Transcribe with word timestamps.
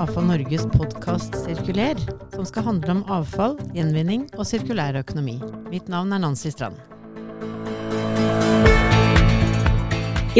AFA 0.00 0.22
Norges 0.24 0.62
podkast 0.72 1.34
Sirkuler, 1.42 1.98
som 2.32 2.46
skal 2.48 2.64
handle 2.64 2.94
om 2.94 3.00
avfall, 3.12 3.58
gjenvinning 3.76 4.22
og 4.38 4.46
sirkulær 4.48 4.96
økonomi. 4.96 5.34
Mitt 5.68 5.90
navn 5.92 6.14
er 6.16 6.22
Nancy 6.22 6.48
Strand. 6.54 6.78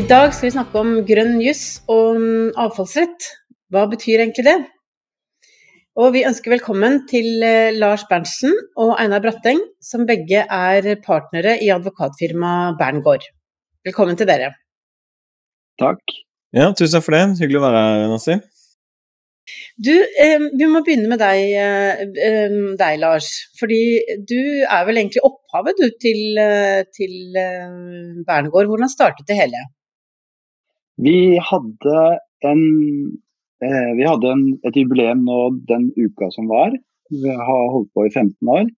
I 0.00 0.04
dag 0.08 0.32
skal 0.32 0.46
vi 0.46 0.52
snakke 0.54 0.80
om 0.80 0.94
grønn 1.04 1.36
juss 1.44 1.82
og 1.92 2.24
avfallsrett. 2.62 3.26
Hva 3.68 3.82
betyr 3.90 4.22
egentlig 4.24 4.46
det? 4.48 4.56
Og 6.00 6.14
vi 6.16 6.24
ønsker 6.24 6.54
velkommen 6.54 7.02
til 7.10 7.44
eh, 7.44 7.76
Lars 7.76 8.06
Berntsen 8.08 8.56
og 8.80 8.94
Einar 8.96 9.20
Bratteng, 9.26 9.60
som 9.84 10.08
begge 10.08 10.46
er 10.46 10.88
partnere 11.04 11.58
i 11.60 11.68
advokatfirmaet 11.74 12.80
Berngård. 12.80 13.28
Velkommen 13.84 14.16
til 14.16 14.30
dere. 14.30 14.54
Takk. 15.84 16.00
Ja, 16.56 16.72
tusen 16.72 16.96
takk 16.96 17.10
for 17.10 17.18
det. 17.18 17.26
Hyggelig 17.44 17.60
å 17.60 17.66
være 17.68 17.84
her, 17.84 18.08
Nancy. 18.08 18.40
Du, 19.80 19.92
vi 20.60 20.66
må 20.68 20.82
begynne 20.84 21.08
med 21.08 21.22
deg, 21.22 21.54
eh, 21.56 22.56
deg, 22.80 22.98
Lars. 23.00 23.30
Fordi 23.60 23.80
du 24.28 24.40
er 24.66 24.84
vel 24.88 25.00
egentlig 25.00 25.22
opphavet 25.24 25.78
du, 25.80 25.86
til, 26.02 26.20
eh, 26.42 26.82
til 26.96 27.38
eh, 27.40 28.20
Bernegård. 28.26 28.68
Hvordan 28.68 28.92
startet 28.92 29.28
det 29.30 29.38
hele? 29.38 29.62
Vi 31.00 31.38
hadde, 31.40 32.02
en, 32.44 32.64
vi 33.96 34.04
hadde 34.04 34.34
en, 34.34 34.44
et 34.68 34.76
jubileum 34.76 35.24
nå 35.24 35.40
den 35.70 35.88
uka 35.96 36.28
som 36.34 36.50
var. 36.52 36.76
Vi 37.10 37.32
har 37.48 37.72
holdt 37.72 37.88
på 37.96 38.04
i 38.04 38.12
15 38.12 38.52
år. 38.52 38.68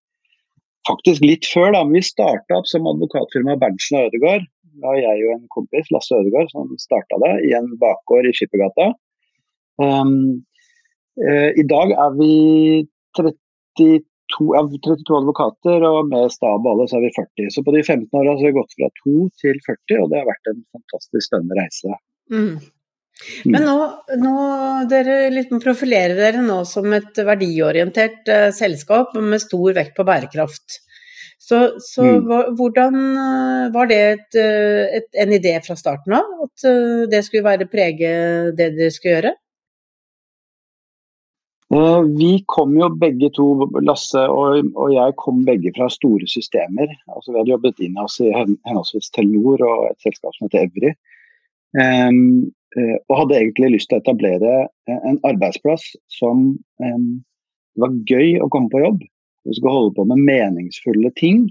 Faktisk 0.88 1.22
litt 1.26 1.46
før, 1.50 1.72
da. 1.74 1.82
Men 1.82 1.98
vi 1.98 2.06
starta 2.06 2.58
opp 2.58 2.70
som 2.70 2.86
advokatfirma 2.90 3.58
Berntsen 3.58 3.98
og 3.98 4.10
Ødegaard. 4.10 4.46
Da 4.82 4.94
har 4.94 5.02
jeg 5.02 5.26
og 5.26 5.34
en 5.34 5.50
kompis, 5.52 5.90
Lasse 5.94 6.16
Ødegaard, 6.16 6.50
som 6.54 6.70
starta 6.80 7.18
det 7.22 7.34
i 7.48 7.52
en 7.58 7.68
bakgård 7.82 8.26
i 8.26 8.32
Skippergata. 8.36 8.92
Um, 9.82 10.42
I 11.20 11.64
dag 11.68 11.90
er 11.92 12.12
vi 12.16 12.34
32, 13.18 14.00
ja, 14.56 14.62
32, 14.64 15.16
advokater, 15.18 15.84
og 15.84 16.08
med 16.08 16.32
stab 16.32 16.64
og 16.64 16.70
alle 16.70 16.86
så 16.88 16.96
er 16.98 17.04
vi 17.04 17.10
40. 17.18 17.50
Så 17.52 17.64
på 17.66 17.74
de 17.74 17.82
15 17.84 18.06
åra 18.16 18.36
har 18.36 18.46
vi 18.46 18.54
gått 18.56 18.76
fra 18.78 18.88
2 19.02 19.16
til 19.42 19.58
40, 19.66 19.98
og 20.00 20.06
det 20.12 20.22
har 20.22 20.30
vært 20.30 20.52
en 20.54 20.62
fantastisk 20.78 21.28
spennende 21.28 21.58
reise. 21.60 21.98
Mm. 22.32 22.46
mm. 22.46 23.50
Men 23.52 23.66
nå, 23.68 23.76
nå 24.22 24.36
dere 24.90 25.18
liksom 25.34 25.60
profilerer 25.62 26.16
dere 26.16 26.40
nå 26.46 26.62
som 26.66 26.88
et 26.96 27.20
verdiorientert 27.28 28.32
uh, 28.32 28.48
selskap 28.56 29.12
med 29.20 29.44
stor 29.44 29.76
vekt 29.76 29.94
på 29.98 30.08
bærekraft. 30.08 30.80
Så, 31.42 31.58
så 31.82 32.02
mm. 32.02 32.54
hvordan 32.58 32.98
eh, 33.18 33.70
var 33.74 33.88
det 33.90 34.00
et, 34.12 34.36
eh, 34.38 34.98
et, 34.98 35.08
en 35.24 35.32
idé 35.34 35.56
fra 35.64 35.74
starten 35.78 36.14
av, 36.14 36.28
at 36.44 36.66
eh, 36.70 37.00
det 37.10 37.24
skulle 37.26 37.48
være 37.48 37.66
prege 37.70 38.12
det 38.54 38.68
dere 38.76 38.92
skulle 38.94 39.16
gjøre? 39.16 39.32
Vi 41.72 42.32
kom 42.52 42.74
jo 42.76 42.90
begge 43.00 43.30
to, 43.32 43.46
Lasse 43.80 44.20
og, 44.28 44.92
jeg, 44.92 45.14
kom 45.16 45.38
begge 45.46 45.72
fra 45.76 45.88
store 45.92 46.26
systemer. 46.28 46.90
Altså, 47.08 47.32
vi 47.32 47.38
hadde 47.40 47.54
jobbet 47.54 47.80
inn 47.80 47.96
oss 48.02 48.18
i 48.20 48.28
henholdsvis 48.34 49.08
Telenor 49.14 49.64
og 49.64 49.86
et 49.88 50.04
selskap 50.04 50.36
som 50.36 50.50
heter 50.50 50.66
Evry. 50.66 50.92
Um, 51.72 52.52
og 53.08 53.16
hadde 53.22 53.38
egentlig 53.38 53.70
lyst 53.72 53.88
til 53.88 53.96
å 54.00 54.02
etablere 54.02 54.66
en 54.92 55.16
arbeidsplass 55.28 55.86
som 56.12 56.44
um, 56.84 57.08
var 57.80 57.96
gøy 58.08 58.36
å 58.40 58.50
komme 58.52 58.72
på 58.72 58.82
jobb. 58.84 59.00
Vi 59.48 59.56
skulle 59.56 59.74
holde 59.74 59.96
på 59.96 60.06
med 60.08 60.22
meningsfulle 60.28 61.12
ting 61.16 61.46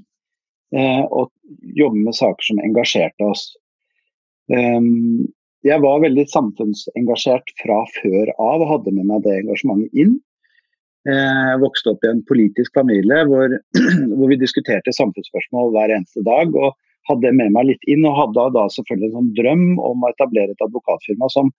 uh, 0.78 1.04
og 1.10 1.32
jobbe 1.78 2.06
med 2.06 2.18
saker 2.18 2.52
som 2.52 2.62
engasjerte 2.62 3.30
oss. 3.34 3.48
Um, 4.54 5.26
jeg 5.68 5.82
var 5.84 6.04
veldig 6.04 6.26
samfunnsengasjert 6.32 7.54
fra 7.62 7.80
før 8.00 8.32
av 8.38 8.64
og 8.64 8.70
hadde 8.76 8.94
med 8.98 9.10
meg 9.10 9.26
det 9.26 9.40
engasjementet 9.42 10.04
inn. 10.04 10.16
Eh, 11.10 11.42
jeg 11.52 11.62
vokste 11.64 11.94
opp 11.94 12.06
i 12.06 12.12
en 12.12 12.24
politisk 12.30 12.78
familie 12.78 13.26
hvor, 13.30 13.58
hvor 14.16 14.32
vi 14.32 14.40
diskuterte 14.42 14.94
samfunnsspørsmål 14.96 15.76
hver 15.76 15.94
eneste 15.98 16.26
dag. 16.28 16.56
og 16.56 16.74
hadde 17.10 17.32
med 17.34 17.54
meg 17.56 17.70
litt 17.70 17.88
inn, 17.90 18.06
og 18.06 18.18
hadde 18.18 18.48
da 18.56 18.68
selvfølgelig 18.70 19.10
en 19.10 19.16
sånn 19.18 19.32
drøm 19.40 19.64
om 19.82 20.04
å 20.04 20.12
etablere 20.12 20.54
et 20.54 20.66
advokatfirma 20.66 21.30
som 21.34 21.50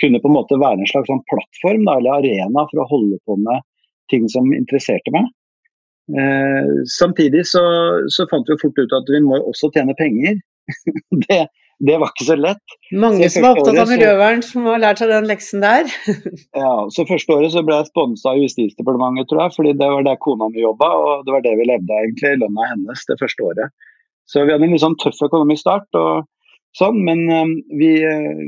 kunne 0.00 0.20
på 0.22 0.30
en 0.30 0.36
måte 0.38 0.58
være 0.60 0.80
en 0.80 0.90
slags 0.90 1.10
sånn 1.10 1.24
plattform 1.30 1.84
da, 1.88 1.98
eller 2.00 2.20
arena 2.20 2.66
for 2.70 2.82
å 2.82 2.88
holde 2.92 3.18
på 3.28 3.38
med 3.42 3.64
ting 4.12 4.24
som 4.32 4.52
interesserte 4.56 5.12
meg. 5.14 5.28
Eh, 6.16 6.72
samtidig 6.96 7.44
så, 7.50 7.62
så, 8.14 8.28
fant 8.30 8.48
vi 8.48 8.58
fort 8.60 8.78
ut 8.78 8.94
at 8.94 9.08
vi 9.10 9.20
må 9.24 9.40
også 9.42 9.72
tjene 9.74 9.96
penger. 9.98 10.38
det, 11.26 11.42
det, 11.84 11.96
var 12.00 12.12
ikke 12.12 12.26
så 12.28 12.36
lett. 12.38 12.76
Mange 12.96 13.28
som 13.32 13.44
er 13.44 13.56
opptatt 13.56 13.80
av 13.82 13.90
miljøvern 13.90 14.42
som 14.44 14.68
har 14.70 14.80
lært 14.82 15.02
seg 15.02 15.10
den 15.12 15.28
leksen 15.28 15.64
der. 15.64 15.90
ja, 16.62 16.70
så 16.92 17.04
Første 17.08 17.36
året 17.36 17.52
så 17.52 17.64
ble 17.66 17.80
jeg 17.80 17.90
sponsa 17.90 18.32
av 18.32 18.40
Justisdepartementet, 18.40 19.28
tror 19.30 19.44
jeg. 19.44 19.56
fordi 19.58 19.74
det 19.80 19.90
var 19.92 20.06
der 20.06 20.20
kona 20.22 20.48
mi 20.52 20.62
jobba, 20.64 20.88
og 21.02 21.26
det 21.26 21.34
var 21.34 21.44
det 21.44 21.56
vi 21.60 21.68
levde 21.68 21.92
av 21.92 22.06
egentlig, 22.06 22.32
lønna 22.44 22.70
hennes 22.72 23.04
det 23.10 23.18
første 23.20 23.50
året. 23.50 23.76
Så 24.26 24.42
vi 24.42 24.54
hadde 24.54 24.66
en 24.66 24.74
litt 24.74 24.82
sånn 24.82 24.98
tøff 25.02 25.20
økonomisk 25.28 25.66
start. 25.66 25.88
og 26.00 26.26
sånn, 26.78 27.02
Men 27.06 27.26
um, 27.30 27.52
vi, 27.78 27.90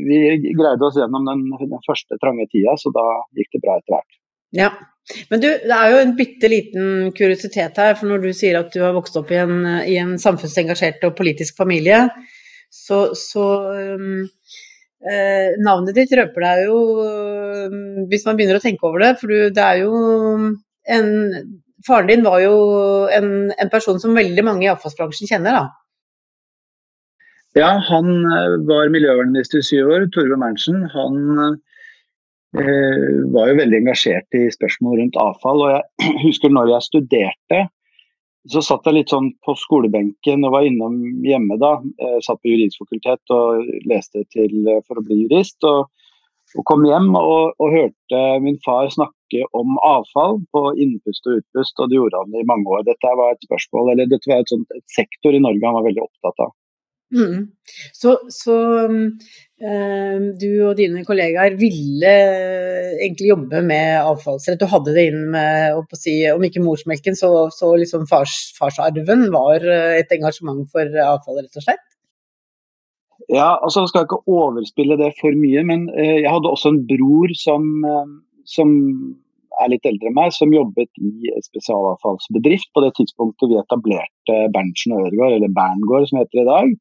vi, 0.09 0.23
greide 0.57 0.89
oss 0.89 0.99
gjennom 0.99 1.29
den, 1.29 1.45
den 1.61 1.85
første 1.87 2.19
trange 2.23 2.49
tida, 2.53 2.79
så 2.81 2.93
da 2.95 3.05
gikk 3.39 3.53
det 3.55 3.63
bra 3.65 3.77
etter 3.79 3.97
hvert. 3.97 4.19
Ja, 4.57 4.73
men 5.29 5.43
du, 5.43 5.49
det 5.49 5.77
er 5.77 5.93
jo 5.93 6.01
en 6.01 6.17
bitte 6.17 6.49
liten 6.49 7.13
kuriositet 7.17 7.79
her. 7.81 7.95
For 7.99 8.09
når 8.11 8.25
du 8.25 8.31
sier 8.37 8.59
at 8.61 8.73
du 8.73 8.81
har 8.85 8.97
vokst 8.97 9.17
opp 9.21 9.33
i 9.33 9.41
en, 9.41 9.61
i 9.85 9.97
en 10.01 10.17
samfunnsengasjert 10.21 11.05
og 11.09 11.17
politisk 11.19 11.61
familie, 11.61 12.07
så, 12.73 13.01
så 13.17 13.45
um, 13.97 14.25
eh, 15.05 15.55
Navnet 15.65 15.97
ditt 15.97 16.13
røper 16.19 16.45
deg 16.45 16.65
jo 16.67 16.79
um, 17.03 17.79
hvis 18.11 18.27
man 18.29 18.39
begynner 18.39 18.61
å 18.61 18.65
tenke 18.65 18.87
over 18.89 19.05
det. 19.05 19.15
For 19.21 19.33
du, 19.33 19.49
det 19.55 19.65
er 19.65 19.83
jo 19.85 19.95
en 20.89 21.11
Faren 21.87 22.09
din 22.11 22.25
var 22.27 22.41
jo 22.43 22.55
en, 23.15 23.53
en 23.55 23.69
person 23.71 24.01
som 24.03 24.17
veldig 24.17 24.43
mange 24.43 24.65
i 24.67 24.71
avfallsbransjen 24.73 25.29
kjenner, 25.31 25.55
da? 25.55 25.69
Ja, 27.57 27.69
han 27.87 28.11
eh, 28.27 28.57
var 28.67 28.91
miljøvernminister 28.93 29.63
i 29.63 29.67
syv 29.67 29.93
år, 29.95 30.09
Torve 30.13 30.37
Merntzen. 30.43 30.83
Han 30.93 31.55
Eh, 32.57 33.09
var 33.29 33.51
jo 33.51 33.59
veldig 33.59 33.77
engasjert 33.83 34.37
i 34.39 34.47
spørsmål 34.49 35.03
rundt 35.03 35.19
avfall. 35.21 35.65
og 35.67 35.75
Jeg 35.75 36.15
husker 36.27 36.53
når 36.53 36.73
jeg 36.73 36.87
studerte, 36.87 37.61
så 38.49 38.63
satt 38.65 38.87
jeg 38.89 38.97
litt 38.97 39.13
sånn 39.13 39.31
på 39.45 39.55
skolebenken 39.59 40.47
og 40.47 40.55
var 40.55 40.67
innom 40.67 40.99
hjemme 41.27 41.59
da. 41.61 41.77
Jeg 42.01 42.25
satt 42.27 42.41
på 42.43 42.53
juridisk 42.53 42.83
fakultet 42.85 43.35
og 43.35 43.69
leste 43.91 44.25
til, 44.35 44.55
for 44.87 45.01
å 45.01 45.05
bli 45.05 45.23
jurist. 45.25 45.59
Og, 45.69 45.89
og 46.57 46.67
kom 46.69 46.87
hjem 46.89 47.11
og, 47.19 47.55
og, 47.59 47.75
hørte 47.75 48.23
min 48.45 48.57
far 48.65 48.89
snakke 48.95 49.45
om 49.57 49.77
avfall 49.85 50.39
på 50.55 50.63
innpust 50.81 51.29
og 51.29 51.43
utpust, 51.43 51.77
og 51.77 51.91
det 51.91 51.99
gjorde 51.99 52.23
han 52.23 52.39
i 52.41 52.47
mange 52.49 52.73
år. 52.73 52.87
Dette 52.89 53.13
var 53.21 53.35
et 53.35 53.45
spørsmål, 53.45 53.93
eller 53.93 54.09
dette 54.09 54.33
var 54.33 54.41
et, 54.45 54.55
sånt, 54.55 54.73
et 54.77 54.97
sektor 54.97 55.37
i 55.37 55.43
Norge 55.45 55.69
han 55.69 55.77
var 55.77 55.89
veldig 55.91 56.07
opptatt 56.07 56.47
av. 56.47 56.57
Mm. 57.13 57.45
Så, 57.97 58.19
så 58.33 58.57
øh, 58.85 58.97
du 59.59 60.51
og 60.69 60.77
dine 60.79 61.01
kollegaer 61.03 61.57
ville 61.59 62.13
egentlig 63.03 63.31
jobbe 63.33 63.61
med 63.67 63.99
avfallsrett. 64.03 64.61
Du 64.61 64.69
hadde 64.71 64.95
det 64.97 65.09
inn 65.11 65.29
med, 65.35 65.79
si, 65.99 66.15
om 66.31 66.45
ikke 66.47 66.63
morsmelken, 66.65 67.17
så, 67.19 67.31
så 67.55 67.73
liksom 67.79 68.07
fars, 68.11 68.37
farsarven 68.59 69.29
var 69.35 69.65
eh, 69.65 69.99
et 70.01 70.13
engasjement 70.15 70.65
for 70.73 70.99
avfall, 71.05 71.41
rett 71.43 71.61
og 71.61 71.67
slett? 71.67 71.85
Ja, 73.29 73.59
altså 73.59 73.83
jeg 73.83 73.93
skal 73.93 74.07
ikke 74.07 74.23
overspille 74.31 74.97
det 75.01 75.13
for 75.19 75.35
mye, 75.37 75.65
men 75.67 75.89
øh, 75.93 76.19
jeg 76.23 76.31
hadde 76.31 76.53
også 76.53 76.73
en 76.73 76.85
bror 76.89 77.35
som, 77.37 77.67
som 78.49 78.75
er 79.59 79.73
litt 79.75 79.89
eldre 79.89 80.11
enn 80.11 80.17
meg, 80.17 80.35
som 80.35 80.55
jobbet 80.55 81.03
i 81.03 81.33
spesialavfallsbedrift 81.45 82.71
på 82.75 82.85
det 82.87 82.95
tidspunktet 82.99 83.51
vi 83.51 83.59
etablerte 83.61 84.43
Berntsen 84.55 84.95
og 84.97 85.09
Ørgaard, 85.09 85.39
eller 85.39 85.57
Berngård 85.57 86.09
som 86.11 86.23
heter 86.23 86.41
det 86.41 86.47
i 86.47 86.53
dag. 86.53 86.77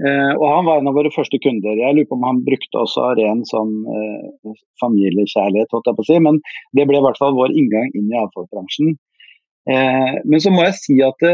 Eh, 0.00 0.32
og 0.38 0.46
han 0.48 0.64
var 0.64 0.80
en 0.80 0.88
av 0.88 0.96
våre 0.96 1.12
første 1.12 1.36
kunder. 1.44 1.76
Jeg 1.76 1.96
lurer 1.96 2.08
på 2.08 2.16
om 2.16 2.24
han 2.24 2.40
brukte 2.46 2.80
også 2.80 3.02
av 3.10 3.18
ren 3.18 3.42
sånn 3.48 3.72
eh, 3.84 4.54
familiekjærlighet, 4.80 5.68
holdt 5.74 5.90
jeg 5.90 5.98
på 5.98 6.06
å 6.06 6.08
si. 6.08 6.18
Men 6.24 6.40
det 6.78 6.86
ble 6.88 7.00
i 7.00 7.04
hvert 7.04 7.20
fall 7.20 7.36
vår 7.36 7.52
inngang 7.52 7.92
inn 7.92 8.08
i 8.08 8.20
avfallsbransjen. 8.22 8.94
Eh, 9.68 10.14
men 10.24 10.42
så 10.42 10.52
må 10.54 10.64
jeg 10.64 10.78
si 10.78 10.96
at 11.04 11.26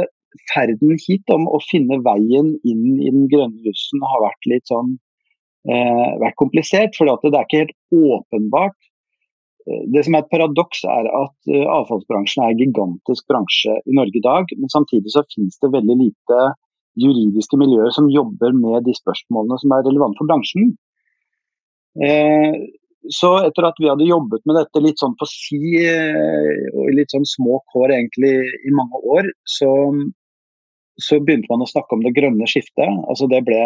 ferden 0.53 0.99
hit 1.01 1.31
om 1.33 1.47
å 1.47 1.63
finne 1.65 2.01
veien 2.05 2.57
inn 2.67 2.99
i 2.99 3.13
den 3.13 3.31
grønne 3.31 3.63
russen 3.65 4.03
har 4.05 4.27
vært 4.29 4.51
litt 4.53 4.73
sånn 4.73 4.97
vært 5.67 6.37
komplisert. 6.39 6.95
For 6.95 7.09
det 7.09 7.33
er 7.33 7.47
ikke 7.47 7.63
helt 7.65 8.11
åpenbart. 8.15 8.77
Det 9.91 10.05
som 10.07 10.15
er 10.15 10.23
et 10.23 10.29
paradoks, 10.31 10.85
er 10.87 11.09
at 11.11 11.49
avfallsbransjen 11.51 12.45
er 12.45 12.53
en 12.53 12.61
gigantisk 12.61 13.27
bransje 13.27 13.75
i 13.83 13.97
Norge 13.99 14.21
i 14.21 14.23
dag. 14.23 14.53
Men 14.61 14.71
samtidig 14.71 15.11
så 15.11 15.25
finnes 15.33 15.59
det 15.59 15.73
veldig 15.75 15.97
lite 16.05 16.45
juridiske 17.01 17.59
miljøer 17.61 17.93
som 17.95 18.11
jobber 18.13 18.55
med 18.57 18.87
de 18.89 18.95
spørsmålene 18.97 19.59
som 19.63 19.75
er 19.77 19.87
relevante 19.87 20.21
for 20.21 20.31
bransjen. 20.31 20.75
Eh, 22.03 22.57
så 23.13 23.31
etter 23.47 23.69
at 23.69 23.79
vi 23.81 23.89
hadde 23.89 24.09
jobbet 24.09 24.43
med 24.49 24.59
dette 24.59 24.83
litt 24.83 25.01
sånn 25.01 25.15
på 25.19 25.29
si 25.31 25.79
eh, 25.79 26.67
og 26.73 26.91
i 26.91 26.97
litt 26.99 27.13
sånn 27.15 27.27
små 27.29 27.61
kår 27.73 27.95
egentlig 27.95 28.35
i 28.67 28.75
mange 28.75 29.01
år, 29.17 29.29
så, 29.49 29.71
så, 30.99 31.21
begynte 31.21 31.51
man 31.53 31.65
å 31.65 31.71
snakke 31.71 31.97
om 31.97 32.03
det 32.05 32.17
grønne 32.17 32.49
skiftet. 32.51 33.05
Altså 33.07 33.29
det 33.31 33.45
ble 33.47 33.61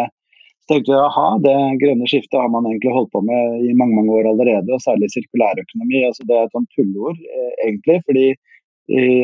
tenkte 0.69 0.93
jeg 0.93 1.01
aha, 1.01 1.25
det 1.43 1.55
grønne 1.81 2.07
skiftet 2.07 2.37
har 2.37 2.51
man 2.53 2.67
egentlig 2.69 2.93
holdt 2.95 3.11
på 3.15 3.23
med 3.25 3.65
i 3.65 3.73
mange 3.75 3.97
mange 3.97 4.13
år 4.19 4.29
allerede, 4.29 4.69
og 4.71 4.83
særlig 4.83 5.09
sirkulærøkonomi. 5.15 6.05
Altså 6.07 6.27
det 6.29 6.37
er 6.37 6.47
et 6.47 6.55
sånt 6.55 6.71
tullord 6.77 7.17
eh, 7.17 7.51
egentlig, 7.65 7.99
fordi 8.07 8.29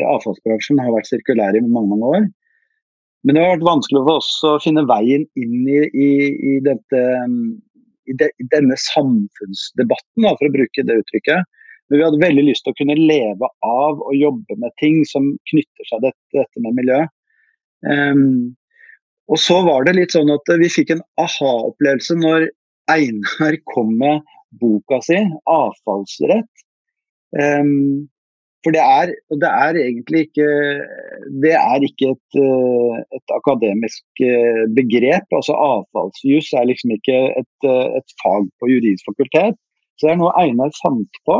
avfallsbransjen 0.08 0.78
har 0.80 0.94
vært 0.94 1.10
sirkulær 1.10 1.56
i 1.56 1.60
mange 1.60 1.90
mange 1.92 2.10
år. 2.16 2.28
Men 3.26 3.34
det 3.34 3.42
har 3.42 3.56
vært 3.56 3.66
vanskelig 3.66 4.02
for 4.04 4.20
oss 4.20 4.30
å 4.46 4.56
finne 4.62 4.86
veien 4.88 5.24
inn 5.40 5.56
i, 5.66 5.80
i, 5.90 6.10
i, 6.52 6.52
dette, 6.64 7.04
i, 8.06 8.14
de, 8.20 8.28
denne 8.54 8.78
samfunnsdebatten, 8.84 10.26
da, 10.26 10.34
for 10.38 10.48
å 10.48 10.54
bruke 10.54 10.84
det 10.86 11.00
uttrykket. 11.02 11.48
Men 11.88 11.98
vi 11.98 12.04
hadde 12.04 12.20
veldig 12.22 12.44
lyst 12.50 12.66
til 12.66 12.74
å 12.74 12.78
kunne 12.78 12.98
leve 13.00 13.50
av 13.64 14.00
og 14.04 14.14
jobbe 14.14 14.58
med 14.60 14.74
ting 14.82 15.00
som 15.08 15.32
knytter 15.50 15.88
seg 15.88 16.02
til 16.02 16.06
dette, 16.10 16.22
dette 16.36 16.64
med 16.64 16.76
miljø. 16.78 17.00
Um, 17.88 18.54
og 19.28 19.40
så 19.40 19.58
var 19.64 19.86
det 19.86 19.96
litt 19.96 20.14
sånn 20.14 20.30
at 20.32 20.52
vi 20.60 20.70
fikk 20.72 20.92
en 20.94 21.04
aha-opplevelse 21.20 22.16
når 22.20 22.48
Einar 22.92 23.58
kom 23.74 23.90
med 24.00 24.22
boka 24.60 25.00
si, 25.04 25.18
'Avfallsrett'. 25.44 26.64
Um, 27.36 28.08
for 28.66 28.74
det 28.74 28.82
er, 28.82 29.12
det 29.42 29.48
er, 29.48 29.76
egentlig 29.78 30.24
ikke 30.26 30.48
Det 31.44 31.52
er 31.54 31.84
ikke 31.86 32.10
et, 32.14 32.38
eh, 32.42 32.96
et 33.16 33.34
akademisk 33.36 34.22
eh, 34.24 34.64
begrep. 34.78 35.26
altså 35.38 35.54
Avfallsjus 35.54 36.50
er 36.58 36.66
liksom 36.66 36.96
ikke 36.96 37.18
et, 37.38 37.68
eh, 37.68 37.86
et, 38.00 38.08
fag 38.22 38.48
på 38.58 38.70
juridisk 38.72 39.06
fakultet. 39.06 39.54
Så 39.98 40.08
det 40.08 40.14
er 40.14 40.20
noe 40.22 40.34
Einar 40.40 40.74
fant 40.82 41.22
på. 41.28 41.38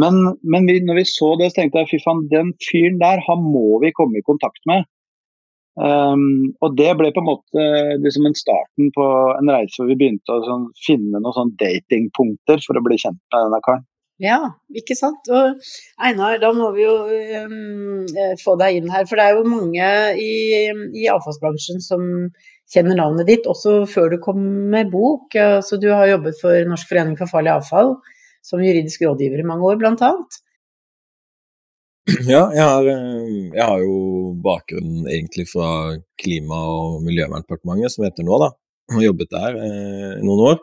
Men, 0.00 0.38
men 0.42 0.66
vi, 0.70 0.78
når 0.80 1.02
vi 1.02 1.04
så 1.10 1.34
det, 1.36 1.50
så 1.52 1.60
tenkte 1.60 1.82
jeg 1.82 1.92
fy 1.92 2.00
faen, 2.04 2.24
den 2.32 2.54
fyren 2.64 2.96
der, 3.02 3.20
han 3.28 3.44
må 3.44 3.82
vi 3.84 3.92
komme 3.92 4.20
i 4.20 4.24
kontakt 4.24 4.64
med. 4.70 4.88
Um, 5.76 6.52
og 6.60 6.74
det 6.76 6.90
ble 6.98 7.08
på 7.12 7.22
en 7.22 7.28
måte 7.30 7.62
liksom 8.04 8.26
en 8.28 8.36
starten 8.36 8.90
på 8.92 9.04
en 9.38 9.52
reise 9.52 9.80
hvor 9.80 9.88
vi 9.88 9.96
begynte 10.02 10.34
å 10.34 10.42
sånn, 10.44 10.66
finne 10.84 11.16
noen 11.16 11.36
sånn 11.36 11.54
datingpunkter 11.60 12.60
for 12.64 12.76
å 12.76 12.84
bli 12.84 12.98
kjent 13.00 13.20
med 13.32 13.46
denne 13.46 13.60
karen. 13.64 13.86
Ja, 14.22 14.38
ikke 14.70 14.94
sant. 14.94 15.26
Og 15.34 15.58
Einar, 15.98 16.38
da 16.42 16.52
må 16.54 16.68
vi 16.76 16.84
jo 16.84 16.94
um, 17.42 18.06
få 18.38 18.54
deg 18.60 18.78
inn 18.78 18.92
her. 18.92 19.06
For 19.10 19.18
det 19.18 19.24
er 19.26 19.38
jo 19.40 19.50
mange 19.50 19.88
i, 20.22 20.32
i 21.02 21.08
avfallsbransjen 21.10 21.82
som 21.82 22.04
kjenner 22.72 22.96
navnet 22.96 23.28
ditt, 23.28 23.48
også 23.50 23.82
før 23.90 24.14
du 24.14 24.20
kom 24.22 24.38
med 24.72 24.92
bok. 24.94 25.34
Altså, 25.34 25.80
du 25.80 25.90
har 25.90 26.06
jobbet 26.12 26.38
for 26.40 26.70
Norsk 26.70 26.92
forening 26.92 27.18
for 27.18 27.30
farlig 27.34 27.56
avfall 27.56 27.96
som 28.42 28.62
juridisk 28.62 29.04
rådgiver 29.06 29.42
i 29.42 29.46
mange 29.46 29.66
år, 29.70 29.78
bl.a. 29.82 30.14
Ja, 32.26 32.48
jeg 32.50 32.62
har, 32.62 32.86
eh, 32.90 33.50
jeg 33.54 33.62
har, 33.62 33.78
jo 33.78 34.32
bakgrunnen 34.42 35.06
egentlig 35.06 35.46
fra 35.52 35.94
Klima- 36.18 36.64
og 36.66 37.02
miljøverndepartementet, 37.06 37.94
som 37.94 38.06
heter 38.06 38.26
nå, 38.26 38.38
da. 38.42 38.50
Og 38.96 39.04
jobbet 39.04 39.30
der 39.30 39.60
eh, 39.62 40.16
noen 40.24 40.42
år, 40.50 40.58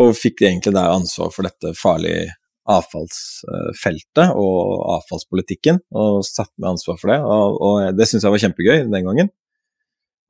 og 0.00 0.16
fikk 0.16 0.46
egentlig 0.46 0.72
der 0.74 0.94
ansvar 0.94 1.28
for 1.34 1.46
dette 1.46 1.74
farlige 1.76 2.32
avfallsfeltet 2.70 4.36
og 4.40 4.84
avfallspolitikken, 4.96 5.80
og 5.92 6.22
satt 6.26 6.52
med 6.56 6.74
ansvar 6.74 6.98
for 7.00 7.12
det. 7.12 7.18
Og, 7.20 7.58
og 7.60 7.98
det 7.98 8.08
syns 8.08 8.24
jeg 8.24 8.34
var 8.34 8.44
kjempegøy 8.44 8.86
den 8.88 9.08
gangen. 9.08 9.32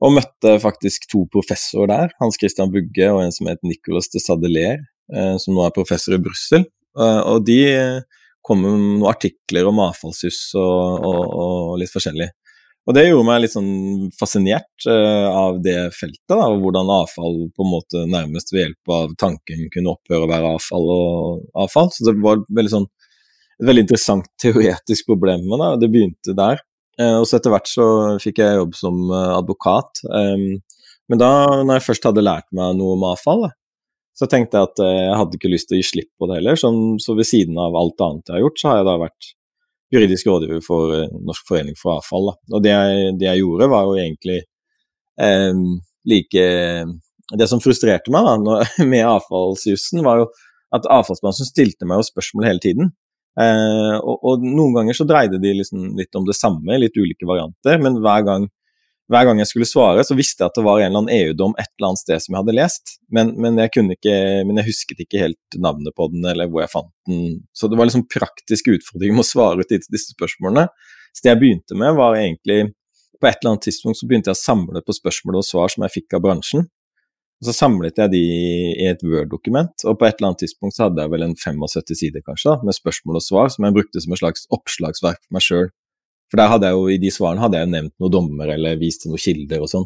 Og 0.03 0.17
møtte 0.17 0.57
faktisk 0.59 1.07
to 1.11 1.23
professorer 1.31 1.91
der, 1.93 2.15
Hans 2.19 2.37
Christian 2.39 2.73
Bugge 2.73 3.07
og 3.13 3.21
en 3.23 3.31
som 3.33 3.47
het 3.47 3.63
Nicolas 3.63 4.11
de 4.11 4.19
Sadelier, 4.19 4.83
eh, 5.13 5.35
som 5.41 5.55
nå 5.55 5.63
er 5.63 5.75
professor 5.75 6.17
i 6.17 6.21
Brussel. 6.21 6.67
Eh, 6.99 7.21
og 7.31 7.45
de 7.47 7.59
kom 8.45 8.61
med 8.61 8.75
noen 8.75 9.05
artikler 9.09 9.67
om 9.69 9.79
avfallshus 9.87 10.51
og, 10.59 11.07
og, 11.07 11.21
og 11.45 11.79
litt 11.81 11.93
forskjellig. 11.93 12.29
Og 12.85 12.93
det 12.93 13.07
gjorde 13.07 13.25
meg 13.25 13.39
litt 13.41 13.53
sånn 13.55 14.11
fascinert 14.13 14.85
uh, 14.85 15.27
av 15.33 15.57
det 15.65 15.89
feltet, 15.97 16.21
da, 16.29 16.51
og 16.51 16.61
hvordan 16.61 16.91
avfall 16.93 17.39
på 17.49 17.65
en 17.65 17.71
måte 17.71 18.03
nærmest 18.05 18.53
ved 18.53 18.61
hjelp 18.61 18.93
av 18.93 19.15
tanken 19.21 19.63
kunne 19.73 19.95
opphøre 19.95 20.27
å 20.27 20.29
være 20.29 20.51
avfall 20.53 20.85
og 20.93 21.63
avfall. 21.65 21.89
Så 21.93 22.05
det 22.05 22.13
var 22.21 22.43
veldig 22.45 22.73
sånn, 22.75 22.87
et 23.57 23.65
veldig 23.71 23.85
interessant 23.87 24.29
teoretisk 24.41 25.09
problem 25.09 25.47
med 25.47 25.63
det, 25.63 25.69
og 25.73 25.81
det 25.81 25.89
begynte 25.95 26.37
der. 26.37 26.61
Uh, 27.01 27.17
og 27.23 27.25
så 27.25 27.39
etter 27.39 27.55
hvert 27.55 27.71
så 27.71 27.87
fikk 28.21 28.43
jeg 28.43 28.59
jobb 28.59 28.77
som 28.77 29.01
uh, 29.09 29.33
advokat. 29.39 30.03
Um, 30.05 30.61
men 31.09 31.21
da 31.21 31.31
når 31.63 31.79
jeg 31.79 31.87
først 31.87 32.05
hadde 32.05 32.25
lært 32.25 32.47
meg 32.55 32.77
noe 32.77 32.99
om 32.99 33.07
avfall, 33.09 33.47
da, 33.47 33.55
så 34.15 34.29
tenkte 34.29 34.61
jeg 34.61 34.69
at 34.69 34.79
jeg 34.85 35.17
hadde 35.19 35.35
ikke 35.35 35.49
lyst 35.51 35.67
til 35.67 35.75
å 35.75 35.81
gi 35.81 35.87
slipp 35.89 36.11
på 36.21 36.29
det 36.29 36.37
heller. 36.37 36.55
Så, 36.59 36.69
så 37.03 37.17
ved 37.17 37.27
siden 37.27 37.57
av 37.59 37.75
alt 37.75 37.99
annet 38.05 38.29
jeg 38.29 38.37
har 38.37 38.45
gjort, 38.45 38.61
så 38.61 38.69
har 38.69 38.79
jeg 38.79 38.87
da 38.87 38.95
vært 39.01 39.33
juridisk 39.95 40.27
rådgiver 40.29 40.61
for 40.65 40.93
eh, 40.95 41.15
Norsk 41.25 41.47
forening 41.49 41.77
for 41.79 41.97
avfall. 41.97 42.31
Da. 42.31 42.35
Og 42.57 42.65
det 42.65 42.73
jeg, 42.73 43.15
det 43.21 43.29
jeg, 43.29 43.43
gjorde, 43.43 43.71
var 43.71 43.87
jo 43.87 43.97
egentlig 44.01 44.41
eh, 45.21 45.63
like 46.05 46.43
Det 47.35 47.47
som 47.49 47.61
frustrerte 47.63 48.13
meg 48.13 48.27
da, 48.27 48.35
når, 48.37 48.75
med 48.91 49.07
avfallsjussen, 49.09 50.03
var 50.05 50.23
jo 50.23 50.29
at 50.75 50.87
avfallsbransjen 50.91 51.47
stilte 51.47 51.87
meg 51.87 52.01
jo 52.01 52.09
spørsmål 52.09 52.49
hele 52.49 52.61
tiden. 52.63 52.91
Eh, 53.39 53.95
og, 53.99 54.19
og, 54.21 54.43
noen 54.43 54.75
ganger 54.77 54.95
så 54.95 55.07
dreide 55.07 55.39
de 55.43 55.55
liksom 55.57 55.95
litt 55.99 56.15
om 56.15 56.27
det 56.27 56.37
samme, 56.37 56.79
litt 56.79 56.95
ulike 56.95 57.27
varianter, 57.27 57.79
men 57.83 57.99
hver 58.03 58.27
gang 58.27 58.47
hver 59.11 59.27
gang 59.27 59.37
jeg 59.37 59.49
skulle 59.51 59.67
svare, 59.69 60.03
så 60.05 60.15
visste 60.17 60.41
jeg 60.41 60.49
at 60.49 60.57
det 60.57 60.63
var 60.65 60.79
en 60.81 60.87
eller 60.87 61.03
annen 61.03 61.13
EU-dom 61.13 61.53
et 61.61 61.69
eller 61.75 61.91
annet 61.91 62.01
sted 62.01 62.23
som 62.23 62.33
jeg 62.33 62.41
hadde 62.41 62.55
lest, 62.57 62.95
men, 63.13 63.33
men, 63.37 63.59
jeg 63.61 63.69
ikke, 63.69 64.15
men, 64.47 64.59
jeg 64.61 64.69
husket 64.71 65.03
ikke 65.03 65.21
helt 65.21 65.57
navnet 65.61 65.93
på 65.97 66.07
den 66.13 66.25
eller 66.31 66.49
hvor 66.49 66.63
jeg 66.63 66.73
fant 66.73 66.93
den. 67.09 67.35
Så 67.53 67.69
det 67.69 67.77
var 67.77 67.89
liksom 67.89 68.07
praktiske 68.09 68.73
utfordringer 68.79 69.17
med 69.17 69.25
å 69.25 69.29
svare 69.29 69.61
ut 69.61 69.75
disse 69.75 70.15
spørsmålene. 70.15 70.65
Så 71.13 71.25
det 71.25 71.35
jeg 71.35 71.41
begynte 71.43 71.77
med, 71.79 71.95
var 71.99 72.17
egentlig 72.19 72.73
På 73.15 73.29
et 73.29 73.37
eller 73.39 73.53
annet 73.53 73.63
tidspunkt 73.63 73.95
så 73.95 74.07
begynte 74.09 74.27
jeg 74.27 74.35
å 74.35 74.41
samle 74.41 74.81
på 74.83 74.93
spørsmål 74.93 75.37
og 75.39 75.45
svar 75.47 75.71
som 75.71 75.85
jeg 75.85 75.93
fikk 75.93 76.17
av 76.17 76.23
bransjen. 76.25 76.65
Og 77.39 77.47
så 77.47 77.53
samlet 77.55 78.01
jeg 78.01 78.11
de 78.11 78.19
i 78.75 78.89
et 78.89 79.05
Word-dokument, 79.07 79.71
og 79.87 79.95
på 80.01 80.07
et 80.07 80.17
eller 80.19 80.33
annet 80.33 80.41
tidspunkt 80.43 80.75
så 80.75 80.89
hadde 80.89 81.05
jeg 81.05 81.13
vel 81.13 81.23
en 81.23 81.37
75 81.39 81.95
sider 81.95 82.25
kanskje, 82.27 82.57
med 82.67 82.75
spørsmål 82.75 83.21
og 83.21 83.23
svar 83.23 83.53
som 83.55 83.67
jeg 83.67 83.77
brukte 83.77 84.03
som 84.03 84.15
et 84.15 84.19
slags 84.19 84.43
oppslagsverk 84.55 85.21
for 85.23 85.37
meg 85.37 85.45
sjøl 85.47 85.71
for 86.35 86.41
der 86.41 86.51
hadde 86.51 86.67
jeg 86.67 86.75
jo, 86.75 86.87
i 86.91 86.99
de 86.99 87.11
svarene 87.15 87.39
hadde 87.39 87.61
jeg 87.61 87.67
jo 87.69 87.71
nevnt 87.71 87.93
noen 88.03 88.11
dommer 88.11 88.49
eller 88.57 88.79
vist 88.81 89.05
til 89.05 89.13
noen 89.13 89.23
kilder 89.23 89.61
og 89.63 89.69
sånn. 89.71 89.85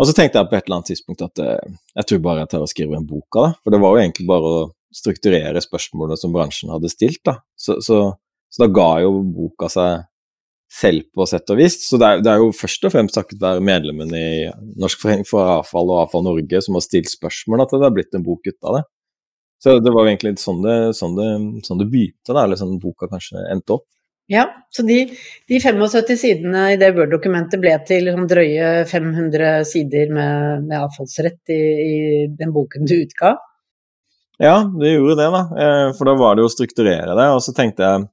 Og 0.00 0.08
så 0.08 0.12
tenkte 0.16 0.40
jeg 0.40 0.48
på 0.50 0.56
et 0.58 0.66
eller 0.66 0.78
annet 0.78 0.90
tidspunkt 0.92 1.24
at 1.24 1.40
eh, 1.44 1.72
jeg 1.96 2.08
tror 2.08 2.20
bare 2.24 2.42
jeg 2.42 2.50
tar 2.52 2.64
og 2.64 2.68
skriver 2.72 2.98
en 2.98 3.08
bok 3.08 3.38
av 3.40 3.46
det. 3.46 3.52
For 3.60 3.72
det 3.72 3.80
var 3.80 3.94
jo 3.94 4.02
egentlig 4.02 4.26
bare 4.28 4.50
å 4.52 4.60
strukturere 4.96 5.62
spørsmålene 5.64 6.20
som 6.20 6.32
bransjen 6.34 6.72
hadde 6.72 6.92
stilt, 6.92 7.20
da. 7.24 7.38
Så, 7.56 7.78
så, 7.84 7.98
så 8.52 8.62
da 8.64 8.68
ga 8.76 8.88
jo 9.04 9.12
boka 9.32 9.68
seg 9.72 10.06
selv 10.70 11.08
på 11.16 11.26
sett 11.28 11.52
og 11.52 11.60
vis. 11.60 11.78
Så 11.88 12.00
det 12.00 12.08
er, 12.08 12.24
det 12.24 12.32
er, 12.32 12.44
jo 12.44 12.52
først 12.56 12.84
og 12.84 12.94
fremst 12.94 13.16
takket 13.16 13.40
være 13.42 13.64
medlemmene 13.64 14.20
i 14.20 14.48
Norsk 14.80 15.00
forening 15.00 15.28
for 15.28 15.56
avfall 15.58 15.88
og 15.92 16.04
Avfall 16.04 16.28
Norge 16.28 16.60
som 16.64 16.76
har 16.76 16.84
stilt 16.84 17.12
spørsmål 17.12 17.64
at 17.64 17.72
det 17.72 17.84
har 17.84 17.96
blitt 17.96 18.16
en 18.16 18.24
bok 18.26 18.44
ut 18.44 18.68
av 18.68 18.76
det. 18.78 18.84
Så 19.60 19.76
det 19.84 19.92
var 19.92 20.04
jo 20.04 20.12
egentlig 20.12 20.36
sånn 20.40 20.60
det, 20.64 20.76
sånn 20.96 21.16
det, 21.16 21.30
sånn 21.66 21.80
det 21.80 21.88
begynte, 21.92 22.32
da, 22.32 22.44
eller 22.44 22.60
sånn 22.60 22.78
boka 22.80 23.08
kanskje 23.10 23.42
endte 23.52 23.76
opp. 23.76 23.88
Ja, 24.30 24.44
så 24.70 24.84
de, 24.86 25.00
de 25.50 25.58
75 25.58 26.14
sidene 26.20 26.68
i 26.70 26.76
det 26.78 26.92
Word-dokumentet 26.94 27.58
ble 27.58 27.72
til 27.82 28.12
sånn 28.12 28.28
drøye 28.30 28.84
500 28.86 29.64
sider 29.66 30.12
med, 30.14 30.68
med 30.68 30.76
avfallsrett 30.84 31.50
i, 31.50 31.58
i, 31.58 31.96
den 32.38 32.52
boken 32.54 32.86
du 32.86 32.94
utga? 33.00 33.32
Ja, 34.38 34.60
det 34.70 34.92
gjorde 34.94 35.16
det, 35.18 35.26
da. 35.34 35.42
Eh, 35.64 35.88
for 35.98 36.06
da 36.06 36.14
var 36.20 36.38
det 36.38 36.44
jo 36.44 36.52
å 36.52 36.54
strukturere 36.54 37.18
det. 37.18 37.26
Og 37.34 37.42
så 37.42 37.56
tenkte 37.56 37.82
jeg 37.88 38.06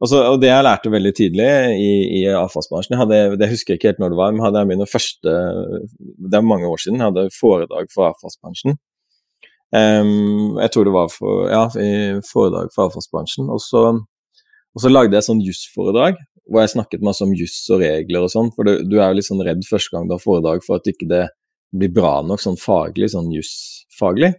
også, 0.00 0.22
Og 0.32 0.40
det 0.40 0.48
jeg 0.48 0.64
lærte 0.64 0.94
veldig 0.96 1.14
tidlig 1.20 1.50
i, 1.84 1.92
i 2.22 2.24
avfallsbransjen 2.32 2.98
hadde, 3.00 3.20
Det 3.36 3.52
husker 3.52 3.74
jeg 3.74 3.82
ikke 3.82 3.92
helt 3.92 4.02
når 4.02 4.16
det 4.16 4.20
var, 4.22 4.32
men 4.32 4.44
hadde 4.44 4.64
jeg 4.64 4.72
mine 4.72 4.88
første 4.88 5.36
Det 6.00 6.36
er 6.36 6.48
mange 6.48 6.68
år 6.68 6.80
siden 6.80 7.00
jeg 7.00 7.12
hadde 7.12 7.28
foredrag 7.36 7.92
for 7.92 8.08
avfallsbransjen. 8.08 8.80
Um, 9.76 10.56
jeg 10.62 10.72
tror 10.72 10.88
det 10.88 10.96
var 10.96 11.08
for, 11.12 11.48
ja, 11.52 11.64
foredrag 12.24 12.72
for 12.72 12.88
avfallsbransjen. 12.88 13.52
Og 13.52 13.60
så 13.60 13.88
og 14.76 14.84
så 14.84 14.92
lagde 14.92 15.16
jeg 15.16 15.24
sånn 15.24 15.44
jussforedrag 15.44 16.18
hvor 16.46 16.62
jeg 16.62 16.76
snakket 16.76 17.02
masse 17.02 17.24
om 17.24 17.32
juss 17.34 17.58
og 17.74 17.80
regler 17.82 18.22
og 18.22 18.30
sånn, 18.30 18.52
for 18.54 18.68
du, 18.68 18.84
du, 18.86 19.00
er 19.00 19.10
jo 19.10 19.18
litt 19.18 19.26
sånn 19.26 19.42
redd 19.42 19.64
første 19.66 19.94
gang 19.94 20.06
du 20.06 20.14
har 20.14 20.22
foredrag 20.22 20.62
for 20.62 20.78
at 20.78 20.90
ikke 20.90 21.08
det 21.10 21.24
blir 21.74 21.90
bra 21.92 22.20
nok 22.22 22.42
sånn 22.42 22.58
faglig, 22.60 23.08
sånn 23.12 23.32
jussfaglig. 23.34 24.30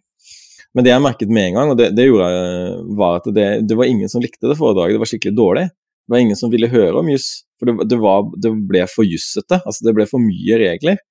Men 0.76 0.86
det 0.86 0.94
jeg 0.94 1.04
merket 1.04 1.34
med 1.34 1.50
en 1.50 1.58
gang, 1.58 1.74
og 1.74 1.80
det, 1.80 1.90
det 1.98 2.06
gjorde 2.08 2.30
jeg, 2.32 2.78
var 3.00 3.20
at 3.20 3.28
det, 3.36 3.48
det, 3.68 3.76
var 3.80 3.92
ingen 3.92 4.12
som 4.12 4.24
likte 4.24 4.48
det 4.48 4.56
foredraget, 4.60 4.96
det 4.96 5.04
var 5.04 5.12
skikkelig 5.12 5.36
dårlig. 5.36 5.66
Det 6.08 6.14
var 6.14 6.24
ingen 6.24 6.40
som 6.40 6.54
ville 6.54 6.70
høre 6.72 7.02
om 7.02 7.12
juss, 7.12 7.28
for 7.60 7.70
det, 7.70 7.90
det, 7.92 8.00
var, 8.00 8.28
det 8.40 8.54
ble 8.70 8.86
for 8.92 9.08
jussete. 9.08 9.60
Altså 9.60 9.88
det 9.88 9.96
ble 9.98 10.08
for 10.08 10.24
mye 10.24 10.60
regler. 10.62 11.02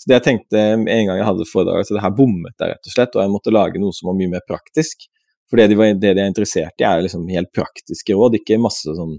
Så 0.00 0.08
det 0.08 0.18
jeg 0.18 0.26
tenkte 0.28 0.62
en 0.62 0.86
gang 0.86 1.18
jeg 1.18 1.28
hadde 1.28 1.48
foredraget, 1.50 1.90
at 1.90 1.98
det 1.98 2.04
her 2.04 2.16
bommet 2.16 2.54
jeg 2.54 2.72
rett 2.72 2.88
og 2.88 2.94
slett, 2.94 3.16
og 3.16 3.24
jeg 3.24 3.32
måtte 3.34 3.54
lage 3.54 3.82
noe 3.82 3.96
som 3.96 4.10
var 4.10 4.18
mye 4.20 4.32
mer 4.36 4.44
praktisk. 4.48 5.08
For 5.50 5.60
det 5.60 5.68
de, 5.70 5.78
var, 5.78 5.92
det 5.94 6.14
de 6.16 6.22
er 6.22 6.30
interessert 6.30 6.82
i, 6.82 6.86
er 6.86 7.04
liksom 7.04 7.26
helt 7.30 7.52
praktiske 7.54 8.16
råd, 8.16 8.40
ikke 8.40 8.58
masse 8.58 8.94
sånn 8.96 9.14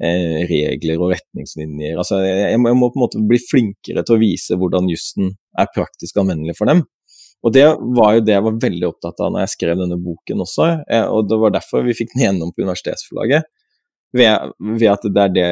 eh, 0.00 0.46
regler 0.48 1.02
og 1.02 1.12
retningslinjer. 1.12 1.98
Altså, 2.00 2.22
jeg, 2.24 2.54
jeg, 2.54 2.62
må 2.62 2.88
på 2.88 2.96
en 2.96 3.04
måte 3.04 3.24
bli 3.28 3.40
flinkere 3.42 4.04
til 4.06 4.16
å 4.16 4.22
vise 4.22 4.56
hvordan 4.60 4.88
jussen 4.90 5.34
er 5.60 5.70
praktisk 5.74 6.20
anvendelig 6.22 6.56
for 6.58 6.70
dem. 6.70 6.86
Og 7.44 7.52
det 7.56 7.66
var 7.96 8.16
jo 8.16 8.24
det 8.24 8.34
jeg 8.36 8.44
var 8.44 8.62
veldig 8.64 8.88
opptatt 8.88 9.20
av 9.24 9.32
når 9.32 9.46
jeg 9.46 9.54
skrev 9.54 9.78
denne 9.80 10.00
boken 10.00 10.44
også, 10.44 10.70
eh, 10.92 11.06
og 11.08 11.28
det 11.28 11.40
var 11.40 11.54
derfor 11.56 11.84
vi 11.84 11.96
fikk 11.96 12.14
den 12.14 12.26
gjennom 12.26 12.52
på 12.52 12.64
universitetsforlaget. 12.64 13.48
Ved, 14.16 14.56
ved 14.80 14.88
at 14.90 15.06
det 15.06 15.22
er 15.22 15.36
det 15.36 15.50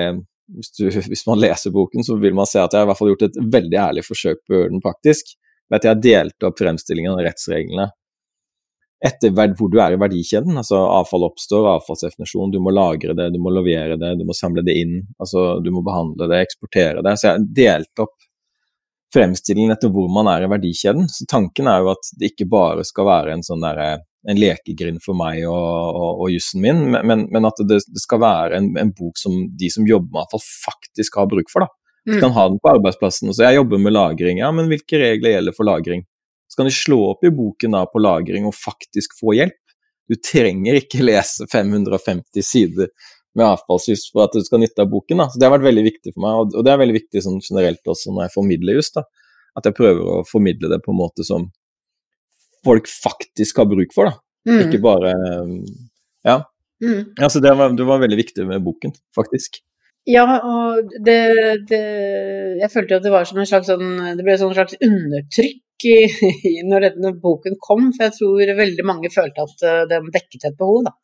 hvis, 0.57 0.73
du, 0.79 0.89
hvis, 0.89 1.27
man 1.29 1.41
leser 1.41 1.73
boken, 1.73 2.05
så 2.05 2.17
vil 2.19 2.35
man 2.37 2.49
se 2.49 2.61
at 2.63 2.73
jeg 2.73 2.81
har 2.81 2.89
i 2.89 2.91
hvert 2.91 2.99
fall 2.99 3.13
gjort 3.13 3.27
et 3.29 3.39
veldig 3.53 3.79
ærlig 3.85 4.05
forsøk 4.07 4.41
på 4.41 4.55
å 4.55 4.61
gjøre 4.63 4.73
den 4.73 4.85
praktisk. 4.85 5.37
vet 5.69 5.85
jeg 5.85 5.93
har 5.93 6.05
delt 6.05 6.47
opp 6.49 6.61
fremstillingen 6.61 7.13
av 7.13 7.25
rettsreglene 7.27 7.91
etter 9.05 9.31
hvor 9.31 9.71
du 9.71 9.79
er 9.81 9.95
i 9.95 10.01
verdikjeden. 10.01 10.57
altså 10.59 10.81
Avfall 10.99 11.29
oppstår, 11.29 11.69
avfallsdefinisjon, 11.77 12.51
du 12.51 12.59
må 12.63 12.73
lagre 12.75 13.15
det, 13.15 13.29
du 13.35 13.39
må 13.43 13.53
levere 13.55 13.99
det, 14.01 14.17
du 14.19 14.25
må 14.27 14.35
samle 14.35 14.65
det 14.67 14.75
inn. 14.81 15.01
altså 15.19 15.61
Du 15.63 15.71
må 15.75 15.85
behandle 15.87 16.31
det, 16.31 16.43
eksportere 16.47 17.05
det. 17.07 17.15
Så 17.19 17.29
jeg 17.29 17.37
har 17.37 17.47
delt 17.61 18.05
opp 18.05 18.17
fremstillingen 19.15 19.73
etter 19.73 19.93
hvor 19.93 20.11
man 20.13 20.29
er 20.33 20.45
i 20.45 20.51
verdikjeden. 20.51 21.09
Så 21.09 21.29
tanken 21.31 21.71
er 21.71 21.85
jo 21.85 21.93
at 21.95 22.13
det 22.19 22.33
ikke 22.33 22.51
bare 22.51 22.85
skal 22.87 23.09
være 23.09 23.37
en 23.37 23.47
sånn 23.47 23.65
derre 23.65 23.97
en 24.29 24.37
lekegrind 24.37 24.99
for 25.01 25.17
meg 25.17 25.45
og, 25.47 25.95
og, 25.95 26.25
og 26.25 26.33
jussen 26.35 26.61
min, 26.61 26.81
men, 26.91 27.29
men 27.33 27.49
at 27.49 27.61
det, 27.63 27.79
det, 27.87 28.03
skal 28.03 28.21
være 28.21 28.59
en, 28.59 28.73
en, 28.81 28.91
bok 28.93 29.17
som 29.17 29.37
de 29.57 29.71
som 29.73 29.87
jobber 29.89 30.11
med 30.11 30.25
avfall 30.27 30.43
faktisk 30.43 31.21
har 31.21 31.31
bruk 31.31 31.53
for. 31.53 31.65
da. 31.65 31.71
Du 32.09 32.17
mm. 32.17 32.21
kan 32.25 32.35
ha 32.37 32.49
den 32.51 32.59
på 32.61 32.73
arbeidsplassen. 32.73 33.31
Så 33.33 33.47
jeg 33.47 33.59
jobber 33.61 33.81
med 33.81 33.95
lagring. 33.95 34.43
Ja, 34.43 34.51
men 34.55 34.69
hvilke 34.71 35.01
regler 35.01 35.37
gjelder 35.37 35.57
for 35.57 35.69
lagring? 35.69 36.05
Så 36.49 36.59
kan 36.59 36.69
du 36.69 36.75
slå 36.75 36.99
opp 37.11 37.25
i 37.25 37.33
boken 37.35 37.77
da 37.77 37.85
på 37.89 38.01
lagring 38.01 38.49
og 38.49 38.57
faktisk 38.57 39.17
få 39.21 39.37
hjelp. 39.37 39.59
Du 40.09 40.17
trenger 40.17 40.79
ikke 40.81 41.05
lese 41.05 41.45
550 41.53 42.45
sider 42.45 42.89
med 43.37 43.45
avfallshus 43.47 44.09
for 44.13 44.25
at 44.25 44.35
du 44.35 44.45
skal 44.45 44.63
nytte 44.63 44.83
av 44.83 44.91
boken. 44.91 45.21
Da. 45.21 45.29
Så 45.29 45.39
Det 45.39 45.47
har 45.47 45.55
vært 45.59 45.69
veldig 45.69 45.85
viktig 45.87 46.15
for 46.15 46.25
meg, 46.25 46.57
og 46.57 46.65
det 46.65 46.73
er 46.73 46.81
veldig 46.81 46.97
viktig 46.97 47.25
sånn 47.25 47.41
generelt 47.45 47.93
også 47.93 48.15
når 48.15 48.27
jeg 48.27 48.37
formidler 48.39 48.81
just. 48.81 48.97
da. 48.97 49.05
At 49.59 49.69
jeg 49.69 49.77
prøver 49.77 50.11
å 50.15 50.25
formidle 50.27 50.71
det 50.73 50.81
på 50.85 50.95
en 50.95 51.01
måte 51.03 51.27
som 51.27 51.51
folk 52.65 52.89
faktisk 52.89 53.61
har 53.61 53.69
bruk 53.71 53.93
for. 53.95 54.11
da. 54.11 54.19
Mm. 54.49 54.61
Ikke 54.67 54.83
bare 54.83 55.15
Ja. 56.25 56.43
Mm. 56.81 57.15
Altså 57.19 57.41
det, 57.43 57.51
var, 57.59 57.73
det 57.75 57.85
var 57.85 57.99
veldig 57.99 58.17
viktig 58.17 58.45
med 58.47 58.63
boken, 58.63 58.93
faktisk. 59.15 59.59
Ja, 60.07 60.25
og 60.25 60.93
det, 61.05 61.19
det, 61.69 61.81
Jeg 62.63 62.71
følte 62.73 62.95
jo 62.95 62.99
at 63.01 63.05
det 63.05 63.13
var 63.13 63.27
som 63.29 63.41
en 63.43 63.49
slags 63.51 63.67
sånn 63.69 63.91
Det 64.17 64.25
ble 64.25 64.37
en 64.39 64.55
slags 64.55 64.79
undertrykk 64.81 65.59
i, 66.51 66.55
når 66.67 66.89
denne 66.89 67.15
boken 67.23 67.59
kom, 67.63 67.91
for 67.95 68.09
jeg 68.09 68.17
tror 68.19 68.57
veldig 68.63 68.87
mange 68.87 69.13
følte 69.15 69.45
at 69.45 69.67
eh, 69.67 69.85
den 69.93 70.11
dekket 70.15 70.51
et 70.51 70.59
behov. 70.59 70.89
da. 70.89 70.95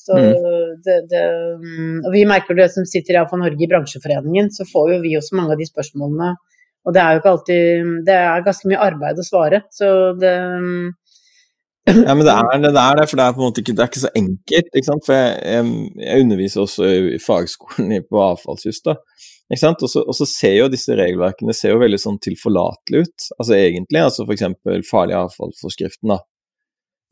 Så 0.00 0.16
mm. 0.16 0.78
det, 0.84 0.96
det, 1.10 1.24
mm, 1.60 1.98
og 2.08 2.14
vi 2.14 2.22
merker 2.28 2.56
det 2.56 2.70
som 2.72 2.86
sitter 2.88 3.18
i 3.18 3.20
AFA 3.20 3.36
Norge 3.40 3.60
i 3.60 3.68
bransjeforeningen, 3.68 4.48
så 4.54 4.64
får 4.68 4.94
jo 4.94 5.02
vi 5.04 5.16
også 5.18 5.36
mange 5.36 5.54
av 5.54 5.60
de 5.60 5.68
spørsmålene. 5.68 6.30
Og 6.88 6.94
det 6.96 7.02
er 7.02 7.12
jo 7.12 7.20
ikke 7.20 7.32
alltid 7.34 7.88
Det 8.06 8.14
er 8.16 8.44
ganske 8.46 8.70
mye 8.70 8.84
arbeid 8.86 9.18
å 9.20 9.26
svare, 9.26 9.58
så 9.76 9.90
det 10.16 10.32
mm, 10.32 10.86
ja, 11.88 12.14
men 12.14 12.24
det 12.26 12.32
er 12.34 12.60
det, 12.60 12.70
er 12.76 12.98
det, 12.98 13.06
for 13.08 13.18
det 13.18 13.24
er 13.24 13.34
på 13.36 13.40
en 13.40 13.48
måte 13.48 13.62
ikke, 13.62 13.74
det 13.76 13.84
er 13.84 13.90
ikke 13.90 14.02
så 14.02 14.12
enkelt. 14.20 14.74
ikke? 14.76 14.96
For 15.06 15.16
jeg, 15.16 15.36
jeg, 15.54 15.92
jeg 16.04 16.24
underviser 16.26 16.64
også 16.64 16.90
i 17.16 17.20
fagskolen 17.24 17.94
på 18.10 18.24
avfallshus. 18.24 18.82
da, 18.84 18.96
ikke 19.50 19.62
sant? 19.64 19.84
Og 19.86 19.92
så, 19.92 20.02
og 20.04 20.16
så 20.18 20.28
ser 20.28 20.58
jo 20.58 20.68
disse 20.70 20.94
regelverkene 20.98 21.54
ser 21.56 21.74
jo 21.74 21.80
veldig 21.82 21.98
sånn 21.98 22.20
tilforlatelige 22.22 23.08
ut, 23.08 23.30
altså 23.38 23.56
egentlig. 23.56 24.04
altså 24.04 24.26
F.eks. 24.26 24.44
farlig 24.90 25.16
avfallsforskriften, 25.18 26.12
da. 26.14 26.20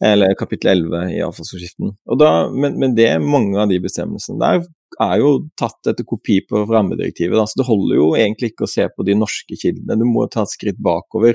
Eller 0.08 0.36
kapittel 0.38 0.70
11 0.76 1.16
i 1.16 1.22
avfallsforskriften. 1.26 1.96
Og 2.06 2.20
da, 2.20 2.32
men, 2.54 2.76
men 2.78 2.94
det, 2.94 3.10
mange 3.24 3.58
av 3.58 3.72
de 3.72 3.80
bestemmelsene 3.82 4.38
der 4.38 4.60
er 5.02 5.18
jo 5.20 5.32
tatt 5.58 5.90
etter 5.90 6.06
kopi 6.06 6.38
på 6.46 6.62
rammedirektivet. 6.68 7.34
Da. 7.34 7.48
Så 7.48 7.60
det 7.60 7.66
holder 7.66 7.98
jo 7.98 8.06
egentlig 8.18 8.52
ikke 8.52 8.68
å 8.68 8.70
se 8.70 8.86
på 8.92 9.06
de 9.06 9.16
norske 9.18 9.58
kildene, 9.58 9.98
du 9.98 10.06
må 10.06 10.28
ta 10.30 10.44
et 10.46 10.54
skritt 10.54 10.78
bakover 10.82 11.34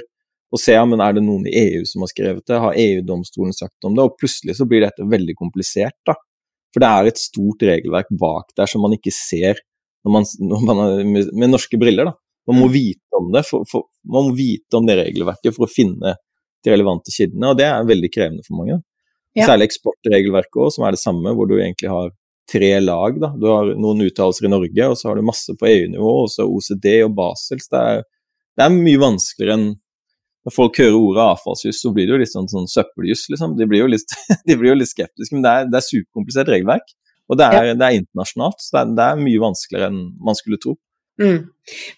og 0.54 0.62
se 0.62 0.76
ja, 0.76 0.84
men 0.86 1.02
er 1.02 1.16
det 1.18 1.24
noen 1.26 1.48
i 1.50 1.54
EU 1.58 1.86
som 1.90 2.04
har 2.06 2.12
skrevet 2.12 2.46
det, 2.46 2.60
har 2.62 2.78
EU-domstolen 2.78 3.56
sagt 3.58 3.88
om 3.88 3.96
det? 3.98 4.06
Og 4.06 4.20
plutselig 4.22 4.58
så 4.60 4.68
blir 4.70 4.86
dette 4.86 5.08
veldig 5.10 5.36
komplisert, 5.40 5.98
da. 6.06 6.14
For 6.74 6.82
det 6.82 6.90
er 6.90 7.10
et 7.10 7.22
stort 7.22 7.64
regelverk 7.66 8.10
bak 8.18 8.54
der 8.58 8.70
som 8.70 8.82
man 8.86 8.96
ikke 8.96 9.14
ser 9.14 9.60
når 10.04 10.14
man, 10.14 10.26
når 10.52 10.64
man 10.68 10.82
er 10.84 11.04
med, 11.08 11.30
med, 11.32 11.52
norske 11.54 11.78
briller. 11.80 12.10
da. 12.10 12.16
Man 12.50 12.60
må 12.60 12.68
mm. 12.68 12.74
vite 12.74 13.20
om 13.20 13.30
det, 13.34 13.44
for, 13.48 13.66
for, 13.70 13.88
man 14.10 14.30
må 14.30 14.38
vite 14.38 14.78
om 14.78 14.88
det 14.90 14.98
regelverket 15.00 15.56
for 15.56 15.66
å 15.66 15.72
finne 15.72 16.16
de 16.64 16.72
relevante 16.72 17.14
kildene, 17.14 17.52
og 17.52 17.60
det 17.60 17.68
er 17.70 17.88
veldig 17.88 18.10
krevende 18.12 18.46
for 18.46 18.58
mange. 18.60 18.82
Ja. 19.34 19.48
Særlig 19.48 19.70
eksportregelverket 19.70 20.60
òg, 20.60 20.74
som 20.76 20.86
er 20.86 20.96
det 20.96 21.02
samme, 21.02 21.34
hvor 21.36 21.50
du 21.50 21.56
egentlig 21.58 21.90
har 21.92 22.12
tre 22.52 22.74
lag. 22.84 23.20
da. 23.22 23.32
Du 23.40 23.48
har 23.50 23.72
noen 23.80 24.04
uttalelser 24.06 24.48
i 24.48 24.52
Norge, 24.52 24.90
og 24.90 24.98
så 25.00 25.10
har 25.10 25.18
du 25.18 25.26
masse 25.26 25.56
på 25.60 25.70
EU-nivå, 25.70 26.14
og 26.26 26.30
så 26.32 26.46
OCD 26.46 26.90
og 27.06 27.16
Basels. 27.18 27.70
Det 27.72 27.80
er, 27.80 28.04
det 28.60 28.68
er 28.68 28.76
mye 28.76 29.02
vanskeligere 29.02 29.58
enn 29.60 29.70
når 30.44 30.56
folk 30.56 30.80
hører 30.82 30.98
ordet 30.98 31.24
avfallshus, 31.24 31.80
så 31.80 31.92
blir 31.96 32.08
det 32.08 32.16
jo 32.16 32.22
litt 32.22 32.34
sånn, 32.34 32.50
sånn 32.52 32.68
søppeljuss, 32.68 33.28
liksom. 33.32 33.56
De 33.60 33.68
blir 33.70 33.86
jo 33.86 33.92
litt, 33.92 34.16
blir 34.50 34.74
jo 34.74 34.80
litt 34.80 34.92
skeptiske, 34.92 35.36
men 35.36 35.46
det 35.46 35.54
er, 35.54 35.70
det 35.72 35.80
er 35.80 35.88
superkomplisert 35.88 36.52
regelverk. 36.52 36.96
Og 37.32 37.40
det 37.40 37.48
er, 37.48 37.70
ja. 37.70 37.76
det 37.80 37.88
er 37.88 38.00
internasjonalt, 38.02 38.60
så 38.60 38.76
det 38.76 38.82
er, 38.82 38.96
det 38.98 39.06
er, 39.06 39.22
mye 39.24 39.44
vanskeligere 39.46 39.92
enn 39.92 40.02
man 40.28 40.38
skulle 40.38 40.60
tro. 40.62 40.76
Mm. 41.22 41.40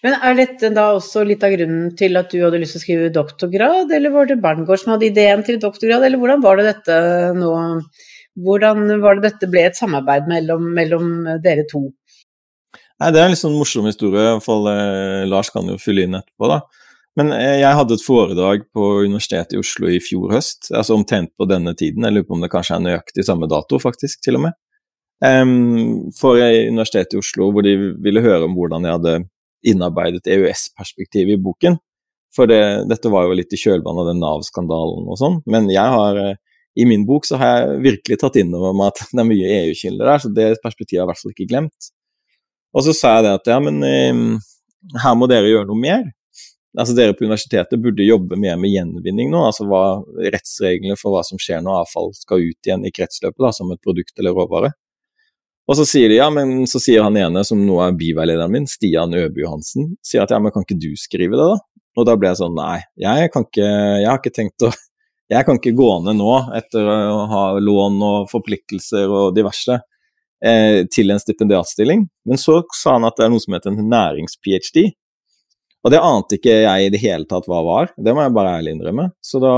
Men 0.04 0.16
er 0.28 0.34
dette 0.36 0.70
da 0.76 0.90
også 0.94 1.24
litt 1.26 1.44
av 1.46 1.54
grunnen 1.56 1.94
til 1.98 2.20
at 2.20 2.30
du 2.30 2.42
hadde 2.44 2.60
lyst 2.62 2.76
til 2.76 2.82
å 2.82 2.84
skrive 2.84 3.12
doktorgrad, 3.14 3.92
eller 3.96 4.14
var 4.14 4.28
det 4.30 4.38
Berngård 4.44 4.82
som 4.82 4.94
hadde 4.94 5.08
ideen 5.08 5.42
til 5.46 5.58
doktorgrad, 5.62 6.04
eller 6.06 6.20
hvordan 6.20 6.44
var 6.44 6.60
det 6.60 6.68
dette 6.74 7.00
nå 7.38 7.54
Hvordan 8.36 8.98
var 9.00 9.16
det 9.16 9.30
dette 9.30 9.48
ble 9.48 9.62
et 9.64 9.78
samarbeid 9.78 10.26
mellom, 10.28 10.66
mellom 10.76 11.12
dere 11.40 11.62
to? 11.70 11.86
Nei, 13.00 13.08
Det 13.08 13.16
er 13.16 13.24
en 13.24 13.32
litt 13.32 13.40
sånn 13.40 13.56
morsom 13.56 13.88
historie, 13.88 14.20
i 14.20 14.34
hvert 14.36 14.68
eh, 14.74 15.22
Lars 15.24 15.48
kan 15.54 15.64
jo 15.72 15.78
fylle 15.80 16.04
inn 16.04 16.18
etterpå. 16.18 16.50
da. 16.52 16.58
Men 17.16 17.32
eh, 17.32 17.58
jeg 17.62 17.76
hadde 17.78 17.96
et 17.96 18.04
foredrag 18.04 18.66
på 18.76 18.90
Universitetet 19.06 19.56
i 19.56 19.60
Oslo 19.60 19.88
i 19.88 20.00
fjor 20.04 20.34
høst, 20.36 20.68
altså 20.72 20.98
omtrent 20.98 21.32
på 21.38 21.48
denne 21.48 21.72
tiden. 21.78 22.04
Jeg 22.04 22.12
lurer 22.16 22.28
på 22.28 22.36
om 22.36 22.44
det 22.44 22.52
kanskje 22.52 22.76
er 22.76 22.84
nøyaktig 22.84 23.24
samme 23.26 23.48
dato, 23.50 23.80
faktisk, 23.80 24.20
til 24.24 24.38
og 24.40 24.46
med. 24.48 24.58
Um, 25.24 26.12
for 26.12 26.36
Universitetet 26.36 27.16
i 27.16 27.22
Oslo, 27.22 27.48
hvor 27.54 27.64
de 27.64 27.72
ville 28.04 28.20
høre 28.20 28.44
om 28.44 28.56
hvordan 28.56 28.84
jeg 28.84 28.98
hadde 28.98 29.14
innarbeidet 29.66 30.28
EØS-perspektivet 30.28 31.38
i 31.38 31.42
boken. 31.42 31.78
For 32.36 32.50
det, 32.50 32.60
dette 32.90 33.08
var 33.12 33.24
jo 33.24 33.38
litt 33.38 33.54
i 33.54 33.60
kjølvannet 33.60 34.02
av 34.02 34.10
den 34.10 34.20
Nav-skandalen 34.20 35.08
og 35.08 35.16
sånn. 35.16 35.38
Men 35.48 35.70
jeg 35.72 35.94
har, 35.96 36.20
eh, 36.20 36.60
i 36.76 36.84
min 36.84 37.06
bok 37.08 37.24
så 37.24 37.40
har 37.40 37.62
jeg 37.62 37.80
virkelig 37.86 38.20
tatt 38.20 38.36
inn 38.36 38.52
over 38.52 38.76
meg 38.76 38.92
at 38.92 39.06
det 39.14 39.22
er 39.22 39.30
mye 39.30 39.54
EU-kilder 39.62 40.12
der, 40.12 40.20
så 40.20 40.32
det 40.36 40.50
perspektivet 40.60 41.00
har 41.00 41.06
jeg 41.06 41.08
i 41.08 41.12
hvert 41.14 41.24
fall 41.24 41.34
ikke 41.34 41.48
glemt. 41.54 41.90
Og 42.76 42.84
så 42.84 42.92
sa 42.92 43.16
jeg 43.16 43.24
det 43.24 43.34
at 43.38 43.50
ja, 43.54 43.56
men 43.64 43.80
um, 43.80 44.38
her 45.00 45.16
må 45.16 45.30
dere 45.32 45.48
gjøre 45.48 45.70
noe 45.70 45.80
mer 45.80 46.04
altså 46.76 46.96
Dere 46.96 47.14
på 47.16 47.24
universitetet 47.24 47.80
burde 47.82 48.04
jobbe 48.06 48.38
mer 48.40 48.58
med 48.60 48.72
gjenvinning 48.72 49.30
nå, 49.32 49.42
altså 49.48 49.66
hva 49.68 49.84
rettsreglene 50.32 50.98
for 51.00 51.14
hva 51.14 51.22
som 51.26 51.40
skjer 51.40 51.62
når 51.64 51.82
avfall 51.82 52.12
skal 52.16 52.44
ut 52.44 52.68
igjen 52.68 52.84
i 52.86 52.92
kretsløpet 52.94 53.40
da, 53.42 53.52
som 53.56 53.72
et 53.72 53.82
produkt 53.84 54.18
eller 54.20 54.36
råvare. 54.36 54.72
Og 55.66 55.78
så 55.80 55.86
sier 55.88 56.12
de 56.12 56.20
ja, 56.20 56.28
men 56.30 56.60
så 56.70 56.78
sier 56.82 57.02
han 57.02 57.16
ene, 57.18 57.42
som 57.46 57.58
nå 57.58 57.80
er 57.82 57.96
biveilederen 57.98 58.52
min, 58.54 58.68
Stian 58.70 59.14
Øby 59.18 59.42
Johansen, 59.42 59.96
sier 60.04 60.22
at 60.22 60.34
ja, 60.34 60.38
men 60.42 60.54
kan 60.54 60.66
ikke 60.66 60.78
du 60.78 60.92
skrive 61.00 61.34
det, 61.38 61.48
da? 61.54 61.56
Og 61.96 62.06
da 62.06 62.14
ble 62.20 62.28
jeg 62.30 62.38
sånn 62.42 62.54
nei, 62.58 62.82
jeg 63.00 63.32
kan 63.32 63.46
ikke, 63.48 63.66
jeg 63.66 64.10
har 64.10 64.20
ikke 64.20 64.36
tenkt 64.36 64.68
å 64.68 64.72
Jeg 65.26 65.42
kan 65.42 65.58
ikke 65.58 65.74
gå 65.74 65.88
ned 66.04 66.20
nå 66.20 66.34
etter 66.54 66.86
å 66.86 67.24
ha 67.26 67.40
lån 67.58 67.96
og 68.06 68.28
forpliktelser 68.30 69.10
og 69.10 69.32
diverse 69.34 69.74
eh, 70.38 70.84
til 70.86 71.10
en 71.10 71.18
stipendiatstilling. 71.18 72.04
Men 72.30 72.38
så 72.38 72.60
sa 72.70 72.94
han 72.94 73.08
at 73.08 73.18
det 73.18 73.26
er 73.26 73.32
noe 73.32 73.42
som 73.42 73.56
heter 73.56 73.72
en 73.72 73.88
nærings-ph.d., 73.90 74.84
og 75.86 75.92
det 75.94 76.02
ante 76.02 76.34
ikke 76.34 76.54
jeg 76.64 76.86
i 76.86 76.90
det 76.90 76.98
hele 76.98 77.28
tatt 77.30 77.46
hva 77.46 77.60
var, 77.62 77.92
det 77.94 78.10
må 78.10 78.24
jeg 78.24 78.34
bare 78.34 78.56
ærlig 78.58 78.72
innrømme. 78.74 79.04
Så 79.22 79.38
da, 79.38 79.52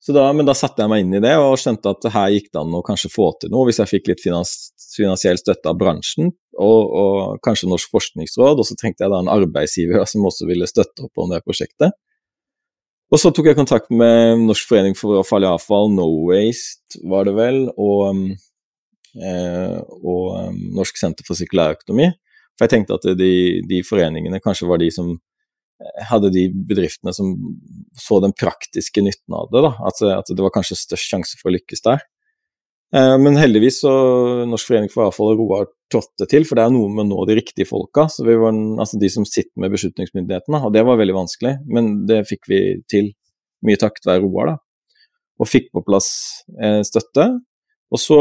så 0.00 0.14
da, 0.16 0.30
men 0.32 0.48
da 0.48 0.54
satte 0.56 0.80
jeg 0.80 0.88
meg 0.88 1.02
inn 1.04 1.18
i 1.18 1.20
det 1.20 1.34
og 1.36 1.58
skjønte 1.60 1.92
at 1.92 2.08
her 2.14 2.32
gikk 2.32 2.48
det 2.48 2.62
an 2.62 2.78
å 2.78 2.80
kanskje 2.86 3.12
få 3.12 3.26
til 3.36 3.52
noe 3.52 3.68
hvis 3.68 3.82
jeg 3.82 3.90
fikk 3.90 4.08
litt 4.08 4.24
finans, 4.24 4.54
finansiell 4.94 5.36
støtte 5.36 5.68
av 5.68 5.76
bransjen 5.76 6.30
og, 6.30 6.80
og, 6.88 7.36
kanskje 7.44 7.68
Norsk 7.68 7.92
forskningsråd, 7.92 8.62
og 8.62 8.64
så 8.64 8.78
trengte 8.80 9.04
jeg 9.04 9.12
da 9.12 9.20
en 9.20 9.32
arbeidsgiver 9.34 10.08
som 10.08 10.24
også 10.24 10.48
ville 10.48 10.68
støtte 10.70 11.04
opp 11.04 11.20
om 11.20 11.34
det 11.34 11.44
prosjektet. 11.44 11.92
Og 13.12 13.20
så 13.20 13.30
tok 13.30 13.50
jeg 13.50 13.58
kontakt 13.58 13.92
med 13.92 14.46
Norsk 14.46 14.70
forening 14.70 14.96
for 14.98 15.20
farlig 15.28 15.50
avfall, 15.52 15.92
No 15.92 16.08
Waste 16.30 17.02
var 17.06 17.28
det 17.28 17.36
vel, 17.36 17.60
og, 17.76 18.24
eh, 19.20 19.76
og 20.00 20.56
Norsk 20.80 20.96
senter 21.02 21.28
for 21.28 21.38
sirkulærøkonomi. 21.38 22.08
For 22.56 22.66
jeg 22.66 22.72
tenkte 22.72 22.98
at 22.98 23.06
de, 23.18 23.32
de, 23.68 23.80
foreningene 23.86 24.40
kanskje 24.42 24.68
var 24.70 24.80
de 24.80 24.90
som 24.94 25.12
eh, 25.12 26.04
hadde 26.10 26.32
de 26.34 26.48
bedriftene 26.68 27.12
som 27.16 27.34
så 28.00 28.20
den 28.24 28.34
praktiske 28.36 29.04
nytten 29.04 29.36
av 29.36 29.50
det. 29.52 29.64
da, 29.66 29.72
At, 29.88 30.02
at 30.16 30.32
det 30.32 30.44
var 30.44 30.54
kanskje 30.54 30.78
størst 30.80 31.12
sjanse 31.12 31.40
for 31.40 31.52
å 31.52 31.56
lykkes 31.56 31.84
der. 31.86 32.04
Eh, 32.94 33.16
men 33.18 33.38
heldigvis 33.38 33.80
så 33.82 33.92
Norsk 34.46 34.70
forening 34.70 34.92
for 34.92 35.08
avfall 35.08 35.34
og 35.34 35.40
Roar 35.40 35.68
trådte 35.92 36.28
til, 36.30 36.46
for 36.46 36.58
det 36.58 36.66
er 36.66 36.74
noe 36.74 36.90
med 36.92 37.06
å 37.06 37.08
nå 37.10 37.24
de 37.28 37.38
riktige 37.38 37.68
folka. 37.68 38.06
så 38.10 38.24
vi 38.26 38.36
var 38.38 38.54
altså 38.54 38.98
De 38.98 39.10
som 39.10 39.26
sitter 39.26 39.54
med 39.60 39.74
beslutningsmyndighetene, 39.74 40.62
og 40.64 40.72
det 40.74 40.84
var 40.86 40.98
veldig 41.00 41.16
vanskelig. 41.16 41.56
Men 41.66 42.06
det 42.06 42.24
fikk 42.30 42.48
vi 42.50 42.60
til, 42.90 43.12
mye 43.66 43.80
takket 43.80 44.06
være 44.06 44.24
Roar, 44.24 44.54
da. 44.54 44.56
Og 45.36 45.50
fikk 45.50 45.68
på 45.74 45.84
plass 45.84 46.08
eh, 46.62 46.80
støtte. 46.86 47.28
Og 47.94 48.02
så 48.02 48.18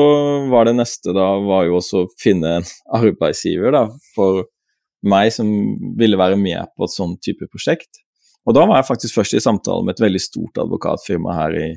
var 0.51 0.67
det 0.67 0.75
neste 0.77 1.13
da 1.15 1.25
var 1.41 1.65
jo 1.65 1.79
også 1.79 2.03
å 2.03 2.12
finne 2.22 2.60
en 2.60 2.67
arbeidsgiver 3.01 3.74
da, 3.75 3.88
for 4.15 4.45
meg 5.05 5.31
som 5.34 5.50
ville 6.00 6.17
være 6.17 6.38
med 6.39 6.74
på 6.77 6.88
et 6.88 6.93
sånn 6.93 7.17
type 7.22 7.48
prosjekt. 7.51 8.01
Og 8.45 8.53
da 8.57 8.65
var 8.69 8.79
jeg 8.79 8.89
faktisk 8.91 9.17
først 9.17 9.38
i 9.38 9.41
samtale 9.41 9.86
med 9.86 9.95
et 9.95 10.05
veldig 10.05 10.22
stort 10.22 10.60
advokatfirma 10.62 11.34
her 11.34 11.55
i, 11.57 11.69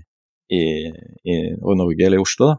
i, 0.53 0.63
i 1.25 1.37
Norge, 1.65 2.05
eller 2.05 2.21
i 2.21 2.25
Oslo. 2.25 2.53
da. 2.53 2.59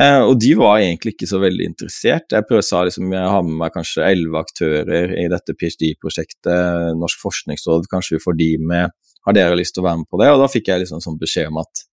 Eh, 0.00 0.22
og 0.22 0.38
de 0.40 0.54
var 0.56 0.78
egentlig 0.78 1.14
ikke 1.16 1.28
så 1.28 1.40
veldig 1.42 1.66
interessert. 1.72 2.32
Jeg 2.32 2.46
prøvde 2.48 2.64
sa 2.64 2.84
liksom, 2.86 3.10
jeg 3.12 3.32
har 3.34 3.44
med 3.44 3.58
meg 3.60 3.74
kanskje 3.74 4.06
elleve 4.06 4.40
aktører 4.40 5.14
i 5.18 5.26
dette 5.32 5.56
PhD-prosjektet, 5.58 6.96
Norsk 7.00 7.20
forskningsråd, 7.24 7.88
kanskje 7.92 8.16
vi 8.16 8.24
får 8.24 8.38
de 8.40 8.50
med, 8.72 8.96
har 9.26 9.36
dere 9.36 9.58
lyst 9.58 9.76
til 9.76 9.84
å 9.84 9.88
være 9.90 10.00
med 10.00 10.08
på 10.08 10.20
det? 10.22 10.30
Og 10.32 10.40
da 10.40 10.48
fikk 10.48 10.70
jeg 10.70 10.84
liksom 10.84 11.02
sånn 11.04 11.18
beskjed 11.20 11.50
om 11.50 11.60
at 11.60 11.84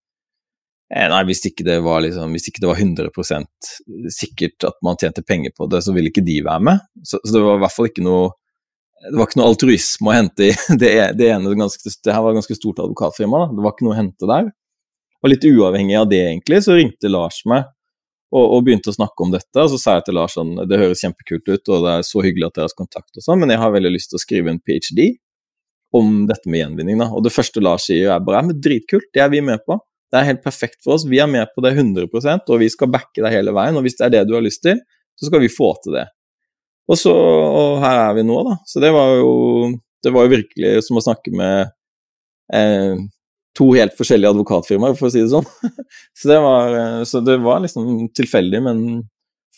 nei, 0.88 1.22
hvis 1.28 1.44
ikke, 1.50 1.66
det 1.68 1.82
var 1.84 2.00
liksom, 2.06 2.32
hvis 2.36 2.48
ikke 2.48 2.64
det 2.64 2.70
var 2.70 2.80
100% 2.80 3.72
sikkert 4.14 4.68
at 4.70 4.78
man 4.86 5.00
tjente 5.00 5.24
penger 5.26 5.52
på 5.58 5.68
det, 5.72 5.82
så 5.84 5.96
ville 5.96 6.14
ikke 6.14 6.24
de 6.24 6.38
være 6.46 6.64
med. 6.64 6.86
Så, 7.04 7.20
så 7.20 7.34
det 7.36 7.42
var 7.44 7.60
i 7.60 7.64
hvert 7.66 7.76
fall 7.76 7.90
ikke 7.90 8.06
noe 8.06 8.30
det 8.98 9.14
var 9.14 9.28
ikke 9.28 9.38
noe 9.38 9.50
altruisme 9.52 10.10
å 10.10 10.16
hente 10.16 10.48
i 10.48 10.54
det, 10.82 10.92
det 11.20 11.28
ene 11.30 11.54
ganske, 11.60 11.92
det 12.04 12.14
her 12.14 12.24
var 12.24 12.34
et 12.34 12.40
ganske 12.40 12.58
stort 12.58 12.80
advokatfirma. 12.82 13.44
Da. 13.44 13.58
Det 13.58 13.66
var 13.66 13.76
ikke 13.76 13.88
noe 13.88 13.94
å 13.96 14.00
hente 14.00 14.30
der. 14.30 14.48
Og 15.22 15.32
litt 15.32 15.46
uavhengig 15.50 15.98
av 16.00 16.08
det, 16.10 16.22
egentlig, 16.30 16.62
så 16.66 16.78
ringte 16.78 17.12
Lars 17.12 17.42
meg 17.50 17.66
og, 18.34 18.44
og, 18.44 18.64
begynte 18.66 18.92
å 18.92 18.96
snakke 18.96 19.24
om 19.24 19.32
dette. 19.34 19.64
Og 19.64 19.72
så 19.74 19.80
sa 19.82 19.98
jeg 19.98 20.08
til 20.08 20.18
Lars 20.20 20.36
sånn 20.38 20.56
Det 20.68 20.80
høres 20.82 21.04
kjempekult 21.04 21.48
ut, 21.48 21.72
og 21.74 21.86
det 21.86 21.94
er 21.94 22.08
så 22.08 22.24
hyggelig 22.26 22.50
at 22.50 22.58
dere 22.58 22.70
har 22.70 22.78
kontakt, 22.78 23.12
og 23.16 23.26
sånn, 23.26 23.42
men 23.42 23.54
jeg 23.54 23.62
har 23.62 23.74
veldig 23.74 23.94
lyst 23.94 24.12
til 24.12 24.20
å 24.20 24.24
skrive 24.24 24.54
en 24.54 24.62
ph.d. 24.62 25.08
om 25.98 26.26
dette 26.30 26.52
med 26.52 26.64
gjenvinning. 26.64 27.02
da. 27.04 27.10
Og 27.16 27.24
det 27.26 27.34
første 27.34 27.64
Lars 27.64 27.88
sier, 27.90 28.12
er 28.14 28.24
bare 28.24 28.44
men 28.50 28.60
dritkult, 28.62 29.08
det 29.16 29.24
er 29.24 29.32
vi 29.34 29.44
med 29.46 29.64
på. 29.66 29.80
Det 30.12 30.20
er 30.20 30.30
helt 30.30 30.44
perfekt 30.44 30.80
for 30.84 30.96
oss. 30.96 31.08
Vi 31.08 31.20
er 31.20 31.28
med 31.30 31.50
på 31.56 31.64
det 31.66 31.74
100% 31.76 32.54
og 32.54 32.62
vi 32.62 32.70
skal 32.72 32.92
backe 32.92 33.24
deg 33.24 33.34
hele 33.34 33.56
veien. 33.56 33.76
Og 33.76 33.84
hvis 33.86 33.98
det 34.00 34.08
er 34.08 34.16
det 34.16 34.28
du 34.30 34.38
har 34.38 34.46
lyst 34.46 34.64
til, 34.64 34.80
så 35.18 35.28
skal 35.28 35.44
vi 35.44 35.52
få 35.52 35.74
til 35.84 35.98
det. 35.98 36.08
Og 36.88 37.00
så 37.00 37.12
og 37.12 37.82
her 37.84 38.00
er 38.06 38.16
vi 38.16 38.24
nå, 38.28 38.38
da. 38.48 38.56
Så 38.70 38.80
det 38.84 38.94
var 38.96 39.18
jo, 39.20 39.32
det 40.04 40.14
var 40.16 40.28
jo 40.28 40.36
virkelig 40.38 40.88
som 40.88 41.00
å 41.00 41.04
snakke 41.04 41.34
med 41.36 41.74
eh, 42.56 42.96
to 43.58 43.72
helt 43.74 43.96
forskjellige 43.98 44.32
advokatfirmaer, 44.36 44.96
for 44.98 45.10
å 45.10 45.14
si 45.14 45.24
det 45.24 45.32
sånn. 45.34 45.48
så, 46.18 46.30
det 46.30 46.40
var, 46.44 46.78
eh, 46.78 47.02
så 47.10 47.22
det 47.26 47.40
var 47.44 47.64
liksom 47.64 48.08
tilfeldig, 48.18 48.62
men 48.64 48.86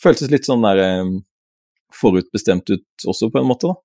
føltes 0.00 0.32
litt 0.32 0.48
sånn 0.48 0.64
der 0.64 0.82
eh, 0.84 1.14
forutbestemt 2.00 2.70
ut 2.72 3.06
også, 3.06 3.30
på 3.30 3.42
en 3.42 3.48
måte, 3.50 3.70
da. 3.70 3.80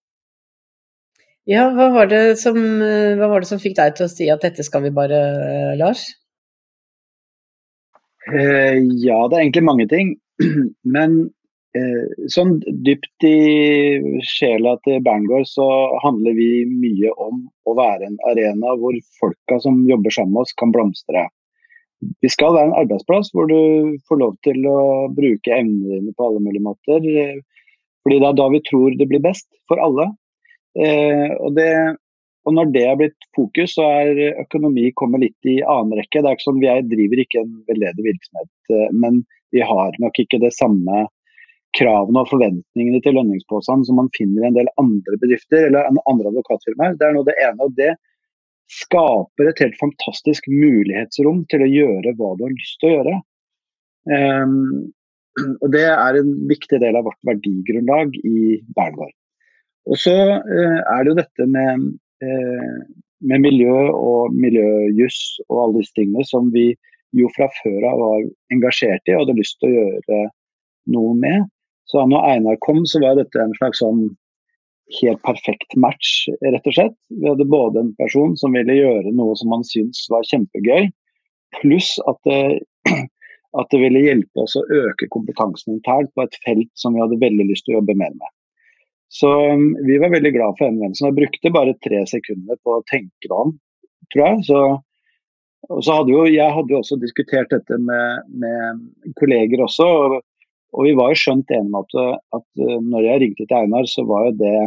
Ja, 1.45 1.67
hva 1.75 1.91
var, 1.93 2.13
som, 2.41 2.57
eh, 2.81 3.13
hva 3.19 3.29
var, 3.29 3.43
det 3.43 3.51
som, 3.51 3.62
fikk 3.62 3.75
deg 3.77 3.98
til 3.98 4.07
å 4.07 4.12
si 4.12 4.29
at 4.34 4.41
dette 4.41 4.65
skal 4.65 4.81
vi 4.88 4.93
bare, 4.95 5.19
Lars? 5.77 6.07
Eh, 8.34 8.77
ja, 9.05 9.20
det 9.29 9.38
er 9.38 9.41
egentlig 9.44 9.65
mange 9.67 9.88
ting. 9.91 10.15
Men 10.96 11.25
Eh, 11.75 12.27
sånn 12.32 12.60
dypt 12.88 13.25
i 13.27 14.20
sjela 14.24 14.75
til 14.86 15.01
Berngård 15.03 15.48
så 15.50 15.65
handler 16.05 16.36
vi 16.38 16.50
mye 16.70 17.12
om 17.20 17.41
å 17.67 17.74
være 17.75 18.08
en 18.08 18.20
arena 18.29 18.75
hvor 18.79 18.96
folka 19.20 19.58
som 19.63 19.82
jobber 19.89 20.13
sammen 20.15 20.38
med 20.38 20.46
oss, 20.46 20.55
kan 20.55 20.72
blomstre. 20.75 21.25
Vi 22.24 22.32
skal 22.32 22.55
være 22.55 22.70
en 22.70 22.77
arbeidsplass 22.84 23.34
hvor 23.34 23.50
du 23.51 23.98
får 24.08 24.22
lov 24.22 24.38
til 24.48 24.62
å 24.70 24.77
bruke 25.17 25.51
evnene 25.51 25.98
dine 25.98 26.15
på 26.15 26.29
alle 26.29 26.44
mulige 26.46 26.63
måter. 26.63 27.03
Eh, 27.03 27.44
fordi 28.05 28.22
det 28.22 28.29
er 28.29 28.39
da 28.39 28.48
vi 28.53 28.63
tror 28.70 28.96
det 28.96 29.10
blir 29.12 29.24
best 29.25 29.50
for 29.67 29.82
alle. 29.84 30.12
Eh, 30.79 31.34
og, 31.41 31.58
det, 31.60 31.70
og 32.45 32.53
når 32.53 32.71
det 32.75 32.83
er 32.85 32.97
blitt 32.99 33.27
fokus, 33.35 33.73
så 33.77 33.85
er 34.03 34.39
økonomi 34.43 34.91
kommet 34.99 35.23
litt 35.23 35.49
i 35.49 35.57
annen 35.65 35.97
rekke. 35.97 36.21
Det 36.21 36.29
er 36.29 36.37
ikke 36.37 36.45
sånn, 36.45 36.61
Vi 36.61 36.73
driver 36.91 37.21
ikke 37.23 37.41
en 37.41 37.53
veldedig 37.69 38.05
virksomhet, 38.05 38.75
men 38.93 39.23
vi 39.55 39.63
har 39.65 39.97
nok 40.03 40.19
ikke 40.21 40.41
det 40.43 40.53
samme 40.53 41.05
kravene 41.75 42.23
og 42.23 42.31
forventningene 42.31 43.01
til 43.03 43.17
lønningsposene 43.17 43.87
som 43.87 43.97
man 43.99 44.11
finner 44.15 44.45
i 44.45 44.49
en 44.49 44.57
del 44.57 44.69
andre 44.81 45.17
bedrifter 45.21 45.67
eller 45.67 45.89
andre 45.89 46.31
advokatfirmaer. 46.31 46.99
Det 46.99 47.07
er 47.07 47.15
nå 47.15 47.23
det 47.27 47.35
ene. 47.43 47.67
og 47.67 47.73
det 47.79 47.95
skaper 48.71 49.49
et 49.49 49.61
helt 49.61 49.77
fantastisk 49.77 50.47
mulighetsrom 50.49 51.43
til 51.51 51.65
å 51.65 51.71
gjøre 51.71 52.15
hva 52.17 52.31
du 52.37 52.45
har 52.47 52.55
lyst 52.55 52.79
til 52.81 52.89
å 52.89 52.95
gjøre. 52.95 53.17
Um, 54.09 54.55
og 55.63 55.67
Det 55.75 55.85
er 55.91 56.19
en 56.21 56.33
viktig 56.49 56.79
del 56.81 56.97
av 56.97 57.05
vårt 57.09 57.21
verdigrunnlag 57.27 58.15
i 58.23 58.57
Berngård. 58.77 59.13
Og 59.91 60.01
så 60.01 60.15
uh, 60.15 60.79
er 60.81 61.03
det 61.03 61.12
jo 61.12 61.19
dette 61.19 61.47
med, 61.51 61.86
med 62.21 63.41
miljø 63.43 63.89
og 63.91 64.36
miljøjuss 64.36 65.19
og 65.49 65.62
alle 65.63 65.82
disse 65.82 65.95
tingene 65.97 66.25
som 66.28 66.51
vi 66.54 66.69
jo 67.15 67.30
fra 67.36 67.47
før 67.62 67.88
av 67.89 68.01
var 68.01 68.25
engasjert 68.54 69.08
i 69.08 69.15
og 69.15 69.23
hadde 69.23 69.38
lyst 69.39 69.58
til 69.62 69.71
å 69.71 69.75
gjøre 69.75 70.21
noe 70.95 71.15
med. 71.19 71.47
Så 71.89 72.04
når 72.10 72.28
Einar 72.32 72.60
kom, 72.65 72.84
så 72.89 73.01
var 73.04 73.17
dette 73.19 73.41
en 73.41 73.56
slags 73.60 73.82
sånn 73.84 74.08
helt 74.99 75.21
perfekt 75.25 75.75
match, 75.82 76.28
rett 76.45 76.69
og 76.69 76.78
slett. 76.78 76.95
Vi 77.10 77.28
hadde 77.30 77.47
både 77.49 77.82
en 77.82 77.91
person 77.97 78.36
som 78.38 78.54
ville 78.58 78.78
gjøre 78.78 79.13
noe 79.17 79.36
som 79.39 79.54
han 79.54 79.65
syntes 79.65 80.06
var 80.13 80.25
kjempegøy, 80.30 80.89
pluss 81.60 81.95
at 82.10 82.19
det, 82.30 82.41
at 83.60 83.71
det 83.71 83.82
ville 83.82 84.04
hjelpe 84.06 84.45
oss 84.45 84.58
å 84.60 84.65
øke 84.65 85.10
kompetansen 85.13 85.78
internt 85.78 86.12
på 86.13 86.25
et 86.25 86.39
felt 86.45 86.71
som 86.78 86.95
vi 86.95 87.04
hadde 87.04 87.21
veldig 87.21 87.49
lyst 87.51 87.65
til 87.67 87.75
å 87.75 87.80
jobbe 87.80 87.97
mer 88.01 88.13
med. 88.17 88.35
Så 89.15 89.30
um, 89.32 89.69
vi 89.88 89.99
var 90.01 90.12
veldig 90.12 90.34
glad 90.36 90.58
for 90.58 90.67
henvendelsen. 90.67 91.10
Jeg 91.10 91.19
brukte 91.19 91.54
bare 91.56 91.78
tre 91.86 92.01
sekunder 92.10 92.60
på 92.65 92.78
å 92.78 92.86
tenke 92.91 93.30
meg 93.30 93.38
om, 93.45 93.54
tror 94.12 94.25
jeg. 94.25 94.41
Så, 94.49 94.62
så 95.80 95.99
hadde 95.99 96.12
jo, 96.12 96.25
jeg 96.28 96.56
hadde 96.58 96.75
jo 96.75 96.82
også 96.82 96.99
diskutert 96.99 97.54
dette 97.54 97.80
med, 97.80 98.32
med 98.43 99.13
kolleger 99.21 99.63
også. 99.67 99.88
og 99.88 100.17
og 100.75 100.84
vi 100.84 100.95
var 100.97 101.12
jo 101.12 101.19
skjønt 101.19 101.51
enige 101.56 101.69
om 101.69 101.78
at, 101.80 101.93
at 102.36 102.63
eh, 102.63 102.80
når 102.84 103.06
jeg 103.08 103.21
ringte 103.21 103.45
til 103.45 103.58
Einar, 103.58 103.88
så 103.88 104.04
var 104.08 104.28
jo 104.28 104.34
det 104.41 104.58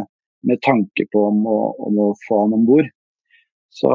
med 0.49 0.61
tanke 0.65 1.05
på 1.13 1.25
om 1.29 1.43
å, 1.49 1.59
om 1.85 1.99
å 2.07 2.07
få 2.25 2.45
han 2.45 2.55
om 2.57 2.65
bord. 2.65 2.87
Så, 3.75 3.91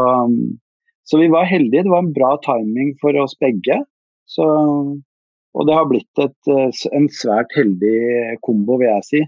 så, 1.09 1.19
vi 1.19 1.31
var 1.33 1.49
heldige. 1.51 1.87
Det 1.87 1.93
var 1.93 2.05
en 2.05 2.15
bra 2.15 2.35
timing 2.45 2.93
for 3.01 3.17
oss 3.19 3.35
begge. 3.41 3.81
Så, 4.31 4.45
og 5.55 5.67
det 5.67 5.75
har 5.75 5.89
blitt 5.91 6.23
et, 6.23 6.53
en 6.95 7.09
svært 7.13 7.51
heldig 7.57 8.37
kombo, 8.47 8.79
vil 8.79 8.93
jeg 8.93 9.09
si. 9.09 9.23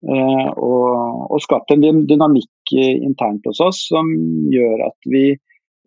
Eh, 0.00 0.48
og, 0.56 1.26
og 1.28 1.42
skapt 1.44 1.74
en 1.74 1.82
dynamikk 2.08 2.72
internt 2.72 3.44
hos 3.48 3.60
oss 3.60 3.82
som 3.90 4.08
gjør 4.48 4.86
at 4.86 5.08
vi 5.12 5.34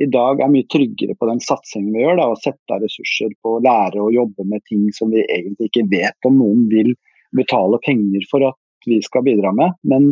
i 0.02 0.08
dag 0.10 0.41
er 0.41 0.52
mye 0.52 0.67
tryggere 0.69 1.15
på 1.17 1.30
den 1.30 1.39
satsingen 1.41 1.93
vi 1.95 2.04
gjør. 2.04 2.19
Da, 2.19 2.28
og 2.34 2.41
sette 2.43 2.80
ressurser 2.82 3.34
på 3.41 3.56
å 3.56 3.63
lære 3.63 4.02
å 4.02 4.12
jobbe 4.13 4.45
med 4.49 4.65
ting 4.69 4.86
som 4.93 5.13
vi 5.13 5.23
egentlig 5.23 5.71
ikke 5.71 5.88
vet 5.91 6.30
om 6.30 6.38
noen 6.41 6.67
vil 6.69 6.93
betale 7.34 7.80
penger 7.86 8.26
for 8.30 8.45
at 8.52 8.89
vi 8.89 8.99
skal 9.06 9.26
bidra 9.26 9.54
med. 9.56 9.73
Men, 9.89 10.12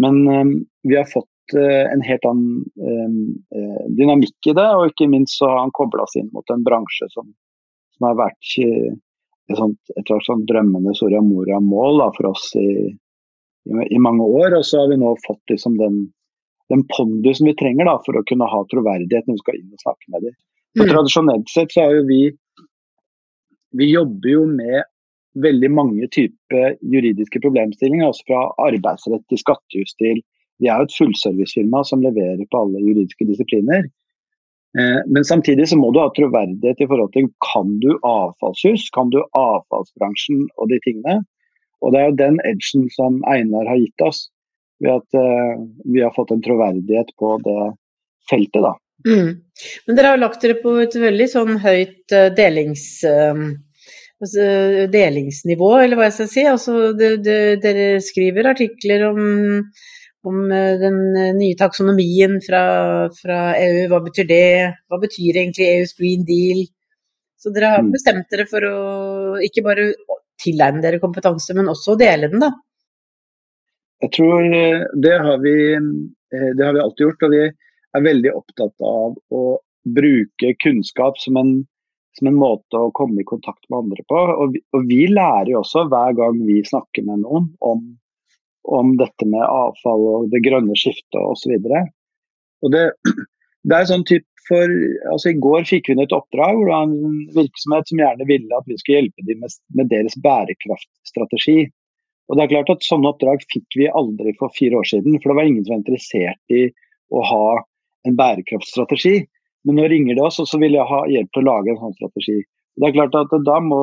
men 0.00 0.22
um, 0.26 0.52
vi 0.86 0.98
har 0.98 1.06
fått 1.10 1.28
en 1.52 2.00
helt 2.06 2.22
annen 2.24 3.32
dynamikk 3.98 4.46
i 4.48 4.54
det, 4.56 4.66
og 4.78 4.86
ikke 4.88 5.08
minst 5.10 5.34
så 5.36 5.50
har 5.50 5.58
han 5.58 5.72
kobla 5.74 6.06
oss 6.06 6.14
inn 6.16 6.30
mot 6.32 6.48
en 6.54 6.62
bransje 6.64 7.08
som, 7.12 7.26
som 7.92 8.06
har 8.06 8.14
vært 8.16 8.52
et, 8.62 9.56
sånt, 9.58 9.80
et 9.98 10.06
slags 10.06 10.30
sånn 10.30 10.46
drømmende 10.48 10.94
Soria 10.96 11.20
Moria-mål 11.20 12.00
for 12.16 12.30
oss 12.30 12.46
i, 12.56 12.94
i, 13.68 13.98
mange 14.02 14.26
år. 14.26 14.58
Og 14.58 14.66
så 14.66 14.82
har 14.82 14.90
vi 14.92 15.00
nå 15.00 15.14
fått 15.26 15.54
liksom 15.54 15.78
den 15.80 16.04
den 16.72 16.84
pondusen 16.96 17.46
vi 17.46 17.56
trenger 17.58 17.88
da, 17.88 17.98
for 18.06 18.16
å 18.16 18.24
kunne 18.28 18.48
ha 18.48 18.62
troverdighet 18.70 19.26
når 19.28 19.36
vi 19.36 19.42
skal 19.42 19.58
inn 19.58 19.74
og 19.74 19.84
snakke 19.84 20.14
med 20.14 20.26
dem. 20.26 20.36
For 20.78 20.86
mm. 20.86 20.92
Tradisjonelt 20.94 21.52
sett 21.52 21.74
så 21.74 21.86
har 21.86 21.98
jo 21.98 22.06
vi 22.08 22.22
Vi 23.72 23.88
jobber 23.88 24.28
jo 24.28 24.44
med 24.48 24.84
veldig 25.42 25.70
mange 25.72 26.08
typer 26.12 26.74
juridiske 26.84 27.40
problemstillinger, 27.40 28.10
også 28.10 28.26
fra 28.28 28.40
arbeidsrett 28.68 29.24
til 29.32 29.40
skattejus 29.40 29.94
til 29.96 30.20
Vi 30.60 30.68
er 30.68 30.80
jo 30.80 30.88
et 30.88 30.96
fullservicefirma 30.96 31.80
som 31.88 32.04
leverer 32.04 32.44
på 32.52 32.60
alle 32.60 32.82
juridiske 32.84 33.26
disipliner. 33.26 33.88
Eh, 34.78 35.00
men 35.08 35.24
samtidig 35.24 35.66
så 35.68 35.76
må 35.80 35.90
du 35.92 36.00
ha 36.00 36.10
troverdighet 36.14 36.84
i 36.84 36.88
forhold 36.88 37.12
til 37.16 37.30
kan 37.44 37.72
du 37.82 37.90
avfallshus, 38.06 38.86
kan 38.94 39.10
du 39.12 39.18
avfallsbransjen 39.36 40.44
og 40.56 40.70
de 40.70 40.78
tingene. 40.84 41.18
Og 41.82 41.92
det 41.92 42.00
er 42.00 42.10
jo 42.10 42.20
den 42.20 42.38
edgen 42.46 42.86
som 42.94 43.18
Einar 43.28 43.68
har 43.70 43.80
gitt 43.80 44.06
oss 44.06 44.26
ved 44.82 44.94
at 44.98 45.18
uh, 45.18 45.62
vi 45.84 46.02
har 46.02 46.14
fått 46.14 46.32
en 46.34 46.42
troverdighet 46.42 47.12
på 47.18 47.36
det 47.44 47.58
feltet, 48.30 48.62
da. 48.64 48.74
Mm. 49.06 49.30
Men 49.86 49.98
dere 49.98 50.14
har 50.14 50.20
lagt 50.22 50.42
dere 50.42 50.58
på 50.62 50.76
et 50.82 50.94
veldig 50.98 51.28
sånn 51.30 51.56
høyt 51.62 52.14
uh, 52.14 52.28
delings, 52.34 52.84
uh, 53.06 53.42
delingsnivå, 54.92 55.72
eller 55.82 55.98
hva 55.98 56.06
jeg 56.08 56.18
skal 56.18 56.30
si. 56.30 56.46
Altså, 56.50 56.76
det, 56.98 57.16
det, 57.26 57.40
dere 57.64 57.86
skriver 58.02 58.52
artikler 58.52 59.08
om, 59.08 59.22
om 60.30 60.44
den 60.46 61.00
nye 61.38 61.58
taksonomien 61.58 62.38
fra, 62.46 62.62
fra, 63.18 63.40
EU. 63.58 63.88
Hva 63.90 63.98
betyr 64.06 64.30
det? 64.30 64.52
Hva 64.86 65.02
betyr 65.02 65.42
egentlig 65.42 65.66
EUs 65.72 65.96
green 65.98 66.22
deal? 66.28 66.62
Så 67.42 67.50
dere 67.50 67.72
har 67.74 67.82
mm. 67.82 67.90
bestemt 67.90 68.30
dere 68.30 68.46
for 68.46 68.62
å 68.68 68.76
ikke 69.42 69.66
bare 69.66 69.90
tilegne 70.42 70.82
dere 70.84 71.00
kompetanse, 71.02 71.54
men 71.56 71.70
også 71.72 71.96
dele 72.00 72.30
den, 72.32 72.42
da. 72.42 72.52
Jeg 74.02 74.14
tror 74.16 74.46
eh, 74.50 74.84
det 75.02 75.18
har, 75.24 75.36
vi, 75.42 75.56
eh, 75.76 76.48
det 76.58 76.64
har 76.66 76.74
vi 76.74 76.82
alltid 76.82 77.06
gjort. 77.06 77.26
Og 77.26 77.34
vi 77.34 77.42
er 77.46 78.06
veldig 78.08 78.32
opptatt 78.34 78.86
av 78.88 79.18
å 79.30 79.42
bruke 79.96 80.54
kunnskap 80.62 81.18
som 81.22 81.38
en, 81.38 81.52
som 82.18 82.30
en 82.30 82.38
måte 82.38 82.78
å 82.78 82.92
komme 82.96 83.22
i 83.22 83.28
kontakt 83.28 83.62
med 83.68 83.84
andre 83.84 84.06
på. 84.10 84.22
Og 84.42 84.54
vi, 84.56 84.62
og 84.74 84.86
vi 84.90 85.04
lærer 85.10 85.52
jo 85.54 85.60
også 85.62 85.86
hver 85.90 86.16
gang 86.18 86.40
vi 86.46 86.62
snakker 86.66 87.06
med 87.06 87.22
noen 87.24 87.50
om, 87.62 87.84
om 88.78 88.94
dette 88.98 89.28
med 89.28 89.44
avfall 89.46 90.08
og 90.16 90.32
det 90.34 90.42
grønne 90.46 90.78
skiftet 90.78 91.20
osv. 91.22 91.54
Og, 91.58 91.92
og 92.66 92.74
det, 92.74 92.88
det 93.68 93.78
er 93.78 93.88
sånn 93.90 94.06
typ 94.08 94.26
for, 94.48 94.72
altså 95.12 95.30
I 95.30 95.38
går 95.42 95.66
fikk 95.68 95.92
inn 95.92 96.02
et 96.02 96.14
oppdrag 96.14 96.56
hvor 96.56 96.66
det 96.66 96.72
var 96.74 96.88
en 96.88 97.20
virksomhet 97.36 97.90
som 97.90 98.00
gjerne 98.02 98.26
ville 98.26 98.58
at 98.58 98.66
vi 98.66 98.78
skulle 98.80 99.02
hjelpe 99.02 99.26
dem 99.28 99.42
med, 99.44 99.54
med 99.78 99.90
deres 99.92 100.16
bærekraftstrategi. 100.24 101.58
Og 102.30 102.38
det 102.38 102.44
er 102.44 102.52
klart 102.54 102.72
at 102.74 102.86
Sånne 102.86 103.12
oppdrag 103.12 103.44
fikk 103.52 103.78
vi 103.78 103.90
aldri 103.92 104.34
for 104.38 104.54
fire 104.56 104.80
år 104.80 104.88
siden, 104.88 105.18
for 105.20 105.30
det 105.30 105.38
var 105.38 105.50
ingen 105.50 105.66
som 105.66 105.76
var 105.76 105.82
interessert 105.82 106.56
i 106.56 106.64
å 107.12 107.22
ha 107.28 107.46
en 108.08 108.18
bærekraftstrategi. 108.18 109.14
Men 109.68 109.78
nå 109.78 109.86
ringer 109.92 110.18
det 110.18 110.26
oss, 110.26 110.40
og 110.42 110.48
så 110.50 110.58
vil 110.58 110.74
jeg 110.74 110.90
ha 110.90 111.02
hjelp 111.10 111.30
til 111.30 111.44
å 111.44 111.50
lage 111.50 111.70
en 111.70 111.82
sånn 111.84 111.96
strategi. 112.00 112.38
Det 112.80 112.88
er 112.88 112.96
klart 112.96 113.18
at 113.20 113.34
da 113.46 113.58
må, 113.62 113.82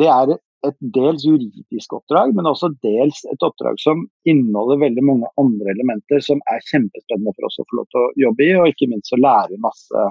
det 0.00 0.08
er 0.10 0.34
et 0.66 0.76
dels 0.94 1.22
juridisk 1.26 1.92
oppdrag, 1.94 2.32
men 2.34 2.48
også 2.50 2.70
dels 2.84 3.20
et 3.30 3.44
oppdrag 3.46 3.78
som 3.82 4.06
inneholder 4.28 4.80
veldig 4.82 5.04
mange 5.06 5.30
andre 5.40 5.74
elementer 5.74 6.22
som 6.24 6.40
er 6.50 6.64
kjempespennende 6.70 7.34
for 7.36 7.48
oss 7.48 7.60
å 7.62 7.66
få 7.68 7.80
lov 7.80 7.90
til 7.92 8.00
å 8.02 8.14
jobbe 8.24 8.46
i, 8.46 8.54
og 8.58 8.70
ikke 8.72 8.88
minst 8.90 9.12
så 9.12 9.20
lærer 9.20 9.52
vi 9.52 9.60
masse 9.62 10.06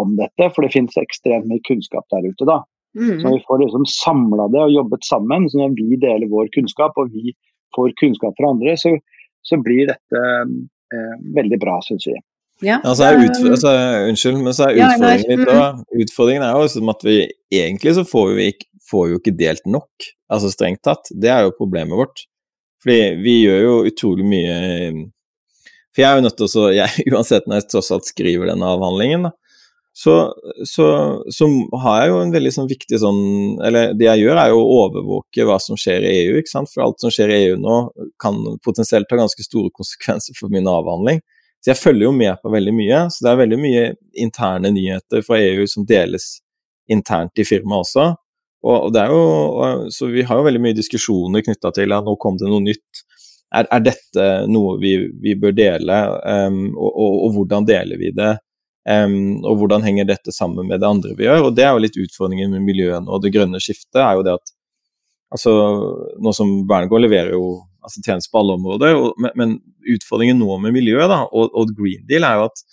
om 0.00 0.14
dette, 0.16 0.48
for 0.54 0.64
det 0.64 0.72
finnes 0.74 1.00
ekstremt 1.00 1.48
mye 1.50 1.64
kunnskap 1.68 2.06
der 2.14 2.28
ute. 2.28 2.46
da. 2.48 2.62
Mm. 2.98 3.20
Så 3.20 3.34
vi 3.34 3.44
får 3.46 3.62
liksom 3.64 3.86
samla 3.88 4.48
det 4.52 4.62
og 4.66 4.76
jobbet 4.76 5.08
sammen, 5.08 5.48
så 5.50 5.62
når 5.62 5.74
vi 5.80 5.98
deler 6.00 6.30
vår 6.30 6.52
kunnskap 6.54 6.96
og 7.00 7.12
vi 7.12 7.34
får 7.76 7.96
kunnskap 8.00 8.36
fra 8.38 8.52
andre, 8.54 8.76
så, 8.80 8.94
så 9.48 9.58
blir 9.60 9.90
dette 9.90 10.22
eh, 10.22 11.16
veldig 11.36 11.58
bra, 11.60 11.78
syns 11.84 12.06
vi. 12.08 12.16
Ja. 12.62 12.78
Altså, 12.86 13.08
altså, 13.12 13.72
unnskyld, 14.08 14.38
men 14.42 14.54
så 14.54 14.68
er 14.68 14.78
utfordringen 14.78 15.40
litt 15.42 15.48
da, 15.48 15.64
Utfordringen 16.04 16.44
er 16.46 16.58
jo 16.58 16.68
som 16.70 16.92
at 16.92 17.02
vi 17.06 17.16
egentlig 17.52 17.96
så 17.98 18.04
får 18.06 18.36
vi 18.38 18.50
ikke 18.52 18.68
får 18.92 19.08
jo 19.12 19.20
ikke 19.20 19.34
delt 19.38 19.68
nok, 19.70 20.08
altså 20.32 20.50
strengt 20.52 20.82
tatt. 20.86 21.10
Det 21.10 21.30
er 21.32 21.46
jo 21.46 21.56
problemet 21.56 21.98
vårt. 21.98 22.26
Fordi 22.82 23.22
vi 23.22 23.36
gjør 23.44 23.60
jo 23.62 23.74
utrolig 23.86 24.24
mye 24.26 24.54
For 25.94 26.02
jeg 26.02 26.08
er 26.08 26.16
jo 26.18 26.24
nødt 26.24 26.34
til 26.40 26.48
å 26.58 26.64
jeg, 26.80 27.04
Uansett 27.12 27.46
når 27.46 27.60
jeg 27.60 27.68
tross 27.70 27.92
alt 27.94 28.08
skriver 28.08 28.50
denne 28.50 28.72
avhandlingen, 28.74 29.28
da, 29.28 29.30
så, 29.94 30.16
så, 30.64 30.86
så, 31.28 31.46
har 31.82 31.98
jeg 32.00 32.10
jo 32.10 32.20
en 32.22 32.32
veldig 32.32 32.52
sånn 32.56 32.68
viktig 32.70 32.98
sånn 33.02 33.20
Eller 33.68 33.92
det 33.92 34.08
jeg 34.08 34.24
gjør, 34.24 34.40
er 34.40 34.54
jo 34.54 34.62
å 34.62 34.78
overvåke 34.86 35.46
hva 35.46 35.58
som 35.62 35.78
skjer 35.78 36.06
i 36.08 36.14
EU, 36.24 36.38
ikke 36.40 36.54
sant. 36.54 36.72
For 36.72 36.86
alt 36.86 37.04
som 37.04 37.12
skjer 37.12 37.30
i 37.30 37.40
EU 37.44 37.58
nå, 37.60 37.76
kan 38.22 38.40
potensielt 38.64 39.12
ha 39.12 39.20
ganske 39.20 39.44
store 39.44 39.70
konsekvenser 39.76 40.38
for 40.38 40.52
min 40.52 40.66
avhandling. 40.70 41.20
Så 41.62 41.70
jeg 41.70 41.78
følger 41.78 42.08
jo 42.08 42.14
med 42.16 42.40
på 42.42 42.50
veldig 42.50 42.74
mye. 42.74 43.04
Så 43.14 43.22
det 43.24 43.30
er 43.30 43.42
veldig 43.44 43.58
mye 43.62 43.84
interne 44.18 44.72
nyheter 44.74 45.22
fra 45.26 45.38
EU 45.38 45.66
som 45.70 45.86
deles 45.86 46.40
internt 46.90 47.38
i 47.38 47.46
firmaet 47.46 47.86
også. 47.86 48.08
Og, 48.62 48.92
det 48.94 49.02
er 49.02 49.10
jo, 49.10 49.88
så 49.90 50.08
vi 50.10 50.22
har 50.26 50.38
jo 50.38 50.46
veldig 50.46 50.62
mye 50.62 50.76
diskusjoner 50.78 51.42
knytta 51.42 51.72
til 51.74 51.94
at 51.94 52.06
nå 52.06 52.14
kom 52.22 52.38
det 52.38 52.50
noe 52.50 52.62
nytt. 52.62 53.02
Er, 53.52 53.66
er 53.74 53.82
dette 53.84 54.26
noe 54.48 54.76
vi, 54.80 54.94
vi 55.22 55.34
bør 55.38 55.54
dele, 55.54 55.98
um, 56.24 56.60
og, 56.72 56.88
og, 56.88 57.16
og, 57.26 57.34
hvordan 57.36 57.66
deler 57.68 58.00
vi 58.00 58.12
det? 58.16 58.36
Um, 58.88 59.42
og 59.46 59.60
hvordan 59.60 59.84
henger 59.86 60.08
dette 60.08 60.32
sammen 60.34 60.66
med 60.70 60.80
det 60.82 60.88
andre 60.88 61.12
vi 61.18 61.26
gjør? 61.26 61.48
Og 61.48 61.58
Det 61.58 61.66
er 61.66 61.74
jo 61.74 61.82
litt 61.84 61.98
utfordringen 62.06 62.54
med 62.54 62.64
miljøene 62.66 63.10
og 63.10 63.22
det 63.22 63.34
grønne 63.34 63.60
skiftet. 63.62 64.00
er 64.00 64.16
jo 64.18 64.24
det 64.26 64.38
at 64.38 64.54
altså, 65.34 65.52
Nå 66.22 66.32
som 66.34 66.54
Berngård 66.70 67.04
leverer 67.04 67.34
jo 67.36 67.44
altså, 67.82 68.02
tjenester 68.04 68.32
på 68.32 68.40
alle 68.42 68.56
områder, 68.58 68.96
og, 68.98 69.18
men, 69.20 69.34
men, 69.38 69.58
utfordringen 69.96 70.38
nå 70.38 70.56
med 70.62 70.76
miljøet 70.76 71.10
da, 71.10 71.24
og, 71.26 71.50
og 71.58 71.74
Green 71.76 72.06
Deal 72.08 72.26
er 72.26 72.38
jo 72.38 72.48
at 72.50 72.64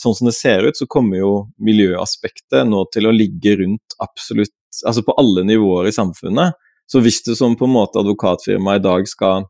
sånn 0.00 0.16
som 0.16 0.28
det 0.28 0.36
ser 0.36 0.66
ut, 0.66 0.78
så 0.78 0.88
kommer 0.90 1.20
jo 1.20 1.32
miljøaspektet 1.62 2.66
nå 2.66 2.86
til 2.94 3.08
å 3.08 3.14
ligge 3.14 3.58
rundt 3.62 3.98
absolutt 4.02 4.56
Altså 4.82 5.04
på 5.06 5.14
alle 5.14 5.44
nivåer 5.46 5.86
i 5.86 5.92
samfunnet. 5.94 6.56
Så 6.90 6.98
hvis 6.98 7.20
du 7.22 7.28
som 7.38 7.52
på 7.54 7.68
en 7.68 7.76
måte 7.76 8.00
advokatfirma 8.00 8.72
i 8.74 8.80
dag 8.82 9.06
skal 9.06 9.44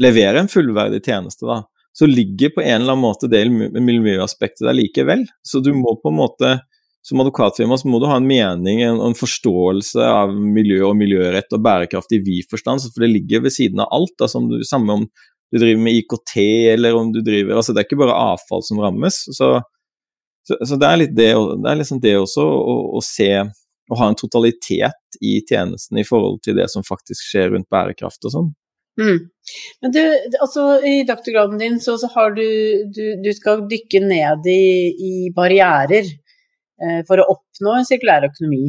levere 0.00 0.40
en 0.40 0.48
fullverdig 0.48 1.02
tjeneste, 1.04 1.44
da, 1.44 1.58
så 1.92 2.08
ligger 2.08 2.54
på 2.54 2.62
en 2.64 2.78
eller 2.80 2.94
annen 2.94 3.04
måte 3.04 3.28
det 3.28 3.42
miljøaspektet 3.50 4.64
der 4.64 4.76
likevel. 4.76 5.26
Så 5.44 5.60
du 5.60 5.74
må 5.76 5.92
på 6.00 6.08
en 6.08 6.18
måte 6.22 6.54
som 7.06 7.20
advokatfirma 7.22 7.76
så 7.78 7.88
må 7.88 8.00
du 8.02 8.08
ha 8.10 8.16
en 8.18 8.26
mening, 8.26 8.80
en, 8.82 8.98
en 8.98 9.14
forståelse 9.14 10.02
av 10.02 10.32
miljø 10.34 10.80
og 10.88 10.96
miljørett 10.98 11.52
og 11.54 11.62
bærekraft 11.62 12.16
i 12.16 12.18
vid 12.18 12.48
forstand, 12.50 12.82
for 12.90 13.04
det 13.04 13.12
ligger 13.12 13.44
ved 13.44 13.54
siden 13.54 13.82
av 13.84 13.92
alt. 13.94 14.16
Da, 14.18 14.26
som 14.30 14.48
du, 14.50 14.58
samme 14.66 14.96
om 14.96 15.04
du 15.06 15.60
driver 15.60 15.84
med 15.84 16.00
IKT, 16.00 16.34
eller 16.72 16.98
om 16.98 17.12
du 17.14 17.20
driver 17.22 17.60
altså 17.60 17.72
Det 17.72 17.84
er 17.84 17.86
ikke 17.86 18.00
bare 18.00 18.18
avfall 18.32 18.66
som 18.66 18.82
rammes. 18.82 19.20
Så, 19.38 19.52
så, 20.48 20.58
så 20.58 20.80
det 20.82 20.88
er 20.90 21.00
litt 21.04 21.14
det, 21.14 21.30
det, 21.30 21.70
er 21.70 21.78
liksom 21.78 22.02
det 22.02 22.16
også, 22.18 22.42
å, 22.42 22.76
å 22.98 23.04
se 23.06 23.30
og 23.86 23.98
ha 24.00 24.10
en 24.10 24.18
totalitet 24.18 25.20
i 25.22 25.38
tjenesten 25.46 26.02
i 26.02 26.06
forhold 26.06 26.40
til 26.42 26.58
det 26.58 26.66
som 26.72 26.82
faktisk 26.82 27.22
skjer 27.22 27.52
rundt 27.54 27.70
bærekraft 27.70 28.26
og 28.26 28.34
sånn. 28.34 28.52
Mm. 28.98 29.18
Men 29.84 29.94
du, 29.94 30.02
altså 30.42 30.80
i 30.82 31.04
doktorgraden 31.06 31.60
din 31.62 31.78
så, 31.84 31.94
så 32.02 32.10
har 32.16 32.34
du, 32.34 32.46
du, 32.90 33.04
du 33.22 33.30
skal 33.36 33.68
dykke 33.70 34.02
ned 34.02 34.48
i, 34.50 34.66
i 34.90 35.12
barrierer 35.36 36.08
for 37.08 37.22
å 37.22 37.28
oppnå 37.32 37.78
en 37.78 37.86
sirkulær 37.88 38.26
økonomi. 38.28 38.66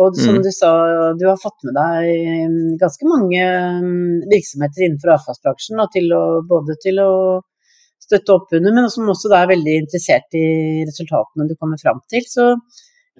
Og 0.00 0.16
som 0.16 0.36
mm. 0.38 0.42
du 0.44 0.50
sa, 0.54 0.70
du 1.18 1.24
har 1.26 1.40
fått 1.40 1.64
med 1.66 1.74
deg 1.76 2.10
mm, 2.48 2.76
ganske 2.80 3.08
mange 3.10 3.46
mm, 3.82 4.28
virksomheter 4.30 4.86
innenfor 4.86 5.16
avfallsbransjen, 5.16 5.82
til 5.92 6.14
å, 6.16 6.22
både 6.46 6.76
til 6.80 7.02
å 7.02 7.10
støtte 8.00 8.36
opp 8.36 8.54
under, 8.56 8.74
men 8.74 8.88
som 8.92 9.10
også 9.10 9.32
er 9.36 9.50
veldig 9.50 9.74
interessert 9.82 10.38
i 10.38 10.46
resultatene 10.88 11.48
du 11.50 11.56
kommer 11.58 11.80
fram 11.82 12.00
til. 12.12 12.24
Så 12.26 12.54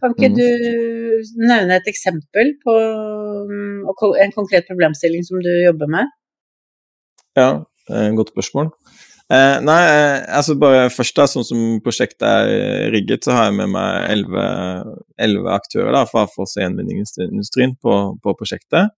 kan 0.00 0.14
ikke 0.14 0.30
mm. 0.32 0.38
du 0.38 1.42
nevne 1.42 1.76
et 1.76 1.90
eksempel 1.90 2.54
på 2.62 2.76
en 2.80 4.34
konkret 4.36 4.70
problemstilling 4.70 5.26
som 5.26 5.42
du 5.44 5.50
jobber 5.50 5.90
med? 5.98 6.16
Ja, 7.38 7.50
godt 8.16 8.32
spørsmål. 8.32 8.72
Eh, 9.30 9.56
nei, 9.62 9.82
eh, 9.86 10.24
altså 10.34 10.56
bare 10.58 10.88
først 10.90 11.14
da, 11.14 11.24
sånn 11.30 11.44
som 11.46 11.58
prosjektet 11.84 12.24
er 12.26 12.88
rigget, 12.90 13.22
så 13.22 13.36
har 13.36 13.44
jeg 13.46 13.58
med 13.60 13.70
meg 13.76 14.08
elleve 14.10 15.52
aktører 15.54 15.94
da, 15.94 16.00
fra 16.10 16.24
Foss 16.32 16.56
gjenvinningsindustrien 16.58 17.76
på, 17.78 17.98
på, 18.18 18.34
prosjektet. 18.38 18.90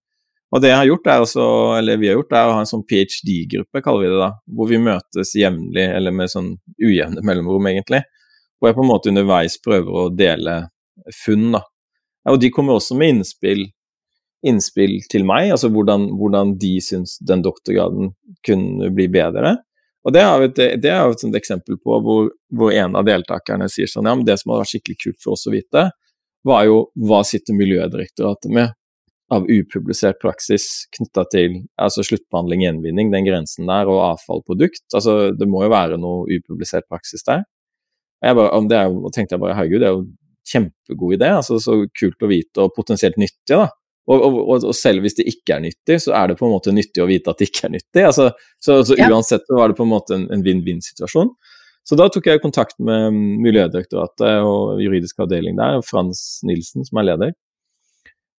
Og 0.52 0.62
det 0.64 0.70
jeg 0.70 0.78
har 0.78 0.88
gjort 0.88 1.10
er 1.12 1.24
også, 1.24 1.44
eller 1.76 2.00
vi 2.00 2.08
har 2.08 2.16
gjort 2.16 2.32
er 2.36 2.48
å 2.48 2.54
ha 2.56 2.62
en 2.64 2.70
sånn 2.70 2.84
ph.d.-gruppe, 2.88 3.82
kaller 3.84 4.06
vi 4.06 4.12
det 4.12 4.20
da, 4.22 4.30
hvor 4.56 4.70
vi 4.70 4.80
møtes 4.80 5.34
jevnlig, 5.36 5.84
eller 5.98 6.16
med 6.16 6.32
sånn 6.32 6.48
ujevne 6.80 7.24
mellomrom, 7.28 7.68
egentlig. 7.68 8.00
Hvor 8.56 8.70
jeg 8.70 8.78
på 8.78 8.86
en 8.86 8.90
måte 8.92 9.12
underveis 9.12 9.58
prøver 9.60 9.98
å 9.98 10.06
dele 10.16 10.54
funn. 11.24 11.50
da. 11.58 11.60
Og 12.32 12.40
de 12.40 12.48
kommer 12.54 12.78
også 12.78 12.96
med 12.96 13.18
innspill, 13.18 13.66
innspill 14.48 14.96
til 15.12 15.28
meg, 15.28 15.50
altså 15.52 15.68
hvordan, 15.72 16.08
hvordan 16.16 16.56
de 16.62 16.72
syns 16.84 17.18
den 17.20 17.44
doktorgraden 17.44 18.14
kunne 18.46 18.88
bli 18.96 19.10
bedre. 19.12 19.58
Og 20.02 20.12
Det 20.12 20.20
er 20.20 20.30
er 20.34 20.44
et, 20.48 20.58
et 20.58 21.34
eksempel 21.38 21.78
på 21.78 21.98
hvor, 22.02 22.30
hvor, 22.50 22.72
en 22.72 22.96
av 22.98 23.06
deltakerne 23.06 23.68
sier 23.70 23.86
sånn 23.86 24.08
ja, 24.08 24.14
men 24.14 24.26
det 24.26 24.40
som 24.40 24.50
hadde 24.50 24.64
vært 24.64 24.72
skikkelig 24.74 24.98
kult 25.04 25.20
for 25.22 25.36
oss 25.36 25.46
å 25.46 25.54
vite, 25.54 25.90
var 26.42 26.64
jo 26.66 26.78
hva 26.98 27.22
sitter 27.26 27.54
Miljødirektoratet 27.54 28.50
med 28.50 28.72
av 29.32 29.46
upublisert 29.48 30.18
praksis 30.20 30.88
knytta 30.96 31.24
til 31.32 31.54
altså 31.80 32.04
sluttbehandling, 32.04 32.66
gjenvinning, 32.66 33.12
den 33.14 33.24
grensen 33.24 33.70
der, 33.70 33.88
og 33.88 34.02
avfallprodukt. 34.10 34.84
Altså, 34.92 35.30
det 35.32 35.48
må 35.48 35.62
jo 35.64 35.70
være 35.72 36.00
noe 36.00 36.26
upublisert 36.36 36.88
praksis 36.90 37.24
der. 37.24 37.46
Jeg 38.22 38.36
bare, 38.38 38.60
det 38.68 38.76
er, 38.78 38.98
tenkte 39.14 39.36
jeg 39.36 39.42
bare 39.42 39.56
herregud, 39.56 39.80
det 39.82 39.88
er 39.88 39.96
jo 39.96 40.04
kjempegod 40.52 41.16
idé. 41.16 41.30
altså 41.38 41.58
Så 41.62 41.78
kult 41.98 42.22
å 42.22 42.30
vite 42.30 42.66
og 42.66 42.74
potensielt 42.76 43.16
nyttig. 43.16 43.56
da. 43.56 43.70
Og, 44.10 44.18
og, 44.18 44.38
og, 44.58 44.72
selv 44.74 45.04
hvis 45.04 45.14
det 45.20 45.28
ikke 45.30 45.56
er 45.56 45.62
nyttig, 45.62 46.00
så 46.02 46.14
er 46.18 46.32
det 46.32 46.38
på 46.40 46.48
en 46.48 46.54
måte 46.56 46.74
nyttig 46.74 47.04
å 47.04 47.06
vite 47.06 47.30
at 47.30 47.38
det 47.38 47.50
ikke 47.52 47.68
er 47.68 47.74
nyttig. 47.76 48.06
Altså, 48.08 48.32
så, 48.58 48.80
så 48.86 48.98
ja. 48.98 49.06
uansett 49.12 49.46
så 49.46 49.58
var 49.60 49.70
det 49.70 49.78
på 49.78 49.86
en 49.86 49.92
måte 49.92 50.18
en 50.18 50.42
vinn-vinn-situasjon. 50.42 51.30
Så 51.86 51.98
da 51.98 52.08
tok 52.10 52.26
jeg 52.30 52.42
kontakt 52.42 52.76
med 52.82 53.14
Miljødirektoratet 53.42 54.42
og 54.46 54.82
juridisk 54.82 55.22
avdeling 55.22 55.56
der, 55.58 55.80
Frans 55.86 56.42
Nilsen 56.46 56.86
som 56.86 57.00
er 57.02 57.08
leder. 57.12 57.32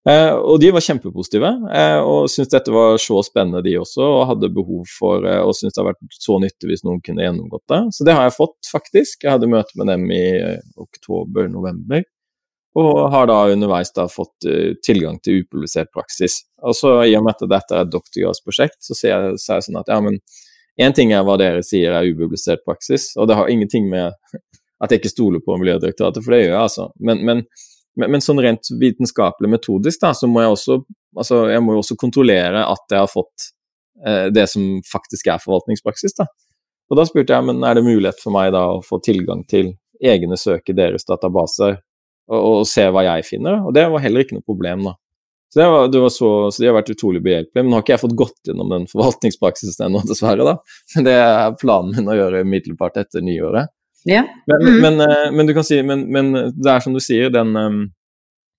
Eh, 0.04 0.34
og 0.36 0.58
de 0.60 0.68
var 0.68 0.84
kjempepositive 0.84 1.48
eh, 1.72 1.96
og 2.04 2.26
syntes 2.28 2.50
dette 2.52 2.72
var 2.72 2.98
så 3.00 3.22
spennende, 3.24 3.62
de 3.64 3.78
også, 3.80 4.02
og 4.04 4.26
hadde 4.28 4.50
behov 4.52 4.82
for 4.92 5.24
eh, 5.24 5.40
og 5.40 5.56
syntes 5.56 5.72
det 5.72 5.80
hadde 5.80 5.94
vært 5.94 6.18
så 6.20 6.36
nyttig 6.42 6.68
hvis 6.68 6.84
noen 6.84 7.00
kunne 7.04 7.24
gjennomgått 7.24 7.64
det. 7.72 7.78
Så 7.96 8.04
det 8.04 8.16
har 8.16 8.28
jeg 8.28 8.36
fått, 8.36 8.58
faktisk. 8.68 9.24
Jeg 9.24 9.32
hadde 9.38 9.48
møte 9.48 9.80
med 9.80 9.88
dem 9.88 10.04
i 10.12 10.24
eh, 10.36 10.60
oktober-november 10.84 12.04
og 12.74 13.10
har 13.12 13.28
da 13.30 13.36
underveis 13.52 13.92
da 13.94 14.06
fått 14.10 14.48
uh, 14.48 14.72
tilgang 14.86 15.20
til 15.22 15.44
upublisert 15.44 15.92
praksis. 15.94 16.40
Og 16.64 16.76
så 16.78 16.96
I 17.04 17.14
og 17.18 17.26
med 17.26 17.36
at 17.36 17.46
dette 17.50 17.76
er 17.76 17.84
et 17.86 17.92
doktorgradsprosjekt, 17.92 18.80
så 18.82 18.96
sier 18.98 19.14
jeg, 19.14 19.38
så 19.42 19.58
jeg 19.58 19.68
sånn 19.68 19.78
at 19.82 19.92
ja, 19.92 20.00
men 20.02 20.18
én 20.80 20.96
ting 20.96 21.12
er 21.14 21.22
hva 21.26 21.38
dere 21.38 21.62
sier 21.62 21.94
er 21.94 22.08
upublisert 22.10 22.64
praksis, 22.66 23.12
og 23.14 23.30
det 23.30 23.38
har 23.38 23.52
ingenting 23.52 23.86
med 23.92 24.10
at 24.82 24.90
jeg 24.90 25.02
ikke 25.02 25.14
stoler 25.14 25.44
på 25.44 25.56
Miljødirektoratet, 25.60 26.24
for 26.24 26.34
det 26.34 26.42
gjør 26.44 26.52
jeg 26.52 26.62
altså. 26.64 26.88
Men, 26.98 27.22
men, 27.24 27.44
men, 27.94 28.16
men 28.16 28.24
sånn 28.24 28.42
rent 28.42 28.72
vitenskapelig 28.80 29.54
metodisk, 29.54 30.02
da, 30.02 30.10
så 30.18 30.30
må 30.30 30.42
jeg 30.42 30.56
også 30.56 30.82
altså 31.18 31.44
jeg 31.50 31.62
må 31.64 31.76
også 31.78 31.96
kontrollere 32.00 32.64
at 32.66 32.90
jeg 32.90 33.00
har 33.00 33.10
fått 33.10 33.48
eh, 34.06 34.26
det 34.34 34.46
som 34.50 34.80
faktisk 34.88 35.30
er 35.30 35.42
forvaltningspraksis. 35.42 36.16
da. 36.18 36.26
Og 36.90 36.98
da 36.98 37.06
spurte 37.08 37.34
jeg 37.36 37.46
men 37.48 37.64
er 37.64 37.78
det 37.78 37.86
mulighet 37.86 38.20
for 38.22 38.34
meg 38.34 38.52
da 38.54 38.66
å 38.74 38.82
få 38.84 39.00
tilgang 39.04 39.44
til 39.50 39.74
egne 40.04 40.36
søk 40.40 40.68
i 40.68 40.76
deres 40.76 41.06
databaser 41.08 41.78
og, 42.30 42.40
og, 42.40 42.60
se 42.68 42.86
hva 42.88 43.04
jeg 43.06 43.26
finner. 43.28 43.60
Og 43.64 43.74
det 43.76 43.86
var 43.92 44.04
heller 44.04 44.24
ikke 44.24 44.38
noe 44.38 44.46
problem, 44.46 44.86
da. 44.88 44.94
Så, 45.52 45.60
det 45.60 45.66
var, 45.70 45.88
det 45.92 46.00
var 46.02 46.10
så, 46.10 46.28
så, 46.50 46.62
de 46.62 46.66
har 46.70 46.76
vært 46.78 46.90
utrolig 46.90 47.22
behjelpelige. 47.22 47.62
Men 47.62 47.70
nå 47.70 47.78
har 47.78 47.84
ikke 47.84 47.94
jeg 47.94 48.02
fått 48.02 48.18
gått 48.18 48.48
gjennom 48.48 48.72
den 48.72 48.86
forvaltningspraksisen 48.90 49.86
ennå, 49.86 50.02
dessverre. 50.08 50.46
da. 50.46 50.56
Men 50.96 51.06
det 51.06 51.16
er 51.20 51.58
planen 51.60 51.94
min 51.94 52.10
å 52.10 52.16
gjøre 52.18 52.42
umiddelbart 52.46 52.98
etter 53.04 53.24
nyåret. 53.24 53.70
Ja. 54.04 54.24
Men, 54.50 54.64
Mm. 54.66 54.80
men, 54.80 55.00
eh, 55.00 55.30
men 55.32 55.46
du 55.46 55.54
kan 55.54 55.64
si 55.64 55.82
men, 55.82 56.12
men 56.12 56.32
det 56.32 56.70
er 56.70 56.80
som 56.80 56.92
du 56.92 57.00
sier, 57.00 57.30
den, 57.32 57.56
eh, 57.56 57.86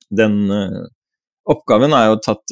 den 0.10 0.39
eh, 0.51 0.86
oppgaven 1.45 1.93
er 1.93 2.08
jo 2.10 2.15
tatt 2.25 2.49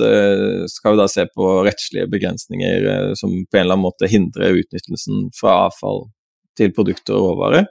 Skal 0.70 0.94
vi 0.94 1.00
da 1.00 1.08
se 1.10 1.26
på 1.26 1.48
rettslige 1.66 2.06
begrensninger 2.12 3.16
som 3.18 3.32
på 3.32 3.58
en 3.58 3.64
eller 3.64 3.74
annen 3.74 3.88
måte 3.88 4.06
hindrer 4.06 4.60
utnyttelsen 4.60 5.32
fra 5.34 5.64
avfall 5.64 6.12
til 6.60 6.70
produkter 6.76 7.18
og 7.18 7.32
råvarer. 7.32 7.66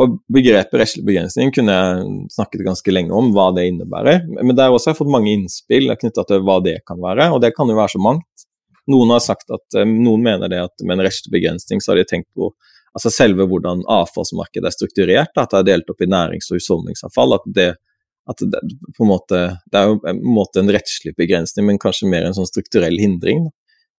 Og 0.00 0.16
begrepet 0.32 0.74
rettslig 0.80 1.04
begrensning 1.06 1.52
kunne 1.54 1.74
jeg 1.74 2.06
snakket 2.34 2.64
ganske 2.66 2.94
lenge 2.94 3.14
om, 3.14 3.30
hva 3.34 3.50
det 3.54 3.68
innebærer. 3.70 4.24
Men 4.40 4.56
der 4.58 4.74
også 4.74 4.90
har 4.90 4.96
jeg 4.96 5.02
fått 5.04 5.12
mange 5.14 5.30
innspill 5.36 5.92
knytta 6.00 6.24
til 6.26 6.42
hva 6.46 6.58
det 6.64 6.80
kan 6.88 6.98
være, 7.02 7.28
og 7.30 7.42
det 7.44 7.52
kan 7.54 7.70
jo 7.70 7.78
være 7.78 7.94
så 7.94 8.02
mangt. 8.02 8.46
Noen 8.90 9.14
har 9.14 9.22
sagt 9.24 9.48
at 9.54 9.78
eh, 9.78 9.86
noen 9.88 10.24
mener 10.26 10.50
det 10.52 10.60
at 10.66 10.82
med 10.84 10.98
en 10.98 11.06
rettslig 11.06 11.32
begrensning 11.32 11.80
så 11.80 11.92
har 11.92 12.02
de 12.02 12.08
tenkt 12.10 12.28
på 12.36 12.50
altså 12.94 13.10
selve 13.10 13.46
hvordan 13.50 13.82
avfallsmarkedet 13.90 14.68
er 14.68 14.74
strukturert, 14.74 15.32
at 15.40 15.54
det 15.54 15.60
er 15.60 15.70
delt 15.70 15.88
opp 15.90 16.04
i 16.04 16.10
nærings- 16.10 16.50
og 16.50 16.60
husholdningsavfall. 16.60 17.38
At 17.38 17.48
det, 17.56 17.70
at 18.30 18.44
det, 18.52 18.60
på 18.94 19.06
en 19.06 19.10
måte, 19.10 19.40
det 19.72 19.80
er 19.80 19.90
jo 19.90 19.96
på 20.02 20.12
en 20.12 20.20
måte 20.36 20.62
en 20.62 20.70
rettslig 20.74 21.14
begrensning, 21.18 21.66
men 21.70 21.80
kanskje 21.82 22.10
mer 22.10 22.28
en 22.28 22.36
sånn 22.36 22.50
strukturell 22.50 22.98
hindring. 23.02 23.48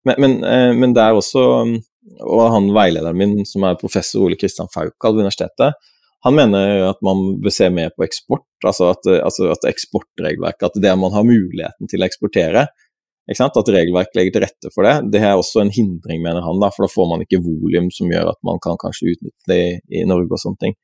Men, 0.08 0.22
men, 0.22 0.38
eh, 0.48 0.72
men 0.78 0.96
det 0.96 1.04
er 1.04 1.18
også 1.18 1.44
Og 2.22 2.46
han 2.54 2.72
veilederen 2.76 3.18
min, 3.18 3.36
som 3.50 3.66
er 3.66 3.80
professor 3.82 4.26
Ole 4.26 4.38
Kristian 4.40 4.70
Faukal 4.74 5.16
ved 5.16 5.26
universitetet, 5.26 5.78
han 6.26 6.34
mener 6.34 6.88
at 6.88 7.02
man 7.06 7.36
bør 7.42 7.54
se 7.54 7.68
mer 7.70 7.92
på 7.94 8.06
eksport, 8.06 8.48
altså 8.66 8.90
at, 8.96 9.06
altså 9.22 9.52
at 9.54 9.68
eksportregelverket, 9.70 10.72
at 10.72 10.82
det 10.82 10.94
man 10.98 11.14
har 11.14 11.28
muligheten 11.28 11.90
til 11.92 12.02
å 12.02 12.08
eksportere? 12.08 12.66
At 13.30 13.70
regelverk 13.74 14.14
legger 14.18 14.34
til 14.34 14.44
rette 14.46 14.72
for 14.74 14.86
det. 14.86 14.96
Det 15.14 15.22
er 15.22 15.34
også 15.34 15.64
en 15.64 15.74
hindring, 15.74 16.22
mener 16.22 16.46
han, 16.46 16.60
da, 16.62 16.72
for 16.74 16.86
da 16.86 16.92
får 16.94 17.08
man 17.10 17.24
ikke 17.26 17.42
volum 17.46 17.92
som 17.94 18.10
gjør 18.14 18.34
at 18.34 18.42
man 18.46 18.62
kan 18.62 18.78
kanskje 18.82 19.16
utnytte 19.16 19.50
det 19.50 19.62
i, 19.62 20.02
i 20.02 20.04
Norge 20.10 20.34
og 20.34 20.42
sånne 20.42 20.62
ting. 20.62 20.76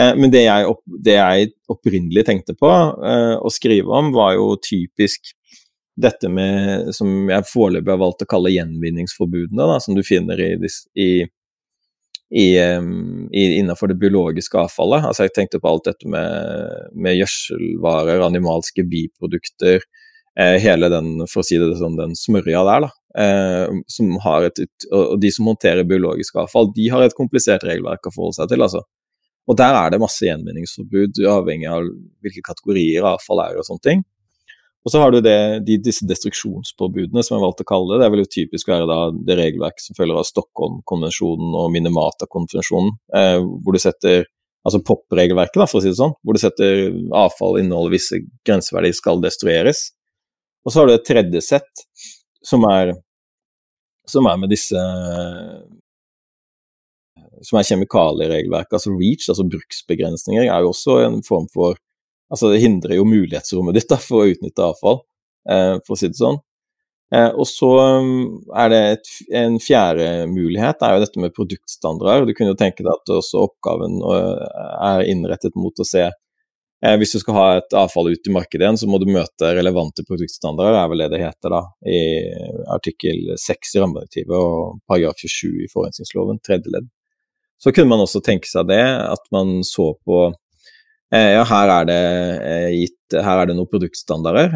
Eh, 0.00 0.12
men 0.18 0.32
det 0.34 0.44
jeg, 0.44 0.66
opp, 0.70 0.82
det 1.06 1.16
jeg, 1.18 1.50
opprinnelig 1.70 2.26
tenkte 2.26 2.54
på 2.58 2.70
eh, 2.70 3.34
å 3.38 3.50
skrive 3.52 3.94
om, 3.94 4.10
var 4.14 4.34
jo 4.38 4.54
typisk 4.62 5.34
dette 5.94 6.28
med 6.32 6.90
som 6.94 7.30
jeg 7.30 7.46
foreløpig 7.46 7.92
har 7.92 8.00
valgt 8.02 8.24
å 8.24 8.30
kalle 8.30 8.52
gjenvinningsforbudene, 8.54 9.66
da, 9.70 9.78
som 9.82 9.94
du 9.94 10.02
finner 10.06 10.40
i, 10.42 10.50
i, 10.98 11.10
i, 12.34 12.46
innenfor 13.30 13.92
det 13.92 13.98
biologiske 14.02 14.58
avfallet. 14.64 15.06
Altså 15.10 15.28
jeg 15.28 15.34
tenkte 15.36 15.60
på 15.62 15.70
alt 15.70 15.86
dette 15.90 16.10
med, 16.10 16.90
med 16.98 17.18
gjødselvarer, 17.20 18.24
animalske 18.26 18.86
biprodukter, 18.90 19.86
eh, 20.38 20.56
hele 20.62 20.90
den, 20.92 21.28
for 21.30 21.44
å 21.44 21.46
si 21.46 21.60
det 21.62 21.76
sånn, 21.78 21.98
den 22.00 22.18
smørja 22.18 22.64
der, 22.66 22.88
da. 22.88 22.92
Eh, 23.14 23.78
som 23.86 24.16
har 24.24 24.48
et, 24.48 24.58
og 24.90 25.20
de 25.22 25.30
som 25.30 25.46
håndterer 25.46 25.86
biologisk 25.86 26.40
avfall, 26.42 26.72
de 26.74 26.88
har 26.90 27.06
et 27.06 27.14
komplisert 27.14 27.62
regelverk 27.62 28.10
å 28.10 28.14
forholde 28.16 28.40
seg 28.40 28.50
til. 28.50 28.66
altså. 28.66 28.82
Og 29.44 29.58
der 29.60 29.76
er 29.76 29.92
det 29.92 30.00
masse 30.00 30.24
gjenvinningsforbud, 30.24 31.20
avhengig 31.28 31.68
av 31.70 31.86
hvilke 32.24 32.42
kategorier 32.46 33.06
avfall 33.06 33.44
er 33.44 33.60
og 33.60 33.68
sånne 33.68 33.86
ting. 33.86 34.04
Og 34.84 34.92
så 34.92 35.00
har 35.00 35.14
du 35.14 35.22
det, 35.24 35.64
de, 35.64 35.78
disse 35.80 36.04
destruksjonspåbudene, 36.04 37.22
som 37.24 37.38
jeg 37.38 37.44
valgte 37.44 37.64
å 37.64 37.68
kalle 37.70 37.94
det. 37.94 38.02
Det 38.02 38.10
vil 38.12 38.20
jo 38.20 38.32
typisk 38.34 38.68
å 38.68 38.76
være 38.76 38.96
det 39.24 39.36
regelverket 39.38 39.86
som 39.86 39.96
følger 39.96 40.20
av 40.20 40.26
Stockholm-konvensjonen 40.28 41.56
og 41.56 41.70
Minimata-konvensjonen, 41.72 42.92
eh, 43.16 43.38
hvor 43.40 43.76
du 43.76 43.80
setter 43.80 44.26
altså 44.64 44.80
POP-regelverket, 44.84 45.62
for 45.68 45.80
å 45.80 45.84
si 45.84 45.92
det 45.92 46.00
sånn, 46.00 46.12
hvor 46.20 46.36
du 46.36 46.40
setter 46.40 46.84
avfall 47.16 47.58
inneholder 47.60 47.96
visse 47.96 48.20
grenseverdier 48.48 48.96
skal 48.96 49.24
destrueres. 49.24 49.86
Og 50.64 50.72
så 50.72 50.80
har 50.80 50.88
du 50.88 50.94
et 50.96 51.08
tredje 51.08 51.40
sett, 51.44 51.84
som 52.44 52.64
er, 52.68 52.92
som 54.08 54.28
er 54.28 54.40
med 54.40 54.52
disse 54.52 54.84
som 57.44 57.58
er 57.58 57.66
kjemikalieregelverket, 57.68 58.76
altså 58.76 58.92
REACH, 58.94 59.28
altså 59.32 59.44
bruksbegrensninger, 59.52 60.46
er 60.46 60.64
jo 60.64 60.70
også 60.72 61.00
en 61.04 61.20
form 61.26 61.48
for 61.52 61.76
Altså 62.34 62.50
det 62.50 62.64
hindrer 62.64 62.98
jo 62.98 63.06
mulighetsrommet 63.06 63.76
ditt 63.78 63.90
da, 63.92 64.00
for 64.02 64.24
å 64.24 64.32
utnytte 64.32 64.66
avfall, 64.66 65.04
eh, 65.50 65.76
for 65.86 65.94
å 65.94 66.00
si 66.00 66.10
det 66.10 66.18
sånn. 66.18 66.40
Eh, 67.14 67.30
og 67.30 67.46
så 67.46 67.70
er 68.58 68.72
det 68.72 68.80
et, 68.94 69.12
en 69.38 69.60
fjerde 69.62 70.08
mulighet, 70.30 70.80
det 70.80 70.88
er 70.88 70.96
jo 70.96 71.04
dette 71.04 71.22
med 71.22 71.34
produktstandarder. 71.36 72.26
Du 72.26 72.34
kunne 72.34 72.54
jo 72.54 72.58
tenke 72.58 72.82
deg 72.82 72.90
at 72.90 73.14
også 73.20 73.44
oppgaven 73.44 74.00
er 74.02 75.04
innrettet 75.12 75.54
mot 75.60 75.78
å 75.78 75.86
se 75.86 76.08
eh, 76.08 76.96
Hvis 76.98 77.14
du 77.14 77.20
skal 77.22 77.38
ha 77.38 77.46
et 77.60 77.76
avfall 77.78 78.10
ut 78.10 78.26
i 78.26 78.34
markedet 78.34 78.66
igjen, 78.66 78.80
så 78.82 78.90
må 78.90 78.98
du 78.98 79.06
møte 79.14 79.52
relevante 79.54 80.02
produktstandarder, 80.08 80.80
er 80.80 80.90
vel 80.90 81.04
det 81.04 81.12
det 81.14 81.22
heter 81.22 81.54
da, 81.54 81.62
i 81.86 82.02
artikkel 82.74 83.36
6 83.38 83.76
i 83.76 83.84
rammedirektivet 83.84 84.34
og 84.34 84.80
paragraf 84.90 85.22
27 85.22 85.68
i 85.68 85.70
forurensningsloven, 85.70 86.42
tredje 86.42 86.74
ledd. 86.74 86.90
Så 87.62 87.70
kunne 87.72 87.94
man 87.94 88.02
også 88.02 88.20
tenke 88.24 88.50
seg 88.50 88.66
det, 88.72 88.82
at 88.82 89.30
man 89.32 89.60
så 89.64 89.92
på 90.04 90.26
ja, 91.14 91.44
her 91.46 91.70
er 91.70 91.88
det 91.88 92.02
gitt 92.74 93.14
her 93.14 93.38
er 93.38 93.46
det 93.46 93.54
noen 93.54 93.70
produktstandarder. 93.70 94.54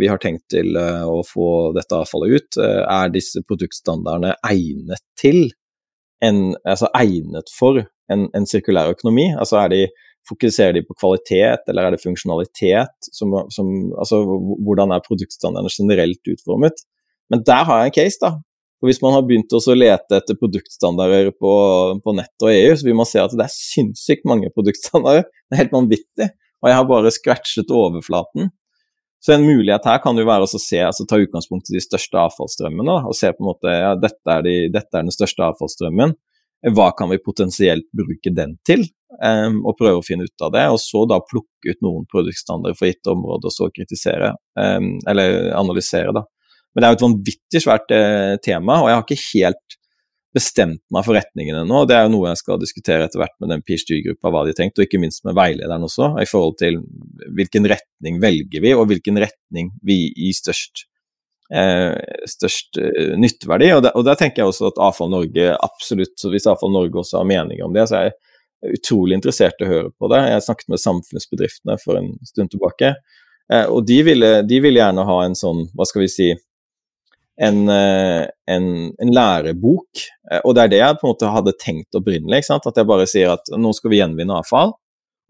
Vi 0.00 0.08
har 0.10 0.18
tenkt 0.18 0.48
til 0.50 0.74
å 0.74 1.20
få 1.22 1.70
dette 1.76 1.94
avfallet 1.94 2.34
ut. 2.34 2.58
Er 2.58 3.12
disse 3.14 3.42
produktstandardene 3.46 4.32
egnet 4.48 5.04
til 5.20 5.52
en, 6.24 6.56
altså 6.66 6.90
egnet 6.98 7.52
for 7.54 7.78
en, 8.10 8.26
en 8.34 8.48
sirkulær 8.50 8.90
økonomi? 8.96 9.28
Altså 9.38 9.62
de, 9.70 9.84
fokuserer 10.28 10.76
de 10.76 10.84
på 10.84 10.96
kvalitet, 10.98 11.68
eller 11.68 11.86
er 11.86 11.94
det 11.94 12.02
funksjonalitet? 12.02 13.10
Som, 13.14 13.34
som, 13.54 13.70
altså 13.98 14.20
hvordan 14.26 14.94
er 14.94 15.04
produktstandardene 15.06 15.72
generelt 15.74 16.32
utformet? 16.34 16.84
Men 17.30 17.44
der 17.46 17.66
har 17.68 17.82
jeg 17.82 17.92
en 17.92 17.98
case, 18.00 18.20
da. 18.22 18.34
For 18.80 18.88
Hvis 18.88 19.02
man 19.04 19.12
har 19.12 19.26
begynt 19.28 19.52
å 19.52 19.60
lete 19.76 20.16
etter 20.16 20.38
produktstandarder 20.40 21.34
på, 21.36 21.52
på 22.00 22.14
nett 22.16 22.46
og 22.46 22.52
EU, 22.52 22.70
så 22.72 22.86
vil 22.86 22.96
man 22.96 23.08
se 23.08 23.20
at 23.20 23.34
det 23.36 23.44
er 23.44 23.52
sinnssykt 23.52 24.24
mange 24.28 24.48
produktstandarder. 24.54 25.26
Det 25.28 25.56
er 25.56 25.62
helt 25.64 25.76
vanvittig. 25.76 26.30
Og 26.60 26.70
jeg 26.70 26.78
har 26.78 26.88
bare 26.88 27.12
scratchet 27.12 27.74
overflaten. 27.76 28.48
Så 29.20 29.34
en 29.34 29.44
mulighet 29.44 29.84
her 29.84 30.00
kan 30.00 30.16
jo 30.16 30.24
være 30.24 30.46
å 30.48 30.60
se, 30.60 30.80
altså 30.80 31.04
ta 31.08 31.18
utgangspunkt 31.20 31.68
i 31.68 31.76
de 31.76 31.84
største 31.84 32.16
avfallsstrømmene. 32.22 32.96
Og 33.10 33.16
se 33.16 33.28
på 33.34 33.44
en 33.44 33.50
måte 33.50 33.74
ja, 33.74 33.92
dette 34.00 34.32
er, 34.32 34.44
de, 34.46 34.56
dette 34.72 34.96
er 34.96 35.04
den 35.04 35.12
største 35.12 35.44
avfallsstrømmen. 35.50 36.16
Hva 36.76 36.90
kan 36.96 37.12
vi 37.12 37.20
potensielt 37.20 37.86
bruke 37.96 38.32
den 38.36 38.56
til? 38.68 38.86
Um, 39.20 39.58
og 39.66 39.76
prøve 39.76 40.00
å 40.00 40.04
finne 40.06 40.24
ut 40.24 40.44
av 40.44 40.52
det. 40.56 40.64
Og 40.72 40.80
så 40.80 41.04
da 41.08 41.20
plukke 41.20 41.74
ut 41.74 41.84
noen 41.84 42.08
produktstandarder 42.08 42.78
for 42.78 42.88
gitte 42.88 43.12
områder, 43.12 43.52
og 43.52 43.56
så 43.56 43.68
kritisere, 43.76 44.34
um, 44.56 44.94
eller 45.10 45.52
analysere, 45.58 46.16
da. 46.16 46.24
Men 46.74 46.82
det 46.82 46.86
er 46.86 46.94
jo 46.94 46.98
et 46.98 47.06
vanvittig 47.06 47.62
svært 47.64 47.94
eh, 47.94 48.36
tema, 48.44 48.80
og 48.80 48.90
jeg 48.90 48.98
har 48.98 49.06
ikke 49.06 49.22
helt 49.24 49.80
bestemt 50.34 50.82
meg 50.94 51.06
for 51.06 51.18
retningen 51.18 51.62
ennå. 51.64 51.82
Det 51.88 51.96
er 51.96 52.04
jo 52.06 52.12
noe 52.12 52.30
jeg 52.30 52.40
skal 52.40 52.60
diskutere 52.62 53.06
etter 53.06 53.20
hvert 53.22 53.34
med 53.42 53.50
den 53.50 53.64
PhD-gruppa, 53.66 54.30
hva 54.30 54.44
de 54.46 54.52
har 54.52 54.58
tenkt, 54.60 54.78
og 54.78 54.86
ikke 54.86 55.00
minst 55.02 55.24
med 55.26 55.34
veilederen 55.38 55.86
også, 55.86 56.12
i 56.22 56.28
forhold 56.30 56.56
til 56.60 56.78
hvilken 57.38 57.66
retning 57.70 58.20
velger 58.22 58.62
vi, 58.62 58.72
og 58.76 58.86
hvilken 58.92 59.18
retning 59.24 59.72
vi 59.86 59.98
gir 60.14 60.36
størst, 60.38 60.84
eh, 61.50 61.96
størst 62.30 62.78
eh, 62.78 63.16
nytteverdi. 63.18 63.72
Og, 63.74 63.82
der, 63.88 63.96
og 63.98 64.06
der 64.06 64.20
tenker 64.20 64.44
jeg 64.44 64.52
også 64.52 64.70
at 64.70 64.78
Avfall 64.86 65.10
Norge 65.10 65.48
absolutt, 65.56 66.14
så 66.20 66.30
hvis 66.30 66.46
Avfall 66.50 66.76
Norge 66.76 67.02
også 67.02 67.18
har 67.18 67.30
meninger 67.30 67.66
om 67.66 67.74
det, 67.74 67.88
så 67.90 67.98
er 67.98 68.10
jeg 68.10 68.76
utrolig 68.76 69.16
interessert 69.16 69.58
i 69.58 69.66
å 69.66 69.72
høre 69.72 69.90
på 69.98 70.12
det. 70.12 70.20
Jeg 70.30 70.46
snakket 70.46 70.70
med 70.70 70.82
samfunnsbedriftene 70.84 71.78
for 71.82 71.98
en 71.98 72.12
stund 72.28 72.54
tilbake, 72.54 72.94
eh, 73.50 73.66
og 73.66 73.82
de 73.90 73.98
ville, 74.06 74.30
de 74.46 74.62
ville 74.62 74.78
gjerne 74.78 75.08
ha 75.10 75.18
en 75.24 75.34
sånn, 75.42 75.66
hva 75.74 75.88
skal 75.90 76.06
vi 76.06 76.12
si, 76.12 76.30
en, 77.40 77.60
en, 77.70 78.66
en, 79.00 79.12
lærebok. 79.16 80.02
Og 80.44 80.54
det 80.56 80.62
er 80.62 80.72
det 80.72 80.80
jeg 80.82 80.98
på 81.00 81.06
en 81.06 81.14
måte 81.14 81.32
hadde 81.32 81.56
tenkt 81.56 81.96
opprinnelig. 81.96 82.42
At 82.52 82.68
jeg 82.68 82.88
bare 82.88 83.08
sier 83.08 83.32
at 83.32 83.48
nå 83.56 83.72
skal 83.76 83.92
vi 83.94 84.00
gjenvinne 84.02 84.36
avfall, 84.42 84.74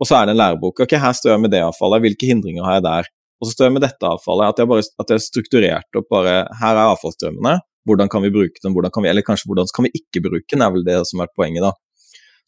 og 0.00 0.08
så 0.08 0.16
er 0.18 0.26
det 0.26 0.34
en 0.34 0.40
lærebok. 0.40 0.82
Ok, 0.82 0.96
her 0.98 1.14
står 1.16 1.34
jeg 1.34 1.42
med 1.44 1.52
det 1.54 1.60
avfallet, 1.62 2.02
hvilke 2.06 2.30
hindringer 2.30 2.66
har 2.66 2.78
jeg 2.78 2.86
der? 2.88 3.10
Og 3.40 3.48
så 3.48 3.54
står 3.54 3.68
jeg 3.68 3.76
med 3.76 3.84
dette 3.84 4.08
avfallet. 4.08 4.52
At 4.52 4.62
jeg 4.62 4.70
bare 4.70 4.86
at 5.04 5.12
jeg 5.14 5.24
strukturert 5.24 6.00
opp 6.00 6.08
bare 6.12 6.34
Her 6.60 6.74
er 6.74 6.90
avfallsstrømmene, 6.94 7.54
hvordan 7.88 8.10
kan 8.12 8.24
vi 8.24 8.32
bruke 8.32 8.64
dem, 8.64 8.76
kan 8.92 9.04
vi, 9.04 9.12
eller 9.12 9.24
kanskje 9.24 9.48
hvordan 9.48 9.70
kan 9.76 9.86
vi 9.86 9.94
ikke 9.96 10.24
bruke 10.24 10.50
den, 10.50 10.64
er 10.64 10.74
vel 10.74 10.84
det 10.86 10.98
som 11.08 11.22
vært 11.22 11.36
poenget, 11.36 11.64
da. 11.64 11.72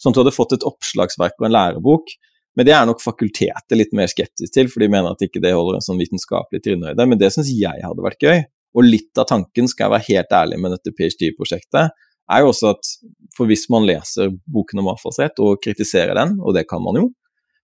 Sånn 0.00 0.12
at 0.12 0.18
du 0.18 0.22
hadde 0.24 0.34
fått 0.34 0.56
et 0.56 0.66
oppslagsverk 0.66 1.38
og 1.38 1.48
en 1.48 1.54
lærebok. 1.54 2.12
Men 2.58 2.68
det 2.68 2.74
er 2.76 2.88
nok 2.88 3.00
fakultetet 3.00 3.76
litt 3.78 3.94
mer 3.96 4.10
skeptisk 4.12 4.52
til, 4.52 4.68
for 4.68 4.84
de 4.84 4.90
mener 4.92 5.14
at 5.14 5.24
ikke 5.24 5.40
det 5.40 5.54
holder 5.56 5.78
en 5.78 5.84
sånn 5.86 6.00
vitenskapelig 6.00 6.60
trinnhøyde. 6.64 7.06
Men 7.08 7.20
det 7.20 7.30
syns 7.32 7.52
jeg 7.54 7.84
hadde 7.84 8.04
vært 8.04 8.20
gøy. 8.20 8.42
Og 8.76 8.86
litt 8.86 9.18
av 9.20 9.28
tanken, 9.28 9.68
skal 9.68 9.86
jeg 9.86 9.94
være 9.96 10.08
helt 10.08 10.36
ærlig 10.38 10.60
med 10.62 10.74
dette 10.76 10.94
ph.d.-prosjektet, 10.96 11.92
er 12.32 12.44
jo 12.44 12.52
også 12.52 12.70
at 12.72 12.92
for 13.36 13.48
hvis 13.50 13.66
man 13.72 13.84
leser 13.88 14.30
boken 14.52 14.80
om 14.82 14.92
avfallsrett 14.92 15.40
og 15.42 15.60
kritiserer 15.64 16.16
den, 16.16 16.38
og 16.40 16.56
det 16.56 16.64
kan 16.70 16.82
man 16.84 17.00
jo, 17.00 17.10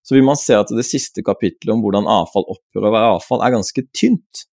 så 0.04 0.16
vil 0.16 0.24
man 0.24 0.38
se 0.40 0.56
at 0.56 0.70
det 0.72 0.86
siste 0.88 1.24
kapittelet 1.24 1.74
om 1.74 1.82
hvordan 1.84 2.08
avfall 2.08 2.46
opphører 2.48 2.88
å 2.88 2.94
være 2.94 3.16
avfall, 3.18 3.42
er 3.44 3.54
ganske 3.58 3.84
tynt. 3.96 4.44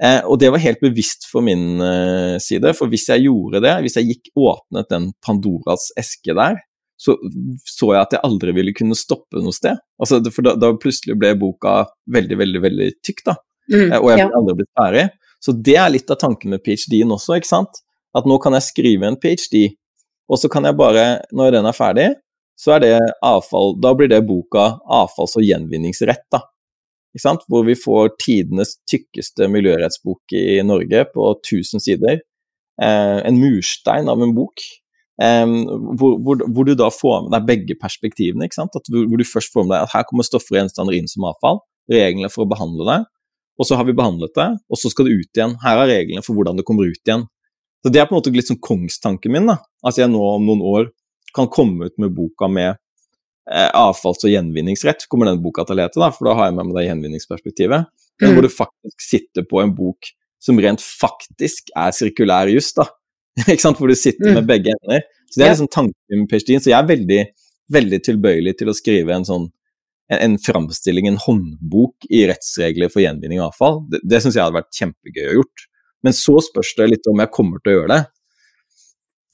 Eh, 0.00 0.22
og 0.24 0.38
det 0.40 0.48
var 0.54 0.62
helt 0.62 0.80
bevisst 0.80 1.26
for 1.28 1.44
min 1.44 1.82
eh, 1.84 2.36
side, 2.42 2.72
for 2.78 2.90
hvis 2.92 3.08
jeg 3.10 3.26
gjorde 3.26 3.60
det, 3.66 3.74
hvis 3.84 3.98
jeg 3.98 4.12
gikk 4.12 4.30
åpnet 4.38 4.88
den 4.92 5.10
Pandoras 5.26 5.90
eske 6.00 6.36
der, 6.38 6.60
så 7.00 7.16
så 7.64 7.94
jeg 7.94 8.00
at 8.00 8.14
jeg 8.16 8.24
aldri 8.28 8.54
ville 8.56 8.74
kunne 8.76 8.96
stoppe 8.98 9.40
noe 9.40 9.56
sted. 9.56 9.78
Altså, 10.00 10.20
for 10.32 10.46
da, 10.46 10.54
da 10.60 10.70
plutselig 10.76 11.16
ble 11.20 11.32
boka 11.40 11.82
veldig, 12.12 12.38
veldig, 12.40 12.62
veldig 12.64 12.88
tykk, 13.04 13.24
da. 13.26 13.36
Mm, 13.70 13.86
eh, 13.86 13.98
og 13.98 14.10
jeg 14.12 14.22
ville 14.22 14.40
aldri 14.40 14.56
blitt 14.60 14.72
ferdig. 14.78 15.06
Så 15.40 15.54
det 15.56 15.76
er 15.80 15.92
litt 15.92 16.10
av 16.12 16.20
tanken 16.20 16.52
med 16.52 16.62
ph.d.-en 16.64 17.14
også, 17.16 17.38
ikke 17.40 17.48
sant. 17.48 17.80
At 18.16 18.26
nå 18.28 18.36
kan 18.42 18.56
jeg 18.56 18.68
skrive 18.68 19.08
en 19.08 19.18
ph.d., 19.20 19.70
og 20.30 20.38
så 20.38 20.50
kan 20.52 20.66
jeg 20.68 20.78
bare, 20.78 21.04
når 21.34 21.56
den 21.56 21.66
er 21.66 21.74
ferdig, 21.74 22.08
så 22.60 22.76
er 22.76 22.82
det 22.84 22.96
avfall 23.24 23.72
Da 23.82 23.94
blir 23.96 24.10
det 24.10 24.20
boka 24.28 24.78
'Avfalls- 24.84 25.38
og 25.40 25.46
gjenvinningsrett', 25.46 26.28
da. 26.30 26.44
Ikke 27.14 27.24
sant? 27.24 27.46
Hvor 27.48 27.64
vi 27.66 27.74
får 27.74 28.12
tidenes 28.22 28.76
tykkeste 28.86 29.48
miljørettsbok 29.50 30.34
i 30.36 30.60
Norge 30.62 31.06
på 31.14 31.30
1000 31.42 31.82
sider. 31.82 32.20
Eh, 32.82 33.18
en 33.26 33.40
murstein 33.40 34.08
av 34.08 34.22
en 34.22 34.34
bok. 34.34 34.62
Eh, 35.22 35.46
hvor, 35.98 36.20
hvor, 36.22 36.44
hvor, 36.46 36.64
du 36.68 36.76
da 36.78 36.90
får 36.94 37.26
med 37.26 37.34
deg 37.34 37.48
begge 37.48 37.78
perspektivene. 37.80 38.46
ikke 38.46 38.60
sant? 38.60 38.76
At, 38.76 38.86
hvor, 38.86 39.16
du 39.18 39.26
først 39.26 39.52
får 39.52 39.66
med 39.66 39.74
deg 39.74 39.88
at 39.88 39.94
her 39.96 40.06
kommer 40.06 40.28
stoffer 40.28 40.54
og 40.54 40.60
gjenstander 40.60 40.94
inn 40.94 41.10
som 41.10 41.26
avfall. 41.26 41.64
Reglene 41.90 42.30
for 42.30 42.46
å 42.46 42.52
behandle 42.52 42.86
det. 42.86 43.00
Og 43.58 43.68
så 43.68 43.76
har 43.76 43.86
vi 43.88 43.96
behandlet 43.96 44.32
det, 44.36 44.48
og 44.70 44.78
så 44.80 44.90
skal 44.92 45.08
det 45.08 45.18
ut 45.18 45.36
igjen. 45.36 45.56
Her 45.64 45.82
er 45.82 45.90
reglene 45.90 46.24
for 46.24 46.36
hvordan 46.36 46.60
det 46.60 46.64
kommer 46.68 46.88
ut 46.88 47.00
igjen. 47.02 47.26
Så 47.80 47.92
Det 47.92 48.00
er 48.00 48.06
på 48.08 48.14
en 48.14 48.20
måte 48.20 48.32
litt 48.34 48.48
sånn 48.48 48.60
kongstanken 48.60 49.32
min. 49.32 49.48
da. 49.48 49.58
At 49.84 49.96
jeg 49.96 50.10
nå 50.12 50.20
om 50.20 50.46
noen 50.46 50.62
år 50.62 50.90
kan 51.36 51.48
komme 51.48 51.88
ut 51.88 51.96
med 51.98 52.14
boka 52.14 52.48
med 52.48 52.76
eh, 53.50 53.70
avfalls- 53.76 54.24
og 54.24 54.32
gjenvinningsrett, 54.32 55.06
kommer 55.08 55.30
den 55.30 55.42
boka 55.42 55.64
til 55.64 55.76
å 55.76 55.80
lete, 55.82 56.00
da, 56.00 56.10
for 56.12 56.28
da 56.28 56.36
har 56.38 56.50
jeg 56.50 56.56
med 56.58 56.70
meg 56.70 56.78
det 56.78 56.86
gjenvinningsperspektivet. 56.88 57.86
Men 58.20 58.30
mm. 58.30 58.34
hvor 58.36 58.46
du 58.46 58.52
faktisk 58.52 59.04
sitter 59.04 59.46
på 59.48 59.62
en 59.62 59.74
bok 59.76 60.10
som 60.40 60.58
rent 60.60 60.82
faktisk 60.82 61.72
er 61.76 61.94
sirkulær 61.96 62.50
juss, 62.52 62.72
da. 62.76 62.88
ikke 63.46 63.62
sant? 63.62 63.80
Hvor 63.80 63.90
du 63.90 63.96
sitter 63.98 64.30
mm. 64.30 64.40
med 64.40 64.50
begge 64.50 64.74
ender. 64.76 65.06
Så 65.30 65.38
det 65.38 65.46
er 65.46 65.54
liksom 65.54 65.70
tanken 65.70 66.22
med 66.24 66.28
Pestin. 66.30 66.60
Så 66.60 66.72
jeg 66.72 66.78
er 66.80 66.88
veldig, 66.88 67.20
veldig 67.72 68.00
tilbøyelig 68.08 68.56
til 68.58 68.72
å 68.72 68.76
skrive 68.76 69.14
en 69.14 69.26
sånn 69.28 69.48
en, 70.10 70.38
framstilling, 70.42 71.06
en 71.08 71.20
håndbok 71.22 72.08
i 72.10 72.24
rettsregler 72.30 72.90
for 72.92 73.04
gjenvinning 73.04 73.42
av 73.42 73.52
avfall. 73.52 73.82
Det, 73.92 74.00
det 74.02 74.22
syns 74.22 74.38
jeg 74.38 74.42
hadde 74.42 74.58
vært 74.58 74.80
kjempegøy 74.80 75.26
å 75.28 75.36
gjort. 75.40 75.66
Men 76.06 76.16
så 76.16 76.40
spørs 76.42 76.72
det 76.78 76.88
litt 76.94 77.10
om 77.10 77.20
jeg 77.22 77.32
kommer 77.34 77.62
til 77.62 77.72
å 77.72 77.76
gjøre 77.78 77.92
det. 77.92 78.00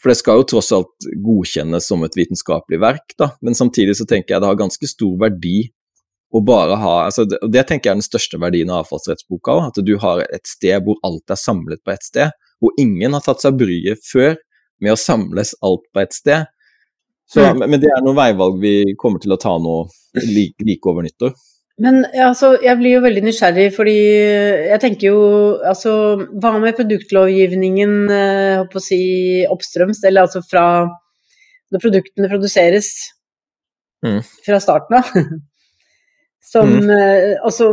For 0.03 0.13
det 0.13 0.19
skal 0.21 0.43
jo 0.43 0.49
tross 0.53 0.69
alt 0.77 1.09
godkjennes 1.25 1.89
som 1.89 2.05
et 2.05 2.19
vitenskapelig 2.19 2.81
verk, 2.83 3.15
da. 3.19 3.31
Men 3.43 3.57
samtidig 3.59 3.97
så 3.99 4.07
tenker 4.09 4.35
jeg 4.35 4.45
det 4.45 4.51
har 4.51 4.59
ganske 4.59 4.91
stor 4.91 5.17
verdi 5.23 5.71
å 6.35 6.43
bare 6.45 6.77
ha 6.81 6.95
altså 7.07 7.25
det, 7.29 7.39
det 7.55 7.63
tenker 7.69 7.89
jeg 7.89 7.95
er 7.95 8.01
den 8.01 8.05
største 8.05 8.39
verdien 8.43 8.71
av 8.73 8.85
avfallsrettsboka 8.85 9.55
òg. 9.55 9.71
At 9.71 9.81
du 9.87 9.95
har 10.03 10.25
et 10.27 10.45
sted 10.49 10.85
hvor 10.85 11.01
alt 11.07 11.33
er 11.33 11.41
samlet 11.41 11.81
på 11.87 11.95
ett 11.95 12.05
sted. 12.05 12.37
Hvor 12.61 12.77
ingen 12.81 13.17
har 13.17 13.25
tatt 13.25 13.45
seg 13.45 13.57
bryet 13.61 14.03
før 14.05 14.37
med 14.83 14.93
å 14.93 15.01
samles 15.01 15.55
alt 15.65 15.87
på 15.95 16.03
ett 16.03 16.17
sted. 16.17 16.51
Så, 17.27 17.43
mm. 17.43 17.65
Men 17.67 17.83
det 17.83 17.91
er 17.91 18.05
noen 18.05 18.19
veivalg 18.19 18.61
vi 18.63 18.77
kommer 18.99 19.23
til 19.23 19.35
å 19.35 19.41
ta 19.41 19.57
nå 19.59 19.81
like, 20.23 20.63
like 20.67 20.91
over 20.91 21.07
nyttår. 21.07 21.35
Men 21.83 22.07
altså, 22.25 22.55
jeg 22.65 22.79
blir 22.81 22.95
jo 22.95 23.03
veldig 23.05 23.23
nysgjerrig, 23.27 23.67
fordi 23.77 23.97
jeg 24.71 24.81
tenker 24.81 25.11
jo 25.11 25.19
altså, 25.61 25.91
Hva 26.41 26.55
med 26.63 26.79
produktlovgivningen 26.79 27.99
eh, 28.13 28.63
å 28.65 28.81
si, 28.81 29.01
oppstrøms, 29.53 30.01
eller 30.09 30.25
altså 30.25 30.41
fra 30.47 30.65
når 31.75 31.83
produktene 31.83 32.31
produseres 32.31 32.89
mm. 34.07 34.23
fra 34.47 34.63
starten 34.63 34.99
av? 35.03 35.13
Som 36.53 36.73
mm. 36.79 36.91
eh, 36.95 37.31
Altså 37.45 37.69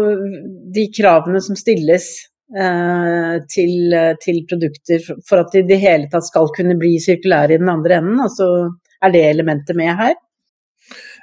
de 0.76 0.88
kravene 0.98 1.40
som 1.46 1.56
stilles 1.56 2.10
eh, 2.58 3.36
til, 3.54 3.98
til, 4.20 4.44
produkter 4.50 5.12
for 5.30 5.46
at 5.46 5.54
de 5.54 5.62
i 5.64 5.68
det 5.70 5.80
hele 5.80 6.12
tatt 6.12 6.28
skal 6.28 6.52
kunne 6.58 6.76
bli 6.82 6.98
sirkulære 7.00 7.56
i 7.56 7.62
den 7.62 7.72
andre 7.72 8.02
enden. 8.02 8.20
Altså, 8.26 8.50
er 9.04 9.14
det 9.14 9.24
elementet 9.30 9.78
med 9.78 9.94
her? 10.00 10.16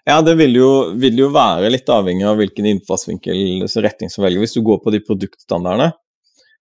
Ja, 0.08 0.20
det 0.24 0.34
vil 0.40 0.54
jo, 0.56 0.70
vil 0.96 1.18
jo, 1.20 1.28
være 1.32 1.70
litt 1.72 1.88
avhengig 1.92 2.24
av 2.26 2.38
hvilken 2.40 2.68
innfallsvinkel 2.70 3.66
retning 3.84 4.12
som 4.12 4.24
velger. 4.24 4.40
Hvis 4.42 4.56
du 4.56 4.62
går 4.64 4.80
på 4.84 4.92
de 4.94 5.02
produktstandardene, 5.04 5.90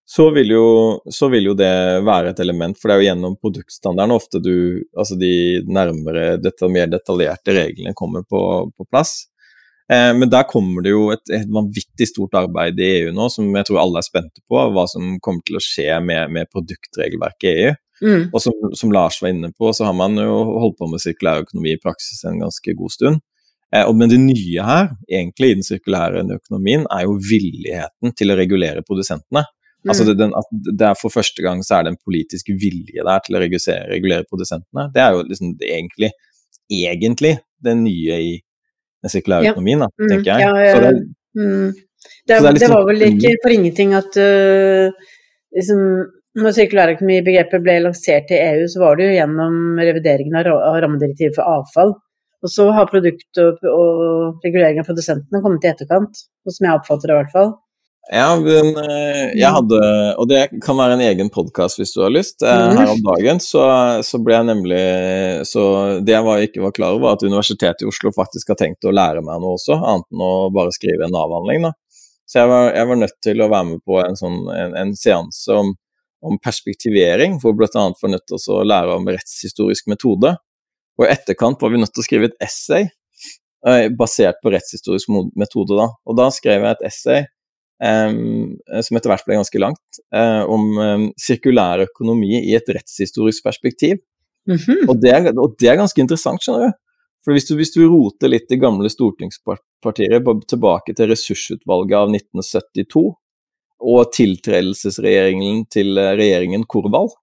så 0.10 0.25
vil, 0.34 0.51
jo, 0.55 0.67
så 1.13 1.29
vil 1.29 1.51
jo 1.51 1.55
det 1.58 2.01
være 2.05 2.34
et 2.34 2.39
element. 2.43 2.77
For 2.77 2.89
det 2.89 2.95
er 2.95 3.01
jo 3.01 3.08
gjennom 3.08 3.36
produktstandardene 3.38 4.15
ofte 4.17 4.41
du 4.41 4.55
Altså 4.97 5.15
de 5.19 5.34
nærmere, 5.69 6.39
dette, 6.41 6.69
mer 6.71 6.89
detaljerte 6.89 7.53
reglene 7.55 7.93
kommer 7.97 8.25
på, 8.25 8.41
på 8.73 8.88
plass. 8.89 9.29
Eh, 9.91 10.12
men 10.17 10.29
der 10.29 10.47
kommer 10.49 10.86
det 10.86 10.95
jo 10.95 11.12
et, 11.13 11.23
et, 11.34 11.45
vanvittig 11.53 12.10
stort 12.10 12.36
arbeid 12.41 12.82
i 12.82 12.89
EU 13.03 13.13
nå, 13.15 13.29
som 13.34 13.47
jeg 13.53 13.69
tror 13.69 13.84
alle 13.84 14.01
er 14.01 14.10
spente 14.10 14.43
på. 14.49 14.65
Hva 14.73 14.88
som 14.89 15.15
kommer 15.23 15.45
til 15.45 15.60
å 15.60 15.63
skje 15.63 16.01
med, 16.05 16.34
med 16.34 16.49
produktregelverket 16.53 17.49
i 17.49 17.69
EU. 17.69 17.77
Mm. 18.01 18.29
Og 18.31 18.41
som, 18.41 18.55
som, 18.77 18.91
Lars 18.95 19.19
var 19.21 19.33
inne 19.33 19.51
på, 19.51 19.73
så 19.75 19.88
har 19.88 19.95
man 19.97 20.15
jo 20.19 20.38
holdt 20.63 20.77
på 20.79 20.88
med 20.91 21.03
sirkulær 21.03 21.43
økonomi 21.43 21.75
i 21.75 21.81
praksis 21.81 22.23
en 22.27 22.39
ganske 22.43 22.75
god 22.77 22.95
stund. 22.95 23.21
Eh, 23.75 23.93
men 23.95 24.09
det 24.12 24.19
nye 24.21 24.65
her, 24.65 24.91
egentlig 25.12 25.51
i 25.51 25.57
den 25.59 25.65
sirkulære 25.67 26.23
økonomien, 26.39 26.85
er 26.89 27.05
jo 27.05 27.17
villigheten 27.21 28.15
til 28.17 28.33
å 28.33 28.38
regulere 28.39 28.85
produsentene. 28.88 29.45
Mm. 29.83 29.91
Altså 29.93 30.05
det, 30.07 30.17
den, 30.19 30.33
det, 30.67 30.88
er 30.89 30.97
For 30.99 31.13
første 31.13 31.43
gang 31.43 31.62
så 31.63 31.77
er 31.77 31.85
det 31.85 31.93
en 31.93 32.01
politisk 32.03 32.49
vilje 32.59 33.05
der 33.05 33.21
til 33.23 33.38
å 33.38 33.43
regulere, 33.43 33.85
regulere 33.91 34.27
produsentene. 34.27 34.89
Det 34.95 35.03
er 35.03 35.15
jo 35.15 35.21
liksom 35.27 35.53
det 35.59 35.69
egentlig, 35.75 36.12
egentlig 36.67 37.38
det 37.63 37.75
nye 37.79 38.19
i 38.25 38.33
den 38.99 39.13
sirkulære 39.13 39.47
ja. 39.47 39.53
økonomien, 39.53 39.85
da, 39.85 39.91
mm. 39.93 40.09
tenker 40.12 40.31
jeg. 40.33 40.43
Ja, 40.43 40.65
ja, 40.65 40.81
det, 40.83 40.91
mm. 41.39 41.69
det, 42.27 42.39
liksom, 42.39 42.59
det, 42.59 42.71
var 42.73 42.88
vel 42.89 43.05
ikke 43.07 43.35
for 43.43 43.55
ingenting 43.55 43.95
at 43.95 44.19
uh, 44.19 45.13
liksom, 45.55 45.85
når 46.38 46.54
sirkulærøkonomibegrepet 46.58 47.63
ble 47.65 47.80
lansert 47.88 48.30
i 48.34 48.38
EU, 48.38 48.68
så 48.70 48.84
var 48.84 49.00
det 49.00 49.08
jo 49.08 49.15
gjennom 49.18 49.80
revideringen 49.82 50.38
av 50.38 50.78
rammedirektivet 50.84 51.39
for 51.39 51.58
avfall 51.58 51.96
og 52.39 52.52
så 52.52 52.70
har 52.72 52.92
produkt 52.92 53.42
og, 53.42 53.65
og 53.68 54.46
regulering 54.46 54.80
av 54.80 54.88
produsentene 54.88 55.42
kommet 55.44 55.65
i 55.65 55.74
etterkant, 55.74 56.22
som 56.48 56.68
jeg 56.68 56.78
oppfatter 56.78 57.12
det 57.12 57.15
i 57.15 57.20
hvert 57.20 57.34
fall. 57.34 57.52
Ja, 58.10 58.30
men 58.42 58.72
eh, 58.80 59.26
jeg 59.38 59.50
hadde, 59.54 59.80
og 60.18 60.30
det 60.32 60.39
kan 60.63 60.80
være 60.80 60.96
en 60.96 61.04
egen 61.06 61.28
podkast 61.30 61.78
hvis 61.78 61.92
du 61.94 62.00
har 62.02 62.13
lyst. 62.13 62.39
Eh, 62.42 62.62
mm. 62.72 62.80
Her 62.80 62.94
om 62.96 63.04
dagen 63.06 63.42
så, 63.44 63.65
så, 64.08 64.22
ble 64.24 64.34
jeg 64.34 64.48
nemlig 64.48 64.80
Så 65.46 65.65
det 66.02 66.15
jeg 66.15 66.26
var, 66.26 66.42
ikke 66.42 66.63
var 66.63 66.74
klar 66.74 66.96
over, 66.96 67.04
var 67.04 67.20
at 67.20 67.28
Universitetet 67.28 67.84
i 67.84 67.89
Oslo 67.92 68.13
faktisk 68.15 68.50
har 68.54 68.58
tenkt 68.63 68.88
å 68.88 68.96
lære 68.96 69.22
meg 69.26 69.44
noe 69.44 69.60
også, 69.60 69.78
annet 69.78 70.08
enn 70.10 70.26
å 70.26 70.32
bare 70.56 70.74
skrive 70.74 71.06
en 71.06 71.20
avhandling. 71.20 71.68
da. 71.68 71.76
Så 72.30 72.42
jeg 72.42 72.50
var, 72.50 72.72
jeg 72.80 72.89
var, 72.89 73.02
nødt 73.04 73.20
til 73.26 73.44
å 73.44 73.52
være 73.52 73.70
med 73.74 73.86
på 73.86 74.02
en, 74.02 74.18
sånn, 74.18 74.42
en, 74.56 74.76
en 74.80 74.96
seanse 74.98 75.60
om, 75.60 75.76
om 76.21 76.39
perspektivering, 76.43 77.39
hvor 77.39 77.55
vi 77.55 77.63
bl.a. 77.63 77.88
var 78.01 78.13
nødt 78.13 78.27
til 78.27 78.53
å 78.53 78.62
lære 78.67 78.95
om 78.99 79.08
rettshistorisk 79.08 79.88
metode. 79.91 80.36
Og 80.99 81.05
i 81.05 81.12
etterkant 81.13 81.62
var 81.62 81.71
vi 81.71 81.79
nødt 81.79 81.93
til 81.95 82.03
å 82.03 82.08
skrive 82.08 82.29
et 82.29 82.39
essay 82.43 82.89
eh, 83.67 83.88
basert 83.95 84.41
på 84.43 84.51
rettshistorisk 84.53 85.12
metode. 85.39 85.77
Da. 85.79 85.88
Og 86.05 86.19
da 86.19 86.27
skrev 86.36 86.65
jeg 86.65 86.77
et 86.77 86.88
essay 86.89 87.23
um, 87.79 88.58
som 88.84 88.99
etter 88.99 89.13
hvert 89.13 89.25
ble 89.27 89.39
ganske 89.39 89.63
langt, 89.63 90.01
uh, 90.15 90.43
om 90.51 90.67
um, 90.75 91.08
sirkulær 91.19 91.86
økonomi 91.88 92.36
i 92.41 92.53
et 92.58 92.67
rettshistorisk 92.75 93.45
perspektiv. 93.45 94.03
Mm 94.49 94.58
-hmm. 94.58 94.89
og, 94.89 95.01
det 95.01 95.12
er, 95.12 95.32
og, 95.38 95.55
det 95.60 95.67
er, 95.69 95.75
ganske 95.75 96.01
interessant, 96.01 96.43
skjønner 96.43 96.67
du. 96.67 96.77
For 97.23 97.36
hvis 97.36 97.47
du, 97.47 97.55
hvis 97.55 97.73
du 97.73 97.82
roter 97.88 98.32
litt 98.32 98.51
i 98.51 98.58
gamle 98.58 98.89
stortingspartier 98.89 100.23
tilbake 100.47 100.95
til 100.95 101.10
ressursutvalget 101.12 101.97
av 101.97 102.10
1972 102.10 103.13
og 103.80 104.12
tiltredelsesregjeringen 104.15 105.63
til 105.72 105.96
regjeringen 105.98 106.65
Korvald, 106.68 107.13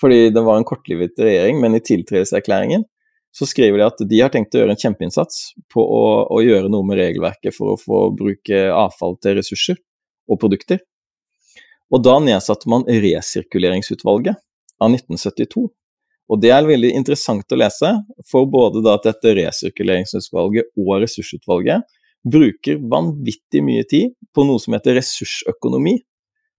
fordi 0.00 0.30
det 0.34 0.42
var 0.42 0.58
en 0.58 0.66
kortlivet 0.66 1.18
regjering, 1.20 1.60
men 1.62 1.76
i 1.76 1.82
tiltredelseserklæringen 1.84 2.86
så 3.36 3.46
skriver 3.46 3.78
de 3.78 3.86
at 3.86 4.00
de 4.10 4.20
har 4.20 4.32
tenkt 4.34 4.54
å 4.56 4.62
gjøre 4.62 4.74
en 4.74 4.80
kjempeinnsats 4.80 5.52
på 5.70 5.82
å, 5.84 6.04
å, 6.26 6.40
gjøre 6.42 6.70
noe 6.72 6.86
med 6.86 6.98
regelverket 6.98 7.54
for 7.54 7.74
å 7.74 7.78
få 7.78 8.00
bruke 8.16 8.64
avfall 8.74 9.14
til 9.22 9.36
ressurser 9.38 9.78
og 10.30 10.40
produkter. 10.42 10.80
Og 11.90 12.02
da 12.02 12.16
nedsatte 12.22 12.70
man 12.70 12.86
Resirkuleringsutvalget 12.86 14.38
av 14.82 14.90
1972. 14.90 15.68
Og 16.30 16.42
det 16.42 16.52
er 16.54 16.66
veldig 16.66 16.92
interessant 16.94 17.54
å 17.54 17.58
lese, 17.58 17.90
for 18.30 18.46
både 18.50 18.82
at 18.92 19.06
dette 19.06 19.34
Resirkuleringsutvalget 19.38 20.70
og 20.78 20.92
Ressursutvalget 21.02 21.86
bruker 22.26 22.80
vanvittig 22.92 23.62
mye 23.64 23.84
tid 23.88 24.14
på 24.36 24.44
noe 24.46 24.60
som 24.62 24.76
heter 24.76 24.98
ressursøkonomi, 24.98 25.96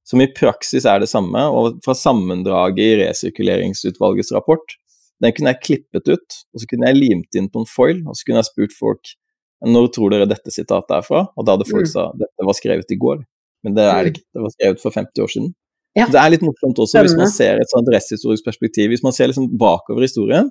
som 0.07 0.21
i 0.23 0.29
praksis 0.33 0.87
er 0.89 1.03
det 1.03 1.09
samme. 1.11 1.43
Og 1.53 1.81
fra 1.85 1.95
sammendraget 1.97 2.81
i 2.81 2.99
resirkuleringsutvalgets 3.03 4.33
rapport, 4.35 4.77
den 5.21 5.33
kunne 5.37 5.53
jeg 5.53 5.65
klippet 5.67 6.09
ut, 6.09 6.39
og 6.53 6.61
så 6.63 6.69
kunne 6.69 6.89
jeg 6.89 6.97
limt 6.97 7.37
inn 7.37 7.49
på 7.51 7.61
en 7.61 7.69
foil, 7.69 8.01
og 8.07 8.17
så 8.17 8.25
kunne 8.25 8.41
jeg 8.41 8.49
spurt 8.49 8.77
folk 8.77 9.15
når 9.61 9.91
tror 9.93 10.09
dere 10.09 10.25
dette 10.25 10.49
sitatet 10.49 10.95
er 10.95 11.03
fra? 11.05 11.27
Og 11.37 11.45
da 11.45 11.53
hadde 11.53 11.69
folk 11.69 11.85
mm. 11.85 11.91
sa 11.91 12.07
dette 12.17 12.47
var 12.47 12.57
skrevet 12.57 12.93
i 12.93 12.97
går. 12.97 13.19
Men 13.61 13.75
det 13.77 13.83
er 13.85 13.91
det 13.91 14.01
mm. 14.01 14.15
ikke, 14.15 14.23
det 14.33 14.41
var 14.41 14.53
skrevet 14.55 14.81
for 14.81 14.97
50 14.97 15.21
år 15.21 15.33
siden. 15.35 15.51
Ja. 15.97 16.07
Det 16.07 16.17
er 16.17 16.31
litt 16.31 16.43
morsomt 16.45 16.79
også 16.79 17.03
hvis 17.03 17.17
man 17.19 17.29
ser 17.29 17.59
et 17.59 17.69
sånt 17.69 17.89
resthistorisk 17.91 18.47
perspektiv. 18.47 18.89
Hvis 18.93 19.03
man 19.05 19.13
ser 19.13 19.29
liksom 19.29 19.49
bakover 19.59 20.05
historien, 20.07 20.49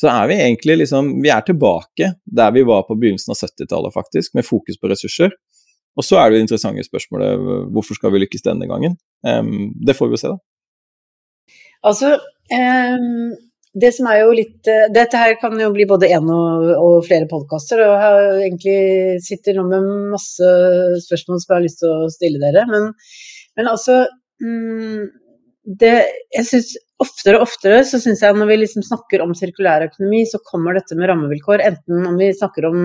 så 0.00 0.08
er 0.08 0.30
vi 0.30 0.38
egentlig 0.40 0.78
liksom 0.84 1.10
Vi 1.22 1.28
er 1.32 1.44
tilbake 1.44 2.14
der 2.24 2.52
vi 2.56 2.64
var 2.64 2.86
på 2.88 2.96
begynnelsen 2.96 3.34
av 3.34 3.40
70-tallet, 3.42 3.92
faktisk, 3.92 4.34
med 4.38 4.46
fokus 4.46 4.78
på 4.80 4.88
ressurser. 4.88 5.34
Og 5.98 6.06
så 6.06 6.20
er 6.20 6.30
det 6.30 6.38
jo 6.38 6.46
interessante 6.46 6.86
spørsmålet 6.86 7.44
hvorfor 7.74 7.98
skal 7.98 8.14
vi 8.14 8.22
lykkes 8.22 8.46
denne 8.46 8.68
gangen? 8.70 8.96
Um, 9.26 9.72
det 9.76 9.96
får 9.98 10.08
vi 10.08 10.16
jo 10.16 10.22
se, 10.22 10.32
da. 10.32 10.38
Altså, 11.90 12.14
um, 12.54 13.32
det 13.80 13.90
som 13.96 14.08
er 14.10 14.22
jo 14.22 14.34
litt 14.36 14.68
uh, 14.68 14.86
Dette 14.94 15.20
her 15.20 15.36
kan 15.40 15.56
jo 15.60 15.70
bli 15.74 15.86
både 15.88 16.08
én 16.12 16.30
og, 16.32 16.70
og, 16.76 16.96
flere 17.08 17.28
podkaster, 17.30 17.82
og 17.84 18.04
jeg 18.04 18.46
egentlig 18.46 19.24
sitter 19.26 19.58
nå 19.58 19.66
med 19.68 19.90
masse 20.14 20.54
spørsmål 21.08 21.42
som 21.42 21.52
jeg 21.52 21.58
har 21.58 21.66
lyst 21.66 21.82
til 21.82 21.92
å 21.92 22.12
stille 22.14 22.40
dere. 22.40 22.64
Men, 22.70 22.92
men 23.58 23.72
altså 23.74 24.04
um, 24.40 25.10
det, 25.78 25.92
jeg 26.34 26.46
synes 26.48 26.72
oftere 27.00 27.38
og 27.38 27.46
oftere 27.46 27.80
så 27.86 28.00
syns 28.02 28.22
jeg 28.24 28.36
når 28.36 28.48
vi 28.50 28.56
liksom 28.62 28.84
snakker 28.84 29.22
om 29.22 29.34
sirkulærøkonomi, 29.36 30.24
så 30.28 30.40
kommer 30.46 30.76
dette 30.76 30.96
med 30.98 31.10
rammevilkår. 31.10 31.62
Enten 31.68 32.08
om 32.08 32.16
vi 32.18 32.30
snakker 32.34 32.66
om 32.68 32.80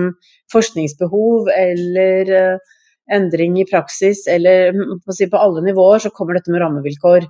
forskningsbehov 0.52 1.50
eller 1.52 2.30
uh, 2.30 2.76
endring 3.12 3.58
i 3.60 3.66
praksis, 3.68 4.24
eller 4.30 4.76
på, 5.02 5.16
si, 5.16 5.28
på, 5.30 5.40
alle 5.40 5.64
nivåer 5.66 6.04
så 6.04 6.12
kommer 6.14 6.38
dette 6.38 6.52
med 6.54 6.62
rammevilkår. 6.62 7.26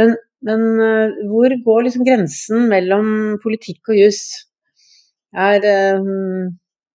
Men, 0.00 0.16
men 0.48 0.66
uh, 0.80 1.22
hvor 1.30 1.54
går 1.68 1.86
liksom 1.86 2.08
grensen 2.08 2.66
mellom 2.72 3.38
politikk 3.44 3.92
og 3.92 4.02
uh, 5.68 6.50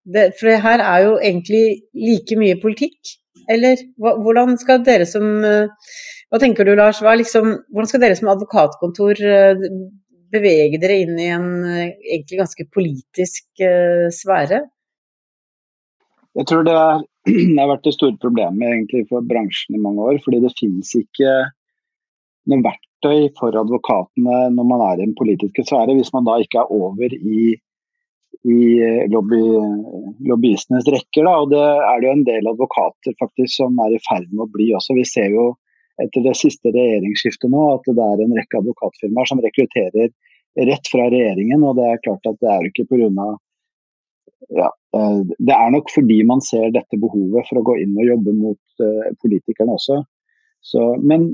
det, 0.07 0.27
for 0.39 0.51
det 0.51 0.59
her 0.63 0.83
er 0.83 1.07
jo 1.07 1.15
egentlig 1.19 1.65
like 1.95 2.37
mye 2.39 2.59
politikk, 2.61 3.15
eller 3.51 3.79
hvordan 3.97 4.57
skal 4.59 4.83
dere 4.83 5.07
som 5.07 5.41
hva 6.27 6.39
tenker 6.43 6.67
du, 6.67 6.73
Lars? 6.75 6.99
Liksom, 7.01 7.53
hvordan 7.71 7.89
skal 7.89 8.03
dere 8.03 8.15
som 8.19 8.31
advokatkontor 8.33 9.19
eh, 9.23 9.67
bevege 10.33 10.79
dere 10.81 11.01
inn 11.03 11.19
i 11.19 11.27
en 11.31 11.51
eh, 11.63 11.93
egentlig 12.03 12.41
ganske 12.41 12.65
politisk 12.75 13.45
uh, 13.63 14.07
sfære? 14.11 14.65
Jeg 16.37 16.49
tror 16.49 16.65
det, 16.67 16.73
er, 16.75 17.05
det, 17.31 17.61
har 17.61 17.69
vært 17.71 17.85
det 17.87 17.93
store 17.95 18.17
problemet 18.19 18.67
egentlig 18.67 19.05
for 19.11 19.23
bransjen 19.29 19.77
i 19.77 19.83
mange 19.85 20.03
år. 20.03 20.19
Fordi 20.25 20.41
det 20.43 20.51
finnes 20.59 20.91
ikke 20.99 21.37
noen 22.51 22.65
verktøy 22.65 23.29
for 23.39 23.55
advokatene 23.59 24.41
når 24.55 24.67
man 24.67 24.83
er 24.89 24.99
i 24.99 25.07
en 25.07 25.15
politisk 25.15 25.61
sfære, 25.63 25.95
hvis 25.95 26.11
man 26.15 26.27
da 26.27 26.35
ikke 26.43 26.59
er 26.59 26.73
over 26.75 27.15
i, 27.15 27.53
i 28.43 28.59
lobby, 29.13 29.39
lobbyistenes 30.27 30.91
rekker. 30.91 31.23
Da. 31.23 31.37
Og 31.39 31.55
det 31.55 31.63
er 31.63 32.03
det 32.03 32.11
jo 32.11 32.17
en 32.17 32.27
del 32.27 32.51
advokater 32.51 33.15
faktisk 33.23 33.61
som 33.61 33.79
er 33.87 33.95
i 33.95 34.03
ferd 34.09 34.27
med 34.33 34.43
å 34.43 34.51
bli 34.51 34.73
også. 34.75 34.99
Vi 34.99 35.07
ser 35.07 35.31
jo 35.31 35.53
etter 36.03 36.23
det 36.25 36.35
siste 36.37 36.71
regjeringsskiftet 36.73 37.51
nå 37.51 37.63
at 37.73 37.87
det 37.89 38.05
er 38.05 38.23
en 38.23 38.35
rekke 38.37 38.61
advokatfirmaer 38.61 39.29
som 39.29 39.41
rekrutterer 39.43 40.11
rett 40.69 40.91
fra 40.91 41.09
regjeringen. 41.11 41.65
Og 41.65 41.77
det 41.79 41.87
er 41.87 42.03
klart 42.05 42.29
at 42.29 42.39
det 42.43 42.53
er 42.53 42.69
ikke 42.69 42.87
pga. 42.91 43.27
Ja, 44.53 44.69
eh, 44.95 45.19
det 45.25 45.55
er 45.55 45.73
nok 45.73 45.89
fordi 45.91 46.21
man 46.27 46.43
ser 46.45 46.69
dette 46.75 46.99
behovet 47.01 47.49
for 47.49 47.59
å 47.59 47.65
gå 47.71 47.79
inn 47.81 47.97
og 47.97 48.05
jobbe 48.05 48.35
mot 48.37 48.83
uh, 48.85 49.09
politikerne 49.23 49.73
også. 49.73 50.03
Så, 50.61 50.83
men 51.01 51.31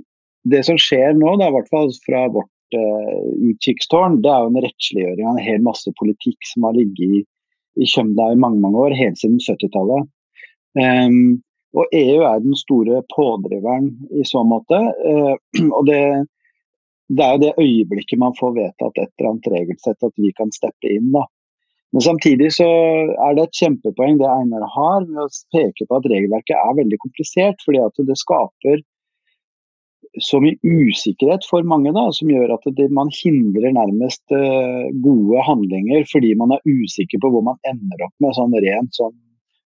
det 0.49 0.63
som 0.67 0.79
skjer 0.79 1.15
nå, 1.17 1.35
da, 1.39 1.49
i 1.49 1.55
hvert 1.55 1.71
fall 1.71 1.91
fra 2.05 2.25
vårt 2.31 2.77
uh, 2.77 3.27
utkikkstårn, 3.51 4.21
det 4.23 4.31
er 4.31 4.45
jo 4.45 4.51
en 4.53 4.65
rettsliggjøring 4.65 5.27
av 5.27 5.37
en 5.37 5.45
hel 5.45 5.63
masse 5.67 5.93
politikk 5.99 6.47
som 6.47 6.67
har 6.67 6.77
ligget 6.79 7.19
i, 7.19 7.23
i 7.83 7.89
kjømda 7.91 8.31
i 8.31 8.39
mange 8.39 8.63
mange 8.63 8.87
år, 8.87 8.95
helt 8.97 9.19
siden 9.19 9.41
70-tallet. 9.43 10.09
Um, 10.73 10.83
ehm, 10.83 11.23
og 11.73 11.95
EU 11.97 12.21
er 12.21 12.41
den 12.43 12.55
store 12.57 13.01
pådriveren 13.15 13.89
i 14.13 14.25
så 14.29 14.43
måte. 14.45 14.77
Eh, 14.77 15.35
og 15.77 15.87
det, 15.89 16.01
det 17.09 17.25
er 17.25 17.35
jo 17.35 17.43
det 17.43 17.53
øyeblikket 17.61 18.21
man 18.21 18.35
får 18.39 18.57
vedtatt 18.59 18.99
et 18.99 19.09
eller 19.17 19.31
annet 19.31 19.53
regelsett 19.55 20.09
at 20.09 20.13
vi 20.21 20.33
kan 20.37 20.53
steppe 20.53 20.91
inn. 20.93 21.09
da. 21.15 21.25
Men 21.93 22.01
samtidig 22.01 22.49
så 22.55 22.65
er 22.65 23.35
det 23.37 23.47
et 23.47 23.59
kjempepoeng 23.59 24.17
det 24.21 24.29
Einar 24.29 24.65
har 24.75 25.05
med 25.05 25.21
å 25.25 25.29
peke 25.53 25.85
på 25.85 25.99
at 25.99 26.09
regelverket 26.09 26.57
er 26.57 26.79
veldig 26.79 26.97
komplisert. 27.03 27.61
fordi 27.65 27.83
at 27.85 28.05
det 28.07 28.17
skaper 28.21 28.81
så 30.21 30.37
mye 30.41 30.57
usikkerhet 30.61 31.45
for 31.49 31.65
mange 31.65 31.93
da, 31.93 32.05
som 32.13 32.29
gjør 32.29 32.53
at 32.53 32.65
det, 32.77 32.89
man 32.93 33.09
hindrer 33.13 33.73
nærmest 33.73 34.21
uh, 34.29 34.89
gode 35.01 35.41
handlinger 35.47 36.05
fordi 36.11 36.35
man 36.37 36.53
er 36.53 36.61
usikker 36.69 37.21
på 37.21 37.31
hvor 37.33 37.45
man 37.45 37.57
ender 37.65 38.05
opp 38.05 38.13
med 38.21 38.35
sånn 38.37 38.53
rent 38.53 38.93
sånn 38.93 39.15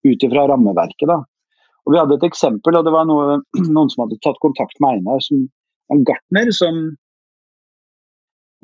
ut 0.02 0.26
ifra 0.26 0.48
rammeverket. 0.50 1.06
da. 1.06 1.20
Og 1.86 1.94
Vi 1.94 1.98
hadde 1.98 2.18
et 2.18 2.28
eksempel, 2.28 2.76
og 2.78 2.86
det 2.86 2.94
var 2.94 3.06
noe, 3.08 3.40
noen 3.76 3.90
som 3.92 4.04
hadde 4.04 4.20
tatt 4.22 4.40
kontakt 4.44 4.78
med 4.82 5.00
Einar, 5.00 5.22
som 5.24 5.46
en 5.92 6.04
gartner 6.08 6.50
som, 6.54 6.82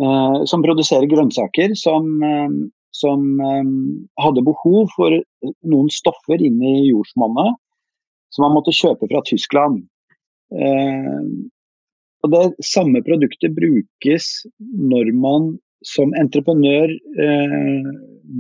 eh, 0.03 0.37
som 0.51 0.65
produserer 0.65 1.11
grønnsaker, 1.11 1.75
som, 1.77 2.11
eh, 2.23 2.59
som 2.95 3.27
eh, 3.45 3.73
hadde 4.23 4.47
behov 4.47 4.89
for 4.95 5.19
noen 5.67 5.91
stoffer 5.93 6.43
inn 6.43 6.63
i 6.63 6.77
jordsmonnet 6.89 7.59
som 8.35 8.45
man 8.45 8.59
måtte 8.59 8.77
kjøpe 8.77 9.09
fra 9.09 9.23
Tyskland. 9.25 9.87
Uh, 10.53 11.25
og 12.25 12.31
Det 12.33 12.65
samme 12.65 13.01
produktet 13.05 13.55
brukes 13.57 14.27
når 14.61 15.13
man 15.17 15.51
som 15.87 16.13
entreprenør 16.19 16.91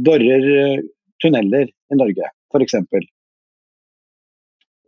borer 0.04 0.82
tunneler 1.22 1.68
i 1.68 1.98
Norge, 2.00 2.30
f.eks. 2.52 2.74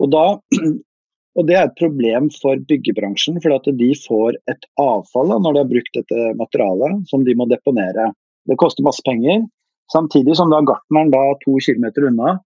Og, 0.00 0.08
da, 0.12 0.24
og 1.38 1.46
Det 1.46 1.56
er 1.56 1.68
et 1.68 1.78
problem 1.78 2.30
for 2.40 2.60
byggebransjen, 2.70 3.38
for 3.44 3.54
at 3.54 3.68
de 3.80 3.90
får 4.06 4.38
et 4.50 4.66
avfall 4.80 5.32
da, 5.34 5.38
når 5.38 5.54
de 5.56 5.62
har 5.62 5.70
brukt 5.70 5.96
dette 5.98 6.32
materialet, 6.40 7.04
som 7.12 7.24
de 7.26 7.36
må 7.38 7.46
deponere. 7.50 8.10
Det 8.48 8.58
koster 8.60 8.86
masse 8.86 9.04
penger. 9.06 9.44
Samtidig 9.92 10.36
som 10.38 10.52
da 10.52 10.62
gartneren 10.62 11.12
da 11.12 11.22
to 11.44 11.58
kilometer 11.62 12.08
unna, 12.10 12.38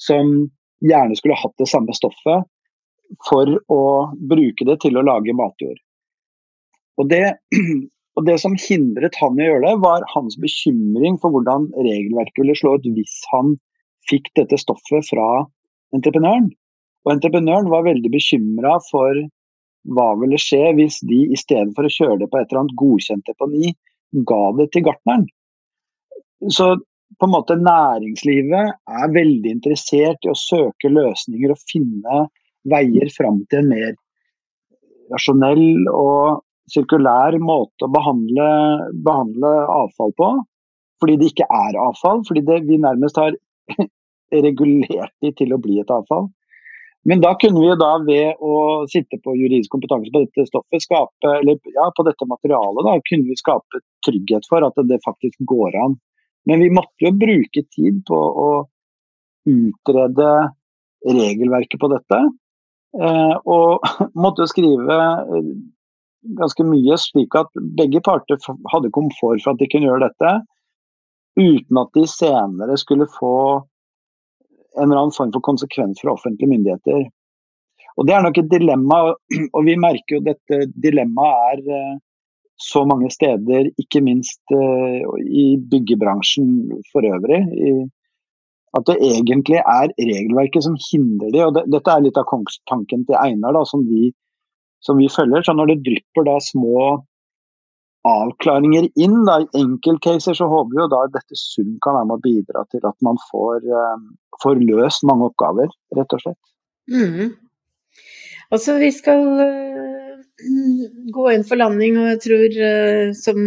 som 0.00 0.34
gjerne 0.82 1.16
skulle 1.18 1.38
hatt 1.38 1.54
det 1.60 1.70
samme 1.70 1.94
stoffet 1.94 2.46
for 3.28 3.50
å 3.70 3.82
bruke 4.30 4.66
det 4.66 4.78
til 4.82 4.96
å 4.96 5.04
lage 5.06 5.34
matjord. 5.36 5.80
Og 7.00 7.10
det, 7.10 7.24
og 8.16 8.26
det 8.28 8.38
som 8.42 8.56
hindret 8.58 9.18
han 9.20 9.38
i 9.38 9.46
å 9.46 9.52
gjøre 9.52 9.66
det, 9.68 9.76
var 9.84 10.08
hans 10.14 10.38
bekymring 10.40 11.18
for 11.22 11.34
hvordan 11.34 11.68
regelverket 11.76 12.42
ville 12.42 12.56
slå 12.58 12.76
ut 12.78 12.88
hvis 12.96 13.20
han 13.32 13.56
fikk 14.10 14.32
dette 14.38 14.58
stoffet 14.58 15.06
fra 15.10 15.28
entreprenøren. 15.96 16.50
Og 17.02 17.14
entreprenøren 17.16 17.70
var 17.72 17.86
veldig 17.86 18.10
bekymra 18.12 18.76
for 18.90 19.18
hva 19.96 20.12
ville 20.20 20.38
skje 20.38 20.70
hvis 20.78 21.00
de 21.08 21.24
i 21.34 21.38
stedet 21.38 21.72
for 21.76 21.88
å 21.88 21.92
kjøre 21.92 22.20
det 22.22 22.30
på 22.30 22.38
et 22.38 22.50
eller 22.50 22.62
annet 22.62 22.78
godkjent 22.78 23.26
deponi, 23.26 23.72
ga 24.28 24.42
det 24.58 24.68
til 24.74 24.86
gartneren. 24.86 25.26
Så 26.50 26.76
på 27.18 27.26
en 27.26 27.34
måte 27.34 27.58
næringslivet 27.58 28.78
er 29.02 29.16
veldig 29.16 29.50
interessert 29.56 30.24
i 30.24 30.30
å 30.32 30.38
søke 30.38 30.90
løsninger 30.92 31.52
og 31.52 31.66
finne 31.70 32.26
veier 32.70 33.10
fram 33.14 33.42
til 33.50 33.62
en 33.62 33.72
mer 33.72 33.92
rasjonell 35.12 35.90
og 35.90 36.42
sirkulær 36.72 37.36
måte 37.42 37.86
å 37.86 37.92
behandle, 37.92 38.48
behandle 39.04 39.52
avfall 39.82 40.14
på. 40.18 40.30
Fordi 41.02 41.18
det 41.18 41.32
ikke 41.32 41.48
er 41.50 41.78
avfall, 41.82 42.22
fordi 42.28 42.44
det, 42.46 42.60
vi 42.68 42.78
nærmest 42.80 43.18
har 43.18 43.34
regulert 44.46 45.14
de 45.24 45.32
til 45.36 45.54
å 45.54 45.60
bli 45.62 45.80
et 45.82 45.90
avfall. 45.90 46.30
Men 47.08 47.22
da 47.22 47.32
kunne 47.34 47.60
vi 47.60 47.74
da 47.78 47.90
ved 48.06 48.38
å 48.38 48.56
sitte 48.90 49.18
på 49.24 49.34
juridisk 49.34 49.72
kompetanse 49.74 50.12
på 50.14 50.22
dette 50.22 50.46
stoffet, 50.46 50.84
skape, 50.84 51.32
eller 51.40 51.58
ja, 51.74 51.88
på 51.96 52.04
dette 52.06 52.28
materialet, 52.30 52.86
da, 52.86 52.94
kunne 53.08 53.26
vi 53.26 53.38
skape 53.38 53.82
trygghet 54.06 54.46
for 54.50 54.62
at 54.66 54.78
det 54.86 55.00
faktisk 55.06 55.42
går 55.50 55.74
an. 55.82 55.96
Men 56.46 56.62
vi 56.62 56.70
måtte 56.74 57.06
jo 57.06 57.14
bruke 57.18 57.64
tid 57.74 58.02
på 58.06 58.18
å 58.18 58.48
utrede 59.50 60.30
regelverket 61.02 61.80
på 61.82 61.90
dette. 61.90 62.20
Eh, 63.02 63.36
og 63.50 63.82
måtte 64.24 64.46
skrive 64.50 64.98
eh, 65.02 65.52
ganske 66.38 66.66
mye 66.68 66.98
slik 67.00 67.34
at 67.38 67.50
begge 67.78 68.02
parter 68.04 68.38
hadde 68.70 68.94
komfort 68.94 69.42
for 69.42 69.54
at 69.54 69.62
de 69.62 69.70
kunne 69.72 69.90
gjøre 69.90 70.06
dette, 70.06 70.32
uten 71.40 71.78
at 71.80 71.94
de 71.96 72.06
senere 72.06 72.78
skulle 72.78 73.10
få 73.10 73.34
en 74.76 74.88
eller 74.88 75.00
annen 75.02 75.16
form 75.16 75.32
for 75.34 75.44
konsekvens 75.44 76.00
for 76.02 76.14
offentlige 76.14 76.50
myndigheter. 76.52 77.04
Og 77.96 78.06
Det 78.08 78.14
er 78.14 78.24
nok 78.24 78.38
et 78.40 78.50
dilemma, 78.50 79.02
og 79.56 79.66
vi 79.68 79.76
merker 79.76 80.18
jo 80.18 80.24
dette 80.24 80.64
dilemmaet 80.84 81.60
er 81.60 81.76
eh, 81.76 82.00
så 82.62 82.84
mange 82.86 83.10
steder, 83.10 83.72
ikke 83.80 84.04
minst 84.04 84.54
eh, 84.54 85.02
i 85.26 85.46
byggebransjen 85.70 86.54
for 86.92 87.04
øvrig. 87.08 87.42
At 88.72 88.88
det 88.88 88.96
egentlig 89.04 89.60
er 89.60 89.92
regelverket 89.98 90.64
som 90.64 90.78
hindrer 90.88 91.32
de, 91.34 91.44
og 91.44 91.58
Dette 91.74 91.92
er 91.92 92.04
litt 92.06 92.16
av 92.20 92.28
kongstanken 92.30 93.04
til 93.08 93.18
Einar 93.20 93.58
da, 93.58 93.66
som 93.68 93.84
vi, 93.84 94.12
som 94.80 94.96
vi 95.00 95.10
følger. 95.12 95.44
så 95.44 95.52
Når 95.52 95.74
det 95.74 95.82
drypper 95.88 96.28
da 96.30 96.38
små 96.40 97.02
avklaringer 98.08 98.88
inn. 98.94 99.22
Da. 99.26 99.40
I 99.42 99.62
enkeltcaser 99.62 100.36
så 100.38 100.48
håper 100.50 100.74
vi 100.74 100.82
jo 100.82 100.90
da 100.92 101.04
at 101.06 101.14
dette 101.16 101.38
sum 101.38 101.76
kan 101.84 101.98
være 101.98 102.10
med 102.10 102.18
å 102.18 102.24
bidra 102.26 102.64
til 102.72 102.84
at 102.88 102.98
man 103.06 103.20
får, 103.30 103.68
uh, 103.68 104.02
får 104.42 104.62
løst 104.66 105.06
mange 105.08 105.30
oppgaver, 105.30 105.72
rett 105.98 106.16
og 106.16 106.24
slett. 106.24 106.40
Mm. 106.90 107.34
Altså, 108.52 108.76
vi 108.82 108.90
skal 108.92 109.22
uh, 109.38 110.22
gå 111.14 111.28
inn 111.32 111.46
for 111.46 111.60
landing, 111.60 111.98
og 112.00 112.10
jeg 112.10 112.22
tror 112.26 112.58
uh, 112.58 113.12
som 113.16 113.38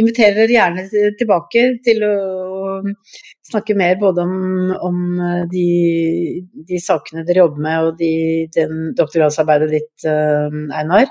inviterer 0.00 0.50
gjerne 0.50 0.88
tilbake 1.20 1.66
til 1.86 2.06
å, 2.08 2.14
snakke 3.50 3.74
mer 3.74 3.96
både 3.98 4.22
om, 4.22 4.34
om 4.86 4.98
de, 5.50 5.64
de, 6.68 6.78
sakene 6.78 7.24
dere 7.26 7.42
jobber 7.42 7.64
med 7.64 7.86
og 7.88 7.96
de, 7.98 8.12
den 8.54 8.92
doktorgradsarbeidet 8.94 9.66
ditt, 9.72 10.04
Einar. 10.06 11.10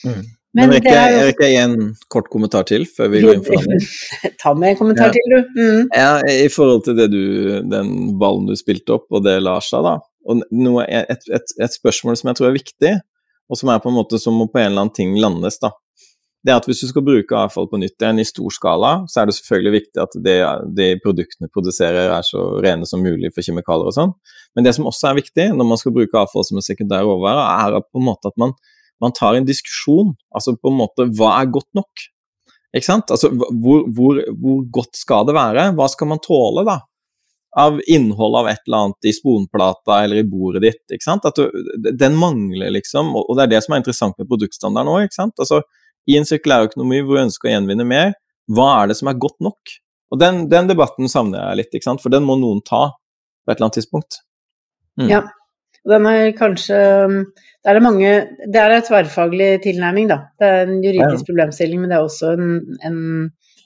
Mm. 0.00 0.22
Men, 0.56 0.70
Men 0.70 0.78
rekker, 0.78 0.94
jeg 0.96 1.24
rekker 1.28 1.54
en 1.60 1.74
kort 2.08 2.30
kommentar 2.32 2.64
til 2.64 2.86
før 2.88 3.10
vi 3.12 3.20
går 3.20 3.34
inn 3.36 3.42
for 3.44 3.56
landing? 3.60 4.36
Ta 4.40 4.54
med 4.56 4.72
en 4.72 4.78
kommentar 4.78 5.10
ja. 5.10 5.16
til, 5.18 5.32
du. 5.34 5.58
Mm. 5.60 5.82
Ja, 5.92 6.12
I 6.46 6.48
forhold 6.52 6.86
til 6.86 7.02
du, 7.12 7.24
den 7.68 7.90
ballen 8.20 8.46
du 8.48 8.54
spilte 8.56 8.94
opp, 8.96 9.04
og 9.12 9.26
det 9.26 9.34
Lars 9.44 9.68
sa, 9.68 9.82
da. 9.84 9.98
Og 10.26 10.40
noe, 10.56 10.86
et, 10.88 11.26
et, 11.28 11.52
et, 11.60 11.74
spørsmål 11.76 12.16
som 12.16 12.30
jeg 12.30 12.38
tror 12.38 12.48
er 12.48 12.56
viktig, 12.56 12.92
og 13.52 13.60
som 13.60 13.70
er 13.70 13.82
på 13.84 13.92
en 13.92 13.98
måte 13.98 14.18
som 14.22 14.38
må 14.38 14.46
på 14.48 14.62
en 14.62 14.70
eller 14.70 14.86
annen 14.86 14.96
ting 14.96 15.12
landes, 15.20 15.60
da. 15.60 15.74
det 16.40 16.54
er 16.54 16.62
at 16.62 16.66
hvis 16.70 16.80
du 16.82 16.88
skal 16.88 17.04
bruke 17.04 17.36
avfall 17.36 17.68
på 17.68 17.82
nytt 17.82 18.00
igjen 18.00 18.22
i 18.22 18.26
stor 18.26 18.54
skala, 18.56 18.92
så 19.12 19.20
er 19.20 19.28
det 19.28 19.36
selvfølgelig 19.36 19.74
viktig 19.76 20.02
at 20.06 20.16
det, 20.24 20.38
de 20.78 20.88
produktene 21.04 21.52
produserer 21.52 22.14
er 22.16 22.24
så 22.26 22.46
rene 22.64 22.88
som 22.88 23.04
mulig 23.04 23.34
for 23.36 23.44
kjemikalier 23.44 23.92
og 23.92 23.98
sånn. 23.98 24.16
Men 24.56 24.66
det 24.66 24.72
som 24.78 24.88
også 24.88 25.10
er 25.10 25.20
viktig 25.20 25.50
når 25.52 25.68
man 25.68 25.82
skal 25.82 25.94
bruke 25.94 26.16
avfall 26.16 26.48
som 26.48 26.58
en 26.58 26.64
sekundær 26.64 27.04
råvare, 27.04 27.44
er 27.60 27.78
på 27.84 28.00
en 28.00 28.08
måte 28.08 28.32
at 28.32 28.40
man, 28.40 28.56
man, 29.02 29.14
tar 29.16 29.38
en 29.38 29.48
diskusjon. 29.48 30.14
Altså 30.34 30.56
på 30.56 30.72
en 30.72 30.78
måte 30.80 31.08
hva 31.18 31.36
er 31.40 31.52
godt 31.54 31.70
nok? 31.78 32.06
Ikke 32.76 32.88
sant? 32.88 33.12
Altså 33.14 33.30
hvor, 33.32 33.86
hvor, 33.96 34.20
hvor 34.40 34.60
godt 34.80 34.98
skal 34.98 35.28
det 35.28 35.36
være? 35.36 35.70
Hva 35.78 35.88
skal 35.92 36.10
man 36.12 36.22
tåle, 36.24 36.66
da? 36.68 36.80
av 37.56 37.80
innhold 37.86 38.36
av 38.36 38.48
et 38.50 38.58
eller 38.66 38.76
annet 38.84 39.08
i 39.08 39.12
sponplata 39.16 40.02
eller 40.04 40.20
i 40.20 40.26
bordet 40.28 40.60
ditt. 40.62 40.82
ikke 40.92 41.04
sant? 41.06 41.24
Du, 41.36 41.46
den 41.88 42.18
mangler, 42.20 42.68
liksom. 42.74 43.14
Og 43.16 43.32
det 43.38 43.46
er 43.46 43.52
det 43.54 43.62
som 43.64 43.72
er 43.72 43.80
interessant 43.80 44.18
med 44.20 44.28
produktstandarden 44.28 44.92
òg. 44.92 45.16
Altså, 45.24 45.62
I 46.04 46.18
en 46.18 46.28
sirkulærøkonomi 46.28 47.00
hvor 47.00 47.16
vi 47.16 47.22
ønsker 47.24 47.48
å 47.48 47.54
gjenvinne 47.54 47.86
mer, 47.88 48.12
hva 48.52 48.68
er 48.82 48.92
det 48.92 48.98
som 49.00 49.08
er 49.08 49.16
godt 49.24 49.40
nok? 49.40 49.72
Og 50.12 50.20
Den, 50.20 50.44
den 50.52 50.68
debatten 50.68 51.08
savner 51.10 51.40
jeg 51.40 51.62
litt, 51.62 51.72
ikke 51.72 51.88
sant? 51.88 52.04
for 52.04 52.12
den 52.12 52.28
må 52.28 52.36
noen 52.38 52.60
ta 52.60 52.90
på 52.92 53.50
et 53.50 53.56
eller 53.56 53.70
annet 53.70 53.80
tidspunkt. 53.80 54.20
Mm. 55.00 55.08
Ja, 55.14 55.22
den 55.90 56.06
er 56.10 56.32
kanskje 56.36 56.78
Det 57.64 57.72
er 57.72 57.82
mange 57.82 58.10
Det 58.46 58.60
er 58.60 58.74
en 58.74 58.86
tverrfaglig 58.86 59.50
tilnærming, 59.64 60.08
da. 60.10 60.18
Det 60.38 60.48
er 60.48 60.66
en 60.66 60.82
juridisk 60.84 61.22
ja. 61.22 61.28
problemstilling, 61.30 61.80
men 61.82 61.92
det 61.92 61.98
er 61.98 62.06
også 62.06 62.32
en, 62.36 62.78
en 62.86 62.98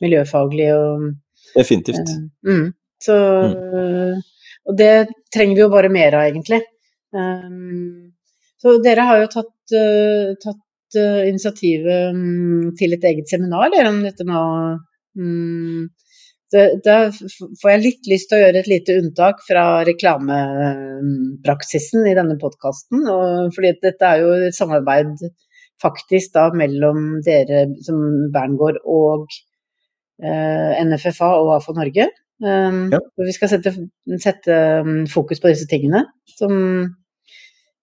miljøfaglig 0.00 0.70
og 0.74 1.10
Definitivt. 1.56 2.12
Uh, 2.46 2.50
mm. 2.52 2.66
Så, 3.02 3.16
mm. 3.50 4.20
Og 4.70 4.76
det 4.78 4.92
trenger 5.34 5.56
vi 5.56 5.64
jo 5.64 5.70
bare 5.72 5.90
mer 5.92 6.14
av, 6.14 6.28
egentlig. 6.28 6.60
Um, 7.16 8.12
så 8.60 8.76
dere 8.84 9.06
har 9.08 9.22
jo 9.22 9.30
tatt, 9.32 9.74
uh, 9.74 10.36
tatt 10.42 10.98
uh, 11.00 11.22
initiativet 11.26 12.14
um, 12.14 12.70
til 12.78 12.94
et 12.94 13.06
eget 13.10 13.32
seminar 13.32 13.72
dere, 13.72 13.90
om 13.90 14.02
dette 14.04 14.26
nå. 14.28 14.42
Um, 15.18 15.88
da 16.50 16.96
får 17.14 17.70
jeg 17.70 17.84
litt 17.84 18.06
lyst 18.10 18.26
til 18.30 18.38
å 18.38 18.42
gjøre 18.44 18.58
et 18.62 18.70
lite 18.70 18.98
unntak 18.98 19.36
fra 19.46 19.64
reklamepraksisen 19.86 22.06
i 22.10 22.16
denne 22.18 22.36
podkasten. 22.40 22.98
Fordi 23.54 23.70
dette 23.84 24.04
er 24.06 24.16
jo 24.24 24.30
et 24.48 24.56
samarbeid 24.56 25.12
faktisk 25.80 26.34
da 26.36 26.44
mellom 26.56 26.98
dere 27.24 27.58
som 27.84 27.98
Berngård 28.34 28.76
og 28.84 29.26
eh, 30.22 30.84
NFFA 30.84 31.30
og 31.40 31.48
AFA 31.56 31.72
Norge. 31.78 32.06
Um, 32.40 32.88
ja. 32.92 32.98
Vi 33.20 33.32
skal 33.36 33.48
sette, 33.52 33.70
sette, 34.20 34.54
um, 34.80 35.06
fokus 35.12 35.40
på 35.42 35.48
disse 35.52 35.66
tingene 35.68 36.06
som 36.38 36.52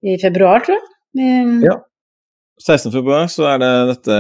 i 0.02 0.18
februar, 0.22 0.64
tror 0.66 0.76
jeg. 0.78 0.86
Vi, 1.18 1.28
ja. 1.66 1.76
16. 2.66 2.92
februar 2.92 3.28
så 3.30 3.46
er 3.52 3.60
det 3.62 3.74
dette 3.92 4.16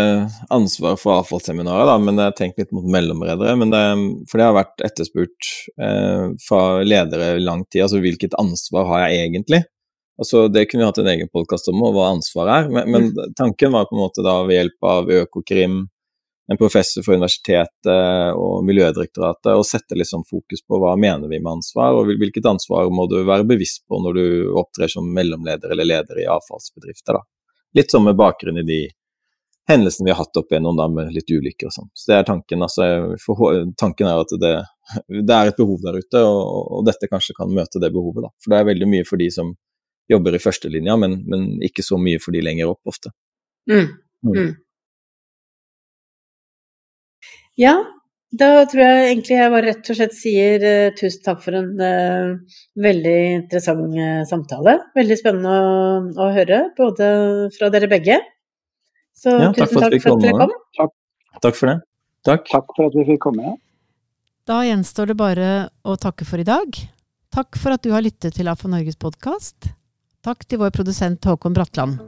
ansvaret 0.54 1.02
for 1.02 1.18
avfallsseminaret, 1.24 1.88
da, 1.90 1.96
men 1.98 2.20
det 2.20 2.28
er 2.28 2.36
tenkt 2.38 2.62
litt 2.62 2.76
mot 2.76 2.86
mellomredere. 2.86 3.56
Men 3.58 3.74
det, 3.74 3.82
for 4.30 4.38
det 4.38 4.46
har 4.46 4.58
vært 4.60 4.84
etterspurt 4.86 5.50
eh, 5.82 6.28
fra 6.46 6.62
ledere 6.86 7.34
i 7.40 7.42
lang 7.42 7.66
tid, 7.66 7.88
altså 7.88 8.02
hvilket 8.04 8.38
ansvar 8.38 8.86
har 8.92 9.08
jeg 9.08 9.24
egentlig? 9.26 9.64
Altså, 10.22 10.48
det 10.54 10.68
kunne 10.70 10.84
vi 10.84 10.90
hatt 10.90 11.02
en 11.02 11.12
egen 11.14 11.30
podkast 11.34 11.70
om, 11.74 11.82
og 11.86 11.96
hva 11.98 12.12
ansvaret 12.14 12.54
er. 12.54 12.72
Men, 12.74 12.92
men 12.94 13.08
mm. 13.10 13.34
tanken 13.38 13.74
var 13.74 13.90
på 13.90 13.98
en 13.98 14.04
måte 14.06 14.26
da 14.26 14.40
ved 14.46 14.60
hjelp 14.60 14.90
av 14.90 15.14
Økokrim, 15.22 15.86
en 16.48 16.60
professor 16.60 17.04
for 17.04 17.18
universitetet 17.18 18.38
og 18.40 18.62
Miljødirektoratet 18.64 19.50
og 19.52 19.66
sette 19.68 19.98
liksom 20.00 20.22
fokus 20.30 20.62
på 20.64 20.78
hva 20.80 20.94
mener 20.96 21.28
vi 21.28 21.42
med 21.42 21.58
ansvar, 21.58 21.98
og 21.98 22.14
hvilket 22.22 22.48
ansvar 22.48 22.88
må 22.94 23.04
du 23.12 23.18
være 23.28 23.50
bevisst 23.50 23.84
på 23.90 24.00
når 24.00 24.16
du 24.16 24.28
opptrer 24.62 24.94
som 24.94 25.10
mellomleder 25.12 25.74
eller 25.76 25.90
leder 25.90 26.22
i 26.24 26.30
avfallsbedrifter. 26.32 27.20
Da. 27.20 27.26
Litt 27.76 27.92
sånn 27.92 28.06
med 28.08 28.16
bakgrunn 28.20 28.62
i 28.62 28.66
de 28.68 28.80
hendelsene 29.68 30.08
vi 30.08 30.14
har 30.14 30.22
hatt 30.22 30.40
opp 30.40 30.52
igjennom 30.52 30.78
da, 30.80 30.88
med 30.88 31.12
litt 31.16 31.32
ulykker 31.32 31.68
og 31.68 31.76
sånn. 31.76 31.90
Så 31.94 32.12
det 32.12 32.18
er 32.18 32.28
tanken. 32.30 32.64
Altså, 32.64 32.86
tanken 33.80 34.08
er 34.08 34.22
at 34.22 34.34
det, 34.40 34.54
det, 35.12 35.36
er 35.36 35.52
et 35.52 35.60
behov 35.60 35.82
der 35.84 36.00
ute, 36.00 36.22
og, 36.24 36.44
og, 36.78 36.86
dette 36.88 37.10
kanskje 37.12 37.36
kan 37.38 37.52
møte 37.54 37.82
det 37.84 37.92
behovet. 37.96 38.30
Da. 38.30 38.32
For 38.44 38.54
det 38.54 38.62
er 38.62 38.70
veldig 38.72 38.88
mye 38.94 39.08
for 39.08 39.20
de 39.20 39.28
som 39.34 39.52
jobber 40.08 40.38
i 40.38 40.40
førstelinja, 40.40 40.96
men, 41.00 41.20
men 41.28 41.50
ikke 41.68 41.84
så 41.84 42.00
mye 42.00 42.22
for 42.24 42.36
de 42.36 42.46
lenger 42.46 42.72
opp 42.72 42.94
ofte. 42.94 43.12
Mm. 43.68 43.92
Mm. 44.24 44.38
mm. 44.38 44.56
Ja, 47.58 47.74
da 48.36 48.48
tror 48.68 48.82
jeg 48.82 49.04
egentlig 49.08 49.38
jeg 49.38 49.52
bare 49.54 49.68
rett 49.70 49.90
og 49.92 49.98
slett 49.98 50.16
sier 50.16 50.64
uh, 50.68 50.96
tusen 50.98 51.22
takk 51.24 51.40
for 51.46 51.56
en 51.56 51.70
uh, 51.80 52.58
veldig 52.84 53.20
interessant 53.38 53.86
uh, 53.96 54.24
samtale. 54.28 54.74
Veldig 54.98 55.18
spennende 55.20 55.54
å, 55.54 55.70
å, 56.12 56.28
høre, 56.36 56.66
både 56.76 57.08
fra 57.56 57.72
dere 57.72 57.88
begge. 57.92 58.20
Så 59.16 59.32
ja, 59.32 59.54
tusen 59.56 59.62
takk 59.62 59.72
for, 59.72 59.86
takk 59.88 60.04
for 60.04 60.18
at 60.18 60.26
dere 60.26 60.42
kom. 60.42 60.58
Takk. 60.76 60.94
takk. 61.46 61.56
for 61.56 61.72
det. 61.72 61.78
Takk. 62.28 62.52
Takk 62.52 62.76
for 62.76 62.90
at 62.90 63.00
vi 63.00 63.08
fikk 63.14 63.24
komme. 63.30 63.56
Da 64.48 64.60
gjenstår 64.64 65.12
det 65.12 65.18
bare 65.20 65.48
å 65.88 65.96
takke 66.00 66.28
for 66.28 66.44
i 66.44 66.48
dag. 66.48 66.76
Takk 67.36 67.60
for 67.60 67.76
at 67.76 67.84
du 67.84 67.94
har 67.96 68.04
lyttet 68.04 68.36
til 68.36 68.52
AFO 68.52 68.72
Norges 68.72 69.00
podkast. 69.00 69.72
Takk 70.28 70.44
til 70.48 70.60
vår 70.60 70.74
produsent 70.76 71.24
Håkon 71.24 71.56
Bratland. 71.56 72.02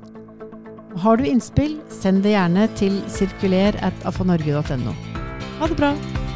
Har 1.00 1.20
du 1.20 1.28
innspill, 1.30 1.78
send 1.94 2.26
det 2.26 2.36
gjerne 2.36 2.68
til 2.80 3.00
sirkuler 3.12 3.78
at 3.86 4.08
afanorge.no. 4.10 4.98
Ha 5.60 5.68
det 5.68 5.76
bra! 5.76 6.29